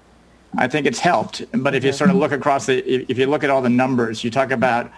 I 0.57 0.67
think 0.69 0.87
it's 0.87 0.99
helped. 0.99 1.45
But 1.53 1.75
if 1.75 1.85
you 1.85 1.93
sort 1.93 2.11
of 2.11 2.17
look 2.17 2.33
across 2.33 2.67
the, 2.67 2.79
if 3.11 3.19
you 3.19 3.27
look 3.27 3.45
at 3.45 3.51
all 3.51 3.63
the 3.63 3.69
numbers, 3.69 4.25
you 4.25 4.31
talk 4.31 4.51
about, 4.51 4.91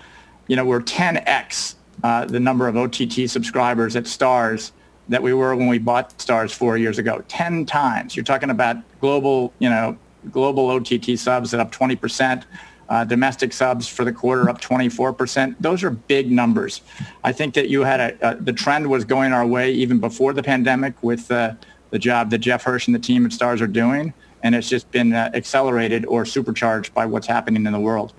you 0.48 0.56
know, 0.56 0.64
we're 0.64 0.80
10x 0.80 1.74
uh, 2.02 2.24
the 2.24 2.40
number 2.40 2.66
of 2.66 2.76
OTT 2.76 3.28
subscribers 3.28 3.96
at 3.96 4.04
Starz 4.04 4.72
that 5.08 5.22
we 5.22 5.32
were 5.32 5.54
when 5.54 5.68
we 5.68 5.78
bought 5.78 6.16
Starz 6.18 6.52
four 6.52 6.76
years 6.76 6.98
ago. 6.98 7.22
Ten 7.28 7.64
times. 7.64 8.16
You're 8.16 8.24
talking 8.24 8.50
about 8.50 8.76
global, 9.00 9.52
you 9.58 9.68
know, 9.68 9.96
global 10.30 10.68
OTT 10.70 11.18
subs 11.18 11.52
at 11.54 11.60
up 11.60 11.72
20%. 11.72 12.44
Uh, 12.88 13.04
domestic 13.04 13.54
subs 13.54 13.88
for 13.88 14.04
the 14.04 14.12
quarter 14.12 14.50
up 14.50 14.60
24%. 14.60 15.56
Those 15.60 15.82
are 15.82 15.90
big 15.90 16.30
numbers. 16.30 16.82
I 17.24 17.32
think 17.32 17.54
that 17.54 17.70
you 17.70 17.82
had 17.82 18.00
a, 18.00 18.26
uh, 18.26 18.36
the 18.38 18.52
trend 18.52 18.90
was 18.90 19.04
going 19.04 19.32
our 19.32 19.46
way 19.46 19.72
even 19.72 19.98
before 19.98 20.34
the 20.34 20.42
pandemic 20.42 20.94
with 21.02 21.30
uh, 21.30 21.54
the 21.88 21.98
job 21.98 22.28
that 22.30 22.38
Jeff 22.38 22.64
Hirsch 22.64 22.88
and 22.88 22.94
the 22.94 22.98
team 22.98 23.24
at 23.24 23.32
Starz 23.32 23.62
are 23.62 23.66
doing. 23.66 24.12
And 24.42 24.54
it's 24.54 24.68
just 24.68 24.90
been 24.90 25.14
uh, 25.14 25.30
accelerated 25.32 26.04
or 26.04 26.26
supercharged 26.26 26.92
by 26.92 27.06
what's 27.06 27.26
happening 27.26 27.64
in 27.64 27.72
the 27.72 27.80
world. 27.80 28.12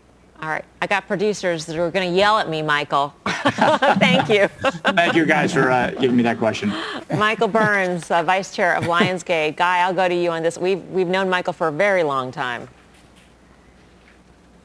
All 0.44 0.50
right. 0.50 0.66
I 0.82 0.88
got 0.88 1.08
producers 1.08 1.66
that 1.68 1.78
are 1.78 1.90
going 1.90 2.12
to 2.12 2.18
yell 2.18 2.38
at 2.38 2.50
me, 2.50 2.62
Michael. 2.62 3.16
Thank 3.26 4.28
you. 4.28 4.50
Thank 4.50 5.16
you 5.16 5.26
guys 5.26 5.54
for 5.54 5.72
uh, 5.72 5.92
giving 5.92 6.18
me 6.18 6.24
that 6.24 6.38
question. 6.38 6.74
Michael 7.18 7.48
Burns, 7.48 8.12
uh, 8.12 8.24
Vice 8.24 8.54
Chair 8.54 8.76
of 8.76 8.84
Lionsgate. 8.84 9.56
Guy, 9.56 9.78
I'll 9.78 9.94
go 9.94 10.10
to 10.10 10.14
you 10.14 10.32
on 10.32 10.44
this. 10.44 10.58
We've, 10.58 10.84
we've 10.88 11.08
known 11.08 11.30
Michael 11.30 11.54
for 11.54 11.70
a 11.70 11.72
very 11.72 12.04
long 12.04 12.30
time. 12.30 12.68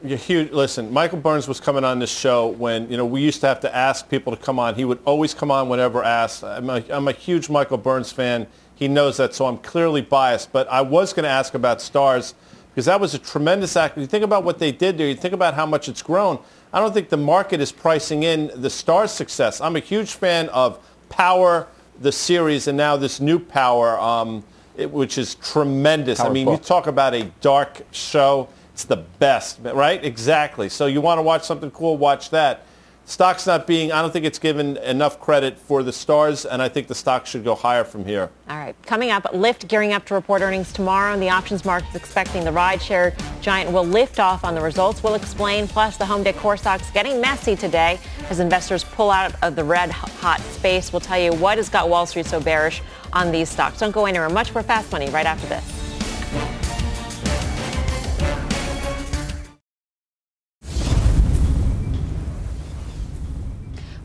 You're 0.03 0.17
huge. 0.17 0.51
Listen, 0.51 0.91
Michael 0.91 1.19
Burns 1.19 1.47
was 1.47 1.61
coming 1.61 1.85
on 1.85 1.99
this 1.99 2.11
show 2.11 2.47
when, 2.47 2.91
you 2.91 2.97
know, 2.97 3.05
we 3.05 3.21
used 3.21 3.39
to 3.39 3.47
have 3.47 3.61
to 3.61 3.73
ask 3.73 4.09
people 4.09 4.35
to 4.35 4.41
come 4.41 4.59
on. 4.59 4.75
He 4.75 4.83
would 4.83 4.99
always 5.05 5.33
come 5.33 5.49
on 5.49 5.69
whenever 5.69 6.03
asked. 6.03 6.43
I'm 6.43 6.69
a, 6.69 6.83
I'm 6.89 7.07
a 7.07 7.13
huge 7.13 7.49
Michael 7.49 7.77
Burns 7.77 8.11
fan. 8.11 8.47
He 8.75 8.89
knows 8.89 9.15
that, 9.15 9.33
so 9.33 9.45
I'm 9.45 9.57
clearly 9.59 10.01
biased. 10.01 10.51
But 10.51 10.67
I 10.67 10.81
was 10.81 11.13
going 11.13 11.23
to 11.23 11.29
ask 11.29 11.53
about 11.53 11.77
Starz 11.79 12.33
because 12.69 12.85
that 12.85 12.99
was 12.99 13.13
a 13.13 13.19
tremendous 13.19 13.75
act. 13.75 13.97
You 13.97 14.05
think 14.05 14.23
about 14.23 14.43
what 14.43 14.59
they 14.59 14.71
did 14.71 14.97
there. 14.97 15.07
You 15.07 15.15
think 15.15 15.33
about 15.33 15.53
how 15.53 15.65
much 15.65 15.89
it's 15.89 16.01
grown. 16.01 16.39
I 16.71 16.79
don't 16.79 16.93
think 16.93 17.09
the 17.09 17.17
market 17.17 17.61
is 17.61 17.71
pricing 17.71 18.23
in 18.23 18.47
the 18.47 18.67
Starz' 18.67 19.09
success. 19.09 19.59
I'm 19.59 19.75
a 19.75 19.79
huge 19.79 20.13
fan 20.13 20.49
of 20.49 20.79
Power, 21.09 21.67
the 21.99 22.11
series, 22.11 22.67
and 22.67 22.77
now 22.77 22.95
this 22.95 23.19
new 23.19 23.39
Power, 23.39 23.99
um, 23.99 24.43
it, 24.77 24.89
which 24.91 25.17
is 25.17 25.35
tremendous. 25.35 26.19
I 26.19 26.29
mean, 26.29 26.47
you 26.47 26.57
talk 26.57 26.87
about 26.87 27.15
a 27.15 27.23
dark 27.41 27.81
show. 27.91 28.47
It's 28.73 28.83
the 28.85 28.97
best, 28.97 29.59
right? 29.63 30.03
Exactly. 30.05 30.69
So 30.69 30.85
you 30.85 31.01
want 31.01 31.17
to 31.17 31.23
watch 31.23 31.43
something 31.43 31.71
cool, 31.71 31.97
watch 31.97 32.29
that 32.29 32.65
stock's 33.09 33.47
not 33.47 33.65
being, 33.65 33.91
I 33.91 34.01
don't 34.01 34.11
think 34.11 34.25
it's 34.25 34.39
given 34.39 34.77
enough 34.77 35.19
credit 35.19 35.57
for 35.57 35.81
the 35.83 35.91
Starz, 35.91 36.45
and 36.49 36.61
I 36.61 36.69
think 36.69 36.87
the 36.87 36.95
stock 36.95 37.25
should 37.25 37.43
go 37.43 37.55
higher 37.55 37.83
from 37.83 38.05
here. 38.05 38.29
All 38.49 38.57
right. 38.57 38.75
Coming 38.85 39.09
up, 39.09 39.23
Lyft 39.33 39.67
gearing 39.67 39.93
up 39.93 40.05
to 40.05 40.13
report 40.13 40.41
earnings 40.41 40.71
tomorrow, 40.71 41.13
and 41.13 41.21
the 41.21 41.29
options 41.29 41.65
market 41.65 41.89
is 41.89 41.95
expecting 41.95 42.43
the 42.43 42.51
rideshare 42.51 43.19
giant 43.41 43.71
will 43.71 43.83
lift 43.83 44.19
off 44.19 44.43
on 44.43 44.53
the 44.53 44.61
results. 44.61 45.01
We'll 45.03 45.15
explain. 45.15 45.67
Plus, 45.67 45.97
the 45.97 46.05
home 46.05 46.23
decor 46.23 46.55
stocks 46.57 46.89
getting 46.91 47.19
messy 47.19 47.55
today 47.55 47.99
as 48.29 48.39
investors 48.39 48.83
pull 48.83 49.09
out 49.09 49.33
of 49.43 49.55
the 49.55 49.63
red 49.63 49.89
hot 49.89 50.39
space. 50.41 50.93
We'll 50.93 50.99
tell 50.99 51.19
you 51.19 51.33
what 51.33 51.57
has 51.57 51.69
got 51.69 51.89
Wall 51.89 52.05
Street 52.05 52.27
so 52.27 52.39
bearish 52.39 52.81
on 53.11 53.31
these 53.31 53.49
stocks. 53.49 53.79
Don't 53.79 53.91
go 53.91 54.05
anywhere. 54.05 54.29
Much 54.29 54.53
more 54.53 54.63
fast 54.63 54.91
money 54.91 55.09
right 55.09 55.25
after 55.25 55.47
this. 55.47 55.78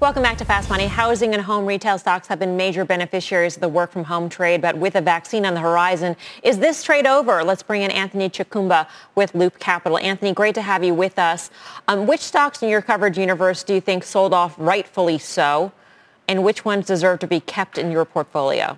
Welcome 0.01 0.24
back 0.24 0.36
to 0.38 0.45
Fast 0.45 0.68
Money. 0.70 0.88
Housing 0.88 1.34
and 1.34 1.42
home 1.42 1.64
retail 1.64 1.99
stocks 1.99 2.26
have 2.26 2.40
been 2.40 2.57
major 2.57 2.84
beneficiaries 2.84 3.55
of 3.55 3.61
the 3.61 3.68
work 3.68 3.92
from 3.92 4.03
home 4.03 4.28
trade, 4.28 4.61
but 4.61 4.76
with 4.76 4.97
a 4.97 5.01
vaccine 5.01 5.47
on 5.47 5.55
the 5.55 5.61
horizon, 5.61 6.16
is 6.42 6.59
this 6.59 6.82
trade 6.82 7.07
over? 7.07 7.45
Let's 7.45 7.62
bring 7.62 7.82
in 7.82 7.92
Anthony 7.92 8.28
Chukumba 8.28 8.88
with 9.14 9.34
Loop 9.36 9.61
Capital. 9.61 9.97
Anthony, 9.99 10.34
great 10.34 10.57
to 10.57 10.62
have 10.62 10.82
you 10.82 10.95
with 10.95 11.16
us. 11.16 11.49
Um, 11.86 12.09
which 12.09 12.20
stocks 12.20 12.61
in 12.61 12.68
your 12.68 12.82
coverage 12.82 13.16
universe 13.16 13.62
do 13.62 13.72
you 13.72 13.80
think 13.80 14.03
sold 14.03 14.34
off 14.34 14.57
rightfully 14.59 15.16
so, 15.16 15.70
and 16.26 16.42
which 16.42 16.64
ones 16.64 16.86
deserve 16.86 17.20
to 17.20 17.28
be 17.28 17.38
kept 17.38 17.78
in 17.78 17.92
your 17.92 18.05
portfolio? 18.05 18.76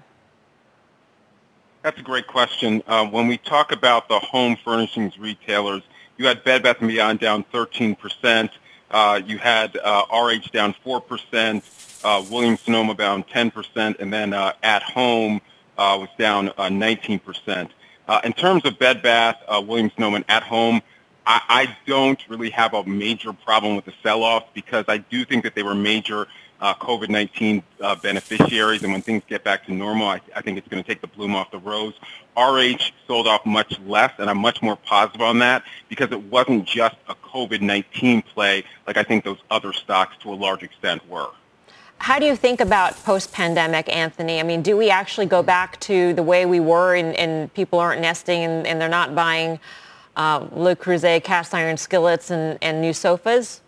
That's 1.82 1.98
a 1.98 2.04
great 2.04 2.26
question. 2.26 2.82
Uh, 2.86 3.06
when 3.06 3.26
we 3.26 3.38
talk 3.38 3.72
about 3.72 4.08
the 4.08 4.18
home 4.18 4.56
furnishings 4.62 5.18
retailers, 5.18 5.82
you 6.18 6.26
had 6.26 6.44
Bed 6.44 6.62
Bath 6.62 6.78
& 6.78 6.80
Beyond 6.80 7.20
down 7.20 7.42
13 7.52 7.94
percent. 7.96 8.50
Uh, 8.96 9.20
you 9.26 9.36
had 9.36 9.76
uh, 9.76 10.06
RH 10.10 10.52
down 10.54 10.74
4%, 10.82 12.00
uh, 12.02 12.24
Williams 12.30 12.62
Sonoma 12.62 12.94
down 12.94 13.24
10%, 13.24 14.00
and 14.00 14.10
then 14.10 14.32
uh, 14.32 14.54
At 14.62 14.82
Home 14.84 15.42
uh, 15.76 15.98
was 16.00 16.08
down 16.16 16.48
uh, 16.56 16.70
19%. 16.70 17.68
Uh, 18.08 18.20
in 18.24 18.32
terms 18.32 18.64
of 18.64 18.78
Bed 18.78 19.02
Bath, 19.02 19.36
uh, 19.48 19.60
Williams 19.60 19.92
Sonoma, 19.96 20.24
At 20.30 20.44
Home, 20.44 20.80
I, 21.26 21.42
I 21.46 21.76
don't 21.86 22.18
really 22.26 22.48
have 22.48 22.72
a 22.72 22.84
major 22.84 23.34
problem 23.34 23.76
with 23.76 23.84
the 23.84 23.92
sell-off 24.02 24.44
because 24.54 24.86
I 24.88 24.96
do 24.96 25.26
think 25.26 25.44
that 25.44 25.54
they 25.54 25.62
were 25.62 25.74
major 25.74 26.26
uh, 26.60 26.74
COVID-19 26.74 27.62
uh, 27.80 27.96
beneficiaries, 27.96 28.82
and 28.82 28.92
when 28.92 29.02
things 29.02 29.22
get 29.28 29.44
back 29.44 29.66
to 29.66 29.74
normal, 29.74 30.08
I, 30.08 30.20
I 30.34 30.40
think 30.42 30.58
it's 30.58 30.68
going 30.68 30.82
to 30.82 30.88
take 30.88 31.00
the 31.00 31.06
bloom 31.06 31.34
off 31.34 31.50
the 31.50 31.58
rose. 31.58 31.94
RH 32.36 32.92
sold 33.06 33.26
off 33.26 33.44
much 33.44 33.78
less, 33.80 34.12
and 34.18 34.28
I'm 34.30 34.38
much 34.38 34.62
more 34.62 34.76
positive 34.76 35.20
on 35.20 35.38
that 35.40 35.64
because 35.88 36.10
it 36.12 36.22
wasn't 36.24 36.66
just 36.66 36.96
a 37.08 37.14
COVID-19 37.14 38.24
play 38.26 38.64
like 38.86 38.96
I 38.96 39.02
think 39.02 39.24
those 39.24 39.38
other 39.50 39.72
stocks 39.72 40.16
to 40.20 40.32
a 40.32 40.34
large 40.34 40.62
extent 40.62 41.06
were. 41.08 41.30
How 41.98 42.18
do 42.18 42.26
you 42.26 42.36
think 42.36 42.60
about 42.60 42.94
post-pandemic, 43.04 43.94
Anthony? 43.94 44.38
I 44.38 44.42
mean, 44.42 44.62
do 44.62 44.76
we 44.76 44.90
actually 44.90 45.26
go 45.26 45.42
back 45.42 45.80
to 45.80 46.12
the 46.12 46.22
way 46.22 46.44
we 46.44 46.60
were 46.60 46.94
and, 46.94 47.16
and 47.16 47.52
people 47.54 47.78
aren't 47.78 48.02
nesting 48.02 48.44
and, 48.44 48.66
and 48.66 48.80
they're 48.80 48.88
not 48.88 49.14
buying 49.14 49.58
uh, 50.16 50.46
Le 50.52 50.76
Creuset 50.76 51.24
cast 51.24 51.54
iron 51.54 51.76
skillets 51.76 52.30
and, 52.30 52.58
and 52.60 52.80
new 52.80 52.92
sofas? 52.92 53.62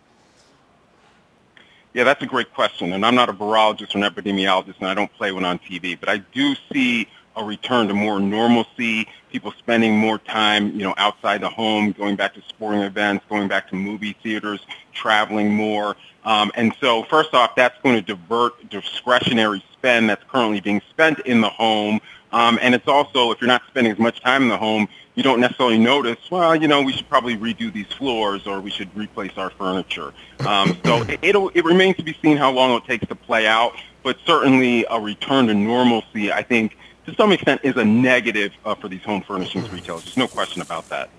Yeah, 1.93 2.03
that's 2.03 2.21
a 2.21 2.27
great 2.27 2.53
question. 2.53 2.93
And 2.93 3.05
I'm 3.05 3.15
not 3.15 3.29
a 3.29 3.33
virologist 3.33 3.95
or 3.95 3.97
an 3.97 4.03
epidemiologist, 4.03 4.77
and 4.79 4.87
I 4.87 4.93
don't 4.93 5.11
play 5.13 5.31
one 5.31 5.45
on 5.45 5.59
TV. 5.59 5.99
But 5.99 6.09
I 6.09 6.17
do 6.17 6.55
see 6.71 7.07
a 7.35 7.43
return 7.43 7.87
to 7.87 7.93
more 7.93 8.19
normalcy, 8.19 9.07
people 9.31 9.53
spending 9.57 9.97
more 9.97 10.19
time, 10.19 10.71
you 10.71 10.83
know, 10.83 10.93
outside 10.97 11.41
the 11.41 11.49
home, 11.49 11.91
going 11.93 12.15
back 12.15 12.33
to 12.35 12.41
sporting 12.47 12.81
events, 12.81 13.25
going 13.29 13.47
back 13.47 13.69
to 13.69 13.75
movie 13.75 14.15
theaters, 14.21 14.59
traveling 14.93 15.53
more. 15.53 15.95
Um, 16.25 16.51
and 16.55 16.75
so 16.81 17.03
first 17.03 17.33
off, 17.33 17.55
that's 17.55 17.79
going 17.81 17.95
to 17.95 18.01
divert 18.01 18.69
discretionary 18.69 19.63
spend 19.73 20.09
that's 20.09 20.23
currently 20.27 20.59
being 20.59 20.81
spent 20.89 21.19
in 21.21 21.41
the 21.41 21.49
home. 21.49 22.01
Um, 22.31 22.59
and 22.61 22.75
it's 22.75 22.87
also, 22.87 23.31
if 23.31 23.41
you're 23.41 23.47
not 23.47 23.63
spending 23.67 23.91
as 23.91 23.99
much 23.99 24.21
time 24.21 24.43
in 24.43 24.49
the 24.49 24.57
home, 24.57 24.87
you 25.15 25.23
don't 25.23 25.39
necessarily 25.39 25.77
notice, 25.77 26.17
well, 26.29 26.55
you 26.55 26.67
know, 26.67 26.81
we 26.81 26.93
should 26.93 27.09
probably 27.09 27.35
redo 27.35 27.73
these 27.73 27.87
floors 27.87 28.45
or 28.47 28.61
we 28.61 28.69
should 28.69 28.95
replace 28.95 29.31
our 29.37 29.49
furniture. 29.49 30.13
Um, 30.47 30.77
so 30.85 31.01
it, 31.09 31.19
it'll, 31.21 31.49
it 31.49 31.65
remains 31.65 31.97
to 31.97 32.03
be 32.03 32.17
seen 32.21 32.37
how 32.37 32.51
long 32.51 32.77
it 32.77 32.85
takes 32.85 33.07
to 33.07 33.15
play 33.15 33.47
out, 33.47 33.73
but 34.03 34.17
certainly 34.25 34.85
a 34.89 34.99
return 34.99 35.47
to 35.47 35.53
normalcy, 35.53 36.31
I 36.31 36.43
think, 36.43 36.77
to 37.05 37.15
some 37.15 37.31
extent 37.31 37.61
is 37.63 37.75
a 37.75 37.85
negative 37.85 38.53
uh, 38.65 38.75
for 38.75 38.87
these 38.87 39.03
home 39.03 39.21
furnishings 39.21 39.69
retailers. 39.69 40.03
There's 40.03 40.17
no 40.17 40.27
question 40.27 40.61
about 40.61 40.87
that. 40.89 41.09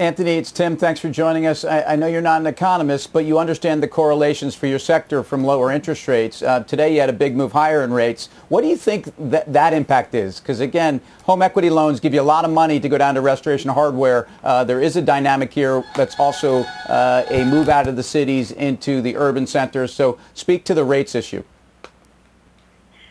Anthony, 0.00 0.38
it's 0.38 0.50
Tim. 0.50 0.78
Thanks 0.78 0.98
for 0.98 1.10
joining 1.10 1.44
us. 1.44 1.62
I, 1.62 1.82
I, 1.82 1.96
know 1.96 2.06
you're 2.06 2.22
not 2.22 2.40
an 2.40 2.46
economist, 2.46 3.12
but 3.12 3.26
you 3.26 3.38
understand 3.38 3.82
the 3.82 3.86
correlations 3.86 4.54
for 4.54 4.66
your 4.66 4.78
sector 4.78 5.22
from 5.22 5.44
lower 5.44 5.70
interest 5.70 6.08
rates. 6.08 6.42
Uh, 6.42 6.60
today 6.60 6.94
you 6.94 7.00
had 7.00 7.10
a 7.10 7.12
big 7.12 7.36
move 7.36 7.52
higher 7.52 7.84
in 7.84 7.92
rates. 7.92 8.30
What 8.48 8.62
do 8.62 8.68
you 8.68 8.78
think 8.78 9.12
that, 9.18 9.52
that 9.52 9.74
impact 9.74 10.14
is? 10.14 10.40
Because 10.40 10.60
again, 10.60 11.02
home 11.24 11.42
equity 11.42 11.68
loans 11.68 12.00
give 12.00 12.14
you 12.14 12.22
a 12.22 12.22
lot 12.22 12.46
of 12.46 12.50
money 12.50 12.80
to 12.80 12.88
go 12.88 12.96
down 12.96 13.14
to 13.16 13.20
restoration 13.20 13.68
hardware. 13.68 14.26
Uh, 14.42 14.64
there 14.64 14.80
is 14.80 14.96
a 14.96 15.02
dynamic 15.02 15.52
here 15.52 15.84
that's 15.94 16.18
also 16.18 16.62
uh, 16.88 17.26
a 17.28 17.44
move 17.44 17.68
out 17.68 17.86
of 17.86 17.96
the 17.96 18.02
cities 18.02 18.52
into 18.52 19.02
the 19.02 19.18
urban 19.18 19.46
centers. 19.46 19.92
So 19.92 20.18
speak 20.32 20.64
to 20.64 20.72
the 20.72 20.82
rates 20.82 21.14
issue. 21.14 21.44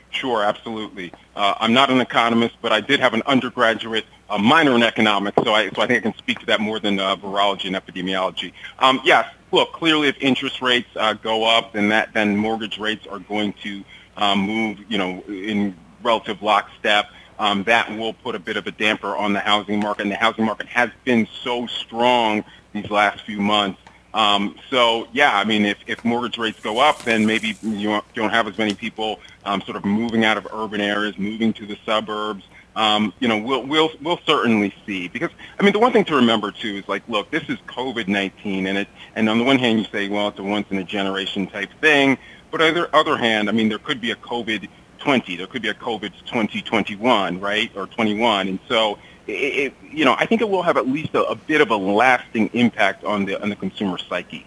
Sure, 0.10 0.44
absolutely. 0.44 1.14
Uh, 1.36 1.54
I'm 1.60 1.72
not 1.72 1.92
an 1.92 2.02
economist, 2.02 2.56
but 2.64 2.72
I 2.72 2.82
did 2.82 3.00
have 3.00 3.14
an 3.14 3.22
undergraduate 3.28 4.06
a 4.30 4.38
minor 4.38 4.76
in 4.76 4.84
economics, 4.84 5.42
so 5.44 5.54
I, 5.54 5.70
so 5.70 5.82
I 5.82 5.88
think 5.88 6.06
I 6.06 6.12
can 6.12 6.18
speak 6.18 6.40
to 6.40 6.46
that 6.48 6.60
more 6.60 6.80
than 6.80 7.00
uh, 7.00 7.16
virology 7.16 7.66
and 7.66 7.76
epidemiology. 7.76 8.54
Um, 8.78 9.02
yes, 9.04 9.28
look, 9.52 9.74
clearly 9.74 10.08
if 10.08 10.18
interest 10.20 10.62
rates 10.62 10.90
uh, 10.96 11.14
go 11.14 11.46
up, 11.46 11.74
then 11.74 11.90
that 11.90 12.14
then 12.14 12.38
mortgage 12.38 12.78
rates 12.78 13.08
are 13.08 13.20
going 13.20 13.54
to 13.64 13.84
um, 14.18 14.40
move, 14.40 14.80
you 14.88 14.98
know, 14.98 15.24
in 15.28 15.76
relative 16.04 16.42
lockstep. 16.42 17.08
Um, 17.40 17.64
that 17.64 17.90
will 17.98 18.14
put 18.14 18.36
a 18.36 18.40
bit 18.40 18.58
of 18.58 18.68
a 18.68 18.72
damper 18.72 19.16
on 19.16 19.34
the 19.34 19.40
housing 19.40 19.80
market, 19.80 20.04
and 20.04 20.12
the 20.12 20.16
housing 20.18 20.46
market 20.46 20.68
has 20.68 20.90
been 21.06 21.28
so 21.44 21.68
strong 21.68 22.44
these 22.74 22.90
last 22.92 23.22
few 23.22 23.40
months. 23.40 23.80
Um, 24.14 24.56
so 24.70 25.08
yeah, 25.14 25.38
I 25.38 25.44
mean, 25.44 25.66
if, 25.66 25.78
if 25.88 26.04
mortgage 26.04 26.38
rates 26.38 26.60
go 26.60 26.80
up, 26.80 27.04
then 27.04 27.26
maybe 27.26 27.58
you 27.62 28.02
don't 28.14 28.32
have 28.32 28.48
as 28.48 28.58
many 28.58 28.74
people 28.74 29.20
um, 29.46 29.62
sort 29.62 29.78
of 29.78 29.86
moving 29.86 30.26
out 30.26 30.38
of 30.38 30.48
urban 30.52 30.82
areas, 30.82 31.18
moving 31.18 31.54
to 31.54 31.66
the 31.66 31.78
suburbs 31.86 32.44
um, 32.76 33.14
you 33.20 33.28
know, 33.28 33.38
we'll 33.38 33.66
we'll 33.66 33.92
we'll 34.02 34.20
certainly 34.26 34.74
see 34.86 35.08
because 35.08 35.32
I 35.60 35.64
mean 35.64 35.74
the 35.74 35.80
one 35.80 35.92
thing 35.92 36.06
to 36.06 36.16
remember 36.16 36.52
too 36.52 36.76
is 36.76 36.88
like, 36.88 37.04
look, 37.08 37.32
this 37.32 37.44
is 37.50 37.58
COVID-19, 37.68 38.68
and 38.68 38.78
it 38.78 38.88
and 39.16 39.30
on 39.30 39.38
the 39.38 39.44
one 39.44 39.60
hand 39.60 39.80
you 39.80 39.86
say, 39.92 40.08
well, 40.08 40.30
it's 40.30 40.40
a 40.40 40.44
once 40.44 40.68
in 40.70 40.78
a 40.78 40.84
generation 40.84 41.48
type 41.48 41.70
thing, 41.82 42.18
but 42.52 42.62
on 42.62 42.74
the 42.74 42.96
other 42.96 43.18
hand, 43.18 43.50
I 43.50 43.52
mean 43.52 43.70
there 43.70 43.80
could 43.80 44.00
be 44.00 44.12
a 44.12 44.16
COVID 44.16 44.68
20, 45.00 45.36
there 45.38 45.48
could 45.48 45.62
be 45.62 45.70
a 45.70 45.74
COVID 45.74 46.12
2021, 46.26 47.40
right, 47.40 47.72
or 47.76 47.88
21, 47.88 48.48
and 48.48 48.60
so. 48.68 48.98
It, 49.28 49.32
it, 49.32 49.74
you 49.92 50.06
know, 50.06 50.16
I 50.18 50.26
think 50.26 50.42
it 50.42 50.50
will 50.50 50.64
have 50.64 50.76
at 50.76 50.88
least 50.88 51.14
a, 51.14 51.24
a 51.26 51.36
bit 51.36 51.62
of 51.62 51.70
a 51.70 51.76
lasting 51.76 52.50
impact 52.54 53.04
on 53.04 53.26
the 53.26 53.40
on 53.40 53.50
the 53.50 53.56
consumer 53.56 54.00
psyche. 54.00 54.44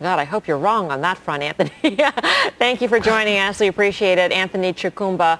God, 0.00 0.18
I 0.18 0.24
hope 0.24 0.48
you're 0.48 0.58
wrong 0.58 0.90
on 0.90 1.00
that 1.02 1.16
front, 1.16 1.44
Anthony. 1.44 1.70
Thank 2.58 2.80
you 2.80 2.88
for 2.88 2.98
joining 2.98 3.38
us. 3.38 3.60
We 3.60 3.68
appreciate 3.68 4.18
it. 4.18 4.32
Anthony 4.32 4.72
Chukumba 4.72 5.38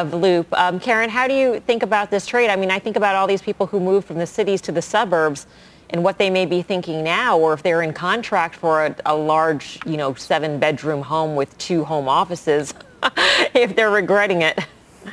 of 0.00 0.12
Loop. 0.12 0.52
Um, 0.58 0.80
Karen, 0.80 1.08
how 1.08 1.28
do 1.28 1.34
you 1.34 1.60
think 1.60 1.84
about 1.84 2.10
this 2.10 2.26
trade? 2.26 2.50
I 2.50 2.56
mean, 2.56 2.70
I 2.70 2.80
think 2.80 2.96
about 2.96 3.14
all 3.14 3.28
these 3.28 3.42
people 3.42 3.66
who 3.66 3.78
moved 3.78 4.08
from 4.08 4.18
the 4.18 4.26
cities 4.26 4.60
to 4.62 4.72
the 4.72 4.82
suburbs 4.82 5.46
and 5.90 6.02
what 6.02 6.18
they 6.18 6.30
may 6.30 6.46
be 6.46 6.62
thinking 6.62 7.04
now, 7.04 7.38
or 7.38 7.52
if 7.52 7.62
they're 7.62 7.82
in 7.82 7.92
contract 7.92 8.56
for 8.56 8.86
a, 8.86 8.96
a 9.06 9.14
large, 9.14 9.78
you 9.86 9.96
know, 9.96 10.12
seven-bedroom 10.14 11.02
home 11.02 11.36
with 11.36 11.56
two 11.58 11.84
home 11.84 12.08
offices, 12.08 12.74
if 13.54 13.76
they're 13.76 13.90
regretting 13.90 14.42
it. 14.42 14.58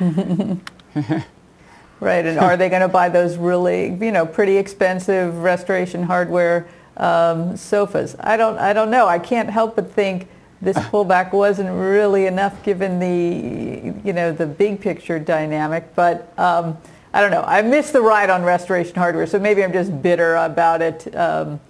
right, 2.00 2.26
and 2.26 2.38
are 2.38 2.56
they 2.56 2.68
going 2.68 2.82
to 2.82 2.88
buy 2.88 3.08
those 3.08 3.36
really, 3.36 3.94
you 3.94 4.10
know, 4.10 4.26
pretty 4.26 4.56
expensive 4.56 5.38
restoration 5.38 6.02
hardware 6.02 6.66
um, 6.96 7.56
sofas? 7.56 8.16
I 8.18 8.36
don't, 8.36 8.58
I 8.58 8.72
don't 8.72 8.90
know. 8.90 9.06
I 9.06 9.20
can't 9.20 9.48
help 9.48 9.76
but 9.76 9.92
think 9.92 10.26
this 10.62 10.76
pullback 10.90 11.32
wasn't 11.32 11.70
really 11.70 12.26
enough 12.26 12.62
given 12.62 12.98
the, 12.98 14.00
you 14.06 14.12
know, 14.12 14.32
the 14.32 14.46
big 14.46 14.80
picture 14.80 15.18
dynamic. 15.18 15.94
But 15.94 16.32
um, 16.38 16.78
I 17.12 17.20
don't 17.20 17.30
know. 17.30 17.42
I 17.42 17.60
missed 17.60 17.92
the 17.92 18.00
ride 18.00 18.30
on 18.30 18.42
restoration 18.42 18.94
hardware, 18.94 19.26
so 19.26 19.38
maybe 19.38 19.62
I'm 19.62 19.72
just 19.72 20.00
bitter 20.00 20.36
about 20.36 20.80
it. 20.80 21.14
Um, 21.14 21.60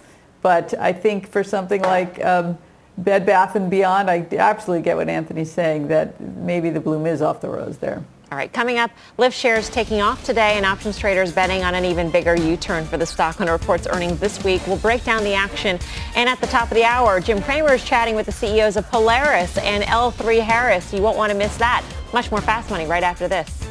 but 0.41 0.73
I 0.79 0.93
think 0.93 1.27
for 1.27 1.43
something 1.43 1.81
like 1.81 2.23
um, 2.23 2.57
Bed 2.97 3.25
Bath 3.25 3.55
and 3.55 3.69
Beyond, 3.69 4.09
I 4.09 4.25
absolutely 4.37 4.83
get 4.83 4.95
what 4.95 5.09
Anthony's 5.09 5.51
saying 5.51 5.87
that 5.87 6.19
maybe 6.21 6.69
the 6.69 6.79
bloom 6.79 7.05
is 7.05 7.21
off 7.21 7.41
the 7.41 7.49
rose 7.49 7.79
there. 7.79 8.03
All 8.33 8.37
right, 8.37 8.51
coming 8.51 8.79
up, 8.79 8.89
Lyft 9.19 9.33
shares 9.33 9.69
taking 9.69 10.01
off 10.01 10.23
today 10.23 10.57
and 10.57 10.65
options 10.65 10.97
traders 10.97 11.31
betting 11.31 11.63
on 11.63 11.75
an 11.75 11.85
even 11.85 12.09
bigger 12.09 12.35
U-turn 12.35 12.83
for 12.83 12.97
the 12.97 13.05
stock 13.05 13.39
it 13.39 13.47
reports 13.47 13.85
earnings 13.85 14.19
this 14.19 14.43
week. 14.43 14.65
We'll 14.65 14.77
break 14.77 15.03
down 15.03 15.23
the 15.23 15.35
action. 15.35 15.77
And 16.15 16.27
at 16.27 16.41
the 16.41 16.47
top 16.47 16.71
of 16.71 16.73
the 16.73 16.83
hour, 16.83 17.19
Jim 17.19 17.43
Cramer 17.43 17.75
is 17.75 17.83
chatting 17.83 18.15
with 18.15 18.25
the 18.25 18.31
CEOs 18.31 18.75
of 18.75 18.89
Polaris 18.89 19.55
and 19.59 19.83
L3 19.83 20.41
Harris. 20.41 20.91
You 20.91 21.03
won't 21.03 21.15
want 21.15 21.31
to 21.31 21.37
miss 21.37 21.55
that. 21.57 21.85
Much 22.11 22.31
more 22.31 22.41
fast 22.41 22.71
money 22.71 22.87
right 22.87 23.03
after 23.03 23.27
this. 23.27 23.63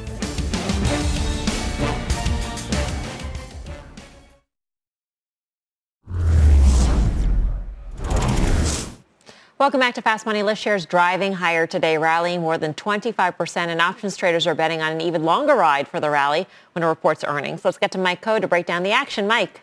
Welcome 9.63 9.79
back 9.79 9.95
to 9.95 10.03
Fast 10.03 10.27
Money. 10.27 10.41
Lyft 10.41 10.57
shares 10.57 10.85
driving 10.87 11.35
higher 11.35 11.69
today, 11.69 11.97
rallying 11.97 12.41
more 12.41 12.59
than 12.59 12.75
25%, 12.75 13.69
and 13.69 13.81
options 13.81 14.17
traders 14.17 14.45
are 14.45 14.57
betting 14.57 14.83
on 14.83 14.91
an 14.91 15.01
even 15.01 15.23
longer 15.23 15.55
ride 15.55 15.87
for 15.87 16.01
the 16.01 16.11
rally 16.11 16.49
when 16.73 16.83
it 16.83 16.87
reports 16.89 17.23
earnings. 17.23 17.65
Let's 17.65 17.79
get 17.79 17.93
to 17.93 17.99
Mike 17.99 18.21
Khouw 18.21 18.41
to 18.41 18.49
break 18.49 18.67
down 18.67 18.83
the 18.83 18.91
action. 18.91 19.29
Mike. 19.29 19.61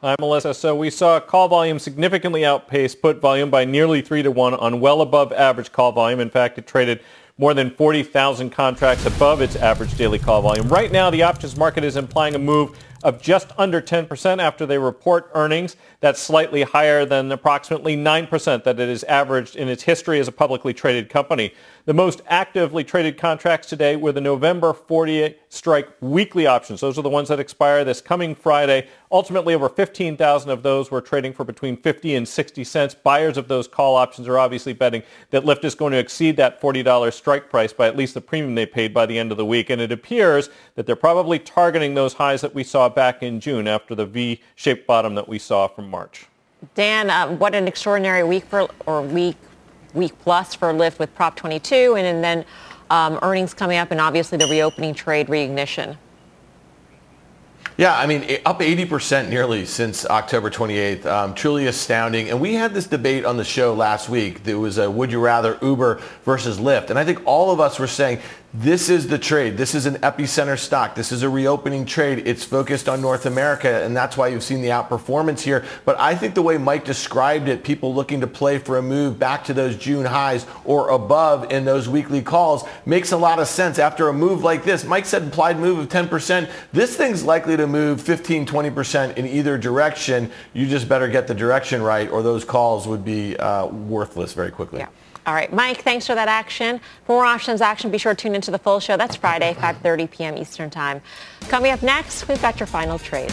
Hi, 0.00 0.16
Melissa. 0.18 0.54
So 0.54 0.74
we 0.74 0.88
saw 0.88 1.20
call 1.20 1.48
volume 1.48 1.78
significantly 1.78 2.46
outpace 2.46 2.94
put 2.94 3.20
volume 3.20 3.50
by 3.50 3.66
nearly 3.66 4.00
3 4.00 4.22
to 4.22 4.30
1 4.30 4.54
on 4.54 4.80
well 4.80 5.02
above 5.02 5.30
average 5.30 5.70
call 5.70 5.92
volume. 5.92 6.18
In 6.18 6.30
fact, 6.30 6.56
it 6.56 6.66
traded 6.66 7.00
more 7.36 7.52
than 7.52 7.72
40,000 7.72 8.48
contracts 8.48 9.04
above 9.04 9.42
its 9.42 9.54
average 9.54 9.98
daily 9.98 10.18
call 10.18 10.40
volume. 10.40 10.68
Right 10.68 10.90
now, 10.90 11.10
the 11.10 11.22
options 11.22 11.58
market 11.58 11.84
is 11.84 11.98
implying 11.98 12.34
a 12.34 12.38
move 12.38 12.78
of 13.04 13.20
just 13.20 13.52
under 13.58 13.82
10% 13.82 14.42
after 14.42 14.64
they 14.64 14.78
report 14.78 15.30
earnings. 15.34 15.76
That's 16.00 16.18
slightly 16.18 16.62
higher 16.62 17.04
than 17.04 17.30
approximately 17.30 17.96
9% 17.96 18.64
that 18.64 18.80
it 18.80 18.88
has 18.88 19.04
averaged 19.04 19.54
in 19.54 19.68
its 19.68 19.82
history 19.82 20.18
as 20.18 20.26
a 20.26 20.32
publicly 20.32 20.72
traded 20.72 21.10
company. 21.10 21.52
The 21.84 21.92
most 21.92 22.22
actively 22.26 22.82
traded 22.82 23.18
contracts 23.18 23.68
today 23.68 23.94
were 23.94 24.12
the 24.12 24.22
November 24.22 24.72
48 24.72 25.38
strike 25.50 25.88
weekly 26.00 26.46
options. 26.46 26.80
Those 26.80 26.98
are 26.98 27.02
the 27.02 27.10
ones 27.10 27.28
that 27.28 27.38
expire 27.38 27.84
this 27.84 28.00
coming 28.00 28.34
Friday. 28.34 28.88
Ultimately, 29.14 29.54
over 29.54 29.68
15,000 29.68 30.50
of 30.50 30.64
those 30.64 30.90
were 30.90 31.00
trading 31.00 31.32
for 31.32 31.44
between 31.44 31.76
50 31.76 32.16
and 32.16 32.26
60 32.26 32.64
cents. 32.64 32.96
Buyers 32.96 33.36
of 33.36 33.46
those 33.46 33.68
call 33.68 33.94
options 33.94 34.26
are 34.26 34.40
obviously 34.40 34.72
betting 34.72 35.04
that 35.30 35.44
Lyft 35.44 35.62
is 35.62 35.76
going 35.76 35.92
to 35.92 35.98
exceed 35.98 36.36
that 36.38 36.60
$40 36.60 37.12
strike 37.12 37.48
price 37.48 37.72
by 37.72 37.86
at 37.86 37.96
least 37.96 38.14
the 38.14 38.20
premium 38.20 38.56
they 38.56 38.66
paid 38.66 38.92
by 38.92 39.06
the 39.06 39.16
end 39.16 39.30
of 39.30 39.38
the 39.38 39.46
week. 39.46 39.70
And 39.70 39.80
it 39.80 39.92
appears 39.92 40.50
that 40.74 40.84
they're 40.86 40.96
probably 40.96 41.38
targeting 41.38 41.94
those 41.94 42.14
highs 42.14 42.40
that 42.40 42.56
we 42.56 42.64
saw 42.64 42.88
back 42.88 43.22
in 43.22 43.38
June 43.38 43.68
after 43.68 43.94
the 43.94 44.04
V-shaped 44.04 44.84
bottom 44.84 45.14
that 45.14 45.28
we 45.28 45.38
saw 45.38 45.68
from 45.68 45.88
March. 45.88 46.26
Dan, 46.74 47.08
uh, 47.08 47.28
what 47.36 47.54
an 47.54 47.68
extraordinary 47.68 48.24
week 48.24 48.44
for, 48.46 48.68
or 48.84 49.00
week 49.00 49.36
week 49.92 50.18
plus 50.22 50.56
for 50.56 50.72
Lyft 50.72 50.98
with 50.98 51.14
Prop 51.14 51.36
22 51.36 51.94
and, 51.96 52.04
and 52.04 52.24
then 52.24 52.44
um, 52.90 53.20
earnings 53.22 53.54
coming 53.54 53.78
up 53.78 53.92
and 53.92 54.00
obviously 54.00 54.38
the 54.38 54.46
reopening 54.48 54.92
trade 54.92 55.28
reignition. 55.28 55.96
Yeah, 57.76 57.98
I 57.98 58.06
mean, 58.06 58.38
up 58.46 58.60
80% 58.60 59.28
nearly 59.28 59.66
since 59.66 60.06
October 60.06 60.48
28th. 60.48 61.06
Um, 61.06 61.34
truly 61.34 61.66
astounding. 61.66 62.30
And 62.30 62.40
we 62.40 62.54
had 62.54 62.72
this 62.72 62.86
debate 62.86 63.24
on 63.24 63.36
the 63.36 63.44
show 63.44 63.74
last 63.74 64.08
week. 64.08 64.44
There 64.44 64.60
was 64.60 64.78
a 64.78 64.88
would 64.88 65.10
you 65.10 65.18
rather 65.18 65.58
Uber 65.60 66.00
versus 66.24 66.58
Lyft. 66.58 66.90
And 66.90 66.98
I 67.00 67.04
think 67.04 67.26
all 67.26 67.50
of 67.50 67.58
us 67.58 67.80
were 67.80 67.88
saying 67.88 68.20
this 68.54 68.88
is 68.88 69.08
the 69.08 69.18
trade. 69.18 69.56
This 69.56 69.74
is 69.74 69.84
an 69.84 69.96
epicenter 69.96 70.56
stock. 70.56 70.94
This 70.94 71.10
is 71.10 71.24
a 71.24 71.28
reopening 71.28 71.84
trade. 71.84 72.22
It's 72.24 72.44
focused 72.44 72.88
on 72.88 73.00
North 73.00 73.26
America, 73.26 73.82
and 73.82 73.96
that's 73.96 74.16
why 74.16 74.28
you've 74.28 74.44
seen 74.44 74.62
the 74.62 74.68
outperformance 74.68 75.40
here. 75.40 75.64
But 75.84 75.98
I 75.98 76.14
think 76.14 76.36
the 76.36 76.42
way 76.42 76.56
Mike 76.56 76.84
described 76.84 77.48
it, 77.48 77.64
people 77.64 77.92
looking 77.92 78.20
to 78.20 78.28
play 78.28 78.58
for 78.58 78.78
a 78.78 78.82
move 78.82 79.18
back 79.18 79.42
to 79.46 79.54
those 79.54 79.76
June 79.76 80.04
highs 80.04 80.46
or 80.64 80.90
above 80.90 81.50
in 81.50 81.64
those 81.64 81.88
weekly 81.88 82.22
calls, 82.22 82.62
makes 82.86 83.10
a 83.10 83.16
lot 83.16 83.40
of 83.40 83.48
sense. 83.48 83.80
After 83.80 84.08
a 84.08 84.12
move 84.12 84.44
like 84.44 84.62
this, 84.62 84.84
Mike 84.84 85.06
said 85.06 85.24
implied 85.24 85.58
move 85.58 85.80
of 85.80 85.88
10%. 85.88 86.48
This 86.72 86.96
thing's 86.96 87.24
likely 87.24 87.56
to 87.56 87.66
move 87.66 88.00
15, 88.00 88.46
20% 88.46 89.16
in 89.16 89.26
either 89.26 89.58
direction. 89.58 90.30
You 90.52 90.68
just 90.68 90.88
better 90.88 91.08
get 91.08 91.26
the 91.26 91.34
direction 91.34 91.82
right, 91.82 92.08
or 92.08 92.22
those 92.22 92.44
calls 92.44 92.86
would 92.86 93.04
be 93.04 93.36
uh, 93.36 93.66
worthless 93.66 94.32
very 94.32 94.52
quickly. 94.52 94.78
Yeah. 94.78 94.88
All 95.26 95.32
right, 95.32 95.50
Mike, 95.50 95.80
thanks 95.80 96.06
for 96.06 96.14
that 96.14 96.28
action. 96.28 96.80
For 97.06 97.12
more 97.12 97.24
options 97.24 97.62
action, 97.62 97.90
be 97.90 97.96
sure 97.96 98.14
to 98.14 98.22
tune 98.22 98.34
into 98.34 98.50
the 98.50 98.58
full 98.58 98.78
show. 98.78 98.98
That's 98.98 99.16
Friday, 99.16 99.54
5.30 99.54 100.10
p.m. 100.10 100.36
Eastern 100.36 100.68
Time. 100.68 101.00
Coming 101.48 101.72
up 101.72 101.82
next, 101.82 102.28
we've 102.28 102.40
got 102.42 102.60
your 102.60 102.66
final 102.66 102.98
trades. 102.98 103.32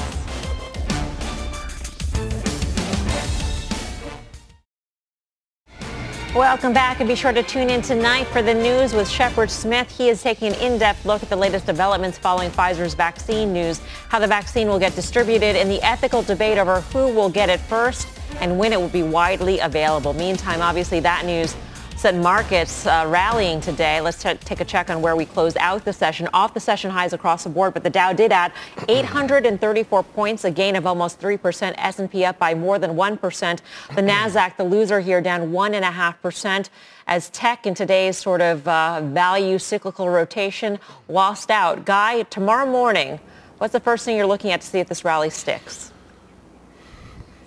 Welcome 6.34 6.72
back 6.72 7.02
and 7.02 7.10
be 7.10 7.16
sure 7.16 7.34
to 7.34 7.44
tune 7.44 7.70
in 7.70 7.82
tonight 7.82 8.26
for 8.28 8.42
the 8.42 8.54
news 8.54 8.94
with 8.94 9.10
Shepard 9.10 9.52
Smith. 9.52 9.92
He 9.92 10.08
is 10.08 10.24
taking 10.24 10.54
an 10.54 10.60
in-depth 10.62 11.06
look 11.06 11.22
at 11.22 11.30
the 11.30 11.36
latest 11.36 11.66
developments 11.66 12.18
following 12.18 12.50
Pfizer's 12.52 12.94
vaccine 12.94 13.52
news, 13.52 13.82
how 14.08 14.18
the 14.18 14.28
vaccine 14.28 14.70
will 14.70 14.80
get 14.80 14.96
distributed, 14.96 15.58
and 15.58 15.70
the 15.70 15.82
ethical 15.86 16.22
debate 16.22 16.58
over 16.58 16.80
who 16.80 17.14
will 17.14 17.30
get 17.30 17.50
it 17.50 17.60
first 17.60 18.08
and 18.40 18.58
when 18.58 18.72
it 18.72 18.80
will 18.80 18.88
be 18.88 19.04
widely 19.04 19.60
available. 19.60 20.14
Meantime, 20.14 20.62
obviously 20.62 21.02
that 21.02 21.26
news 21.26 21.54
Said 22.02 22.16
markets 22.16 22.88
uh, 22.88 23.06
rallying 23.08 23.62
today. 23.62 24.02
Let's 24.02 24.24
t- 24.24 24.34
take 24.34 24.60
a 24.60 24.66
check 24.66 24.90
on 24.90 25.04
where 25.04 25.16
we 25.16 25.24
closed 25.24 25.56
out 25.60 25.86
the 25.86 25.94
session. 25.94 26.28
Off 26.34 26.52
the 26.56 26.60
session 26.60 26.90
highs 26.90 27.14
across 27.14 27.44
the 27.44 27.52
board, 27.52 27.76
but 27.76 27.84
the 27.84 27.92
Dow 27.92 28.12
did 28.12 28.32
add 28.32 28.54
834 28.90 30.02
points, 30.02 30.44
a 30.44 30.50
gain 30.50 30.76
of 30.76 30.88
almost 30.88 31.22
3%. 31.22 31.76
S&P 31.78 32.26
up 32.26 32.40
by 32.40 32.56
more 32.56 32.80
than 32.80 32.96
1%. 32.96 33.60
The 33.94 34.02
Nasdaq, 34.02 34.58
the 34.58 34.64
loser 34.64 35.00
here, 35.00 35.22
down 35.22 35.52
1.5% 35.52 36.70
as 37.06 37.30
tech 37.30 37.68
in 37.68 37.76
today's 37.76 38.18
sort 38.18 38.42
of 38.42 38.68
uh, 38.68 39.02
value 39.02 39.60
cyclical 39.60 40.10
rotation 40.10 40.80
lost 41.08 41.52
out. 41.52 41.86
Guy, 41.86 42.24
tomorrow 42.24 42.66
morning, 42.66 43.20
what's 43.60 43.74
the 43.74 43.80
first 43.80 44.06
thing 44.06 44.18
you're 44.18 44.26
looking 44.26 44.50
at 44.50 44.62
to 44.62 44.68
see 44.68 44.80
if 44.80 44.88
this 44.88 45.06
rally 45.06 45.30
sticks? 45.30 45.91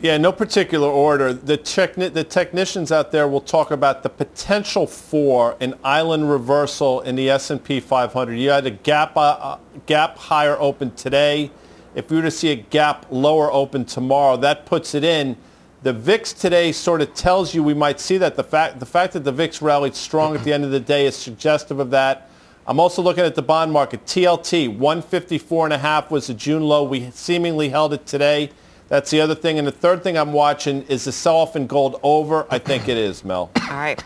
Yeah, 0.05 0.19
no 0.19 0.33
particular 0.33 0.87
order. 0.87 1.33
The, 1.33 1.57
techni- 1.57 2.13
the 2.13 2.25
technicians 2.25 2.93
out 2.93 3.11
there 3.11 3.27
will 3.27 3.41
talk 3.41 3.71
about 3.71 4.03
the 4.03 4.11
potential 4.11 4.87
for 4.87 5.57
an 5.61 5.73
island 5.83 6.31
reversal 6.31 7.01
in 7.01 7.17
the 7.17 7.31
S&P 7.31 7.81
500. 7.81 8.35
You 8.35 8.51
had 8.51 8.67
a 8.67 8.71
gap, 8.71 9.17
uh, 9.17 9.21
uh, 9.21 9.59
gap 9.87 10.19
higher 10.19 10.61
open 10.61 10.91
today. 10.91 11.51
If 11.95 12.11
we 12.11 12.19
were 12.19 12.23
to 12.25 12.31
see 12.31 12.51
a 12.51 12.55
gap 12.55 13.07
lower 13.09 13.51
open 13.51 13.87
tomorrow, 13.87 14.37
that 14.37 14.67
puts 14.67 14.95
it 14.95 15.05
in. 15.05 15.39
The 15.85 15.95
VIX 15.95 16.35
today 16.35 16.71
sort 16.73 17.01
of 17.01 17.15
tells 17.15 17.55
you 17.55 17.63
we 17.63 17.73
might 17.73 17.99
see 17.99 18.19
that. 18.19 18.37
The 18.37 18.45
fact, 18.45 18.81
the 18.81 18.87
fact 18.87 19.15
that 19.15 19.25
the 19.25 19.33
VIX 19.33 19.63
rallied 19.63 19.95
strong 19.95 20.37
at 20.37 20.45
the 20.45 20.53
end 20.53 20.65
of 20.65 20.71
the 20.71 20.81
day 20.81 21.07
is 21.07 21.17
suggestive 21.17 21.81
of 21.81 21.89
that. 21.93 22.29
I'm 22.67 22.79
also 22.79 23.01
looking 23.01 23.25
at 23.25 23.37
the 23.37 23.43
bond 23.43 23.73
market. 23.73 24.05
TLT, 24.05 24.79
154.5 24.79 26.11
was 26.11 26.27
the 26.27 26.35
June 26.35 26.63
low. 26.63 26.85
We 26.85 27.11
seemingly 27.11 27.71
held 27.71 27.95
it 27.95 28.05
today. 28.05 28.51
That's 28.95 29.11
the 29.11 29.21
other 29.21 29.35
thing. 29.35 29.59
And 29.59 29.67
the 29.67 29.73
third 29.73 30.05
thing 30.05 30.17
I'm 30.17 30.33
watching 30.33 30.83
is 30.83 31.03
the 31.03 31.11
sell-off 31.11 31.57
in 31.57 31.67
gold 31.67 31.99
over. 32.05 32.47
I 32.49 32.61
think 32.61 32.89
it 32.89 32.97
is, 32.97 33.25
Mel. 33.25 33.51
All 33.69 33.77
right. 33.77 34.01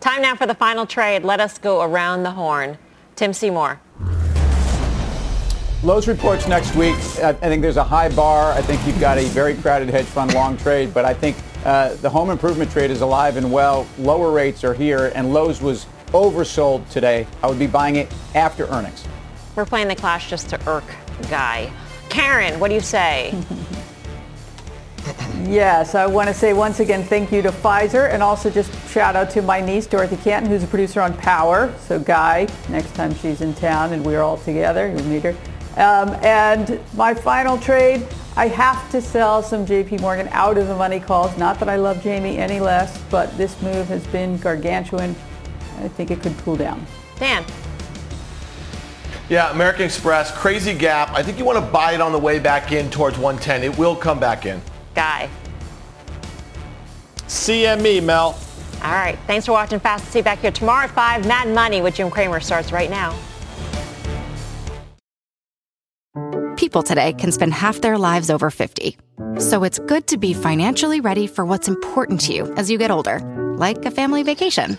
Time 0.00 0.22
now 0.22 0.34
for 0.34 0.44
the 0.44 0.56
final 0.56 0.86
trade. 0.86 1.22
Let 1.22 1.38
us 1.38 1.56
go 1.56 1.82
around 1.82 2.24
the 2.24 2.32
horn. 2.32 2.76
Tim 3.14 3.32
Seymour. 3.32 3.78
Lowe's 5.84 6.08
reports 6.08 6.48
next 6.48 6.74
week. 6.74 6.96
I 7.22 7.32
think 7.32 7.62
there's 7.62 7.76
a 7.76 7.84
high 7.84 8.08
bar. 8.08 8.50
I 8.54 8.60
think 8.60 8.84
you've 8.88 8.98
got 8.98 9.18
a 9.18 9.24
very 9.26 9.54
crowded 9.54 9.88
hedge 9.88 10.06
fund 10.06 10.34
long 10.34 10.56
trade, 10.56 10.92
but 10.92 11.04
I 11.04 11.14
think 11.14 11.36
uh, 11.64 11.94
the 11.94 12.10
home 12.10 12.30
improvement 12.30 12.72
trade 12.72 12.90
is 12.90 13.02
alive 13.02 13.36
and 13.36 13.52
well. 13.52 13.86
Lower 13.98 14.32
rates 14.32 14.64
are 14.64 14.74
here, 14.74 15.12
and 15.14 15.32
Lowe's 15.32 15.62
was 15.62 15.86
oversold 16.06 16.88
today. 16.88 17.24
I 17.40 17.46
would 17.46 17.60
be 17.60 17.68
buying 17.68 17.94
it 17.94 18.12
after 18.34 18.66
earnings. 18.66 19.04
We're 19.54 19.64
playing 19.64 19.86
the 19.86 19.94
clash 19.94 20.28
just 20.28 20.48
to 20.48 20.68
irk 20.68 20.92
Guy. 21.30 21.72
Karen, 22.08 22.58
what 22.58 22.66
do 22.66 22.74
you 22.74 22.80
say? 22.80 23.32
Yes, 25.46 25.94
I 25.94 26.06
want 26.06 26.28
to 26.28 26.34
say 26.34 26.54
once 26.54 26.80
again 26.80 27.04
thank 27.04 27.30
you 27.30 27.42
to 27.42 27.50
Pfizer 27.50 28.10
and 28.10 28.22
also 28.22 28.48
just 28.48 28.72
shout 28.88 29.14
out 29.14 29.28
to 29.30 29.42
my 29.42 29.60
niece 29.60 29.86
Dorothy 29.86 30.16
Canton 30.16 30.50
who's 30.50 30.62
a 30.62 30.66
producer 30.66 31.02
on 31.02 31.14
Power. 31.18 31.74
So 31.80 31.98
Guy, 31.98 32.48
next 32.70 32.94
time 32.94 33.14
she's 33.14 33.42
in 33.42 33.52
town 33.52 33.92
and 33.92 34.02
we're 34.02 34.22
all 34.22 34.38
together, 34.38 34.88
you'll 34.88 35.04
meet 35.04 35.22
her. 35.22 35.36
Um, 35.76 36.14
and 36.24 36.80
my 36.94 37.12
final 37.12 37.58
trade, 37.58 38.06
I 38.36 38.48
have 38.48 38.90
to 38.92 39.02
sell 39.02 39.42
some 39.42 39.66
JP 39.66 40.00
Morgan 40.00 40.28
out 40.28 40.56
of 40.56 40.66
the 40.66 40.76
money 40.76 40.98
calls. 40.98 41.36
Not 41.36 41.58
that 41.58 41.68
I 41.68 41.76
love 41.76 42.02
Jamie 42.02 42.38
any 42.38 42.58
less, 42.58 42.98
but 43.10 43.36
this 43.36 43.60
move 43.60 43.86
has 43.88 44.06
been 44.06 44.38
gargantuan. 44.38 45.14
I 45.80 45.88
think 45.88 46.10
it 46.10 46.22
could 46.22 46.36
cool 46.38 46.56
down. 46.56 46.86
Dan. 47.18 47.44
Yeah, 49.28 49.50
American 49.50 49.84
Express, 49.84 50.30
crazy 50.30 50.74
gap. 50.74 51.10
I 51.10 51.22
think 51.22 51.38
you 51.38 51.44
want 51.44 51.58
to 51.58 51.70
buy 51.70 51.92
it 51.92 52.00
on 52.00 52.12
the 52.12 52.18
way 52.18 52.38
back 52.38 52.72
in 52.72 52.90
towards 52.90 53.18
110. 53.18 53.62
It 53.62 53.78
will 53.78 53.96
come 53.96 54.18
back 54.18 54.46
in. 54.46 54.62
Guy. 54.94 55.28
CME, 57.26 58.02
Mel. 58.02 58.38
All 58.82 58.92
right. 58.92 59.18
Thanks 59.26 59.46
for 59.46 59.52
watching 59.52 59.80
Fast 59.80 60.04
to 60.04 60.10
See 60.10 60.22
back 60.22 60.40
here 60.40 60.50
tomorrow 60.50 60.84
at 60.84 60.90
5. 60.90 61.26
Mad 61.26 61.48
Money 61.48 61.80
with 61.80 61.94
Jim 61.94 62.10
Cramer 62.10 62.40
starts 62.40 62.70
right 62.72 62.90
now. 62.90 63.14
People 66.56 66.82
today 66.82 67.12
can 67.12 67.32
spend 67.32 67.52
half 67.52 67.80
their 67.80 67.98
lives 67.98 68.30
over 68.30 68.50
50. 68.50 68.96
So 69.38 69.64
it's 69.64 69.78
good 69.78 70.06
to 70.08 70.16
be 70.16 70.32
financially 70.32 71.00
ready 71.00 71.26
for 71.26 71.44
what's 71.44 71.68
important 71.68 72.20
to 72.22 72.34
you 72.34 72.52
as 72.54 72.70
you 72.70 72.78
get 72.78 72.90
older, 72.90 73.20
like 73.58 73.84
a 73.84 73.90
family 73.90 74.22
vacation. 74.22 74.78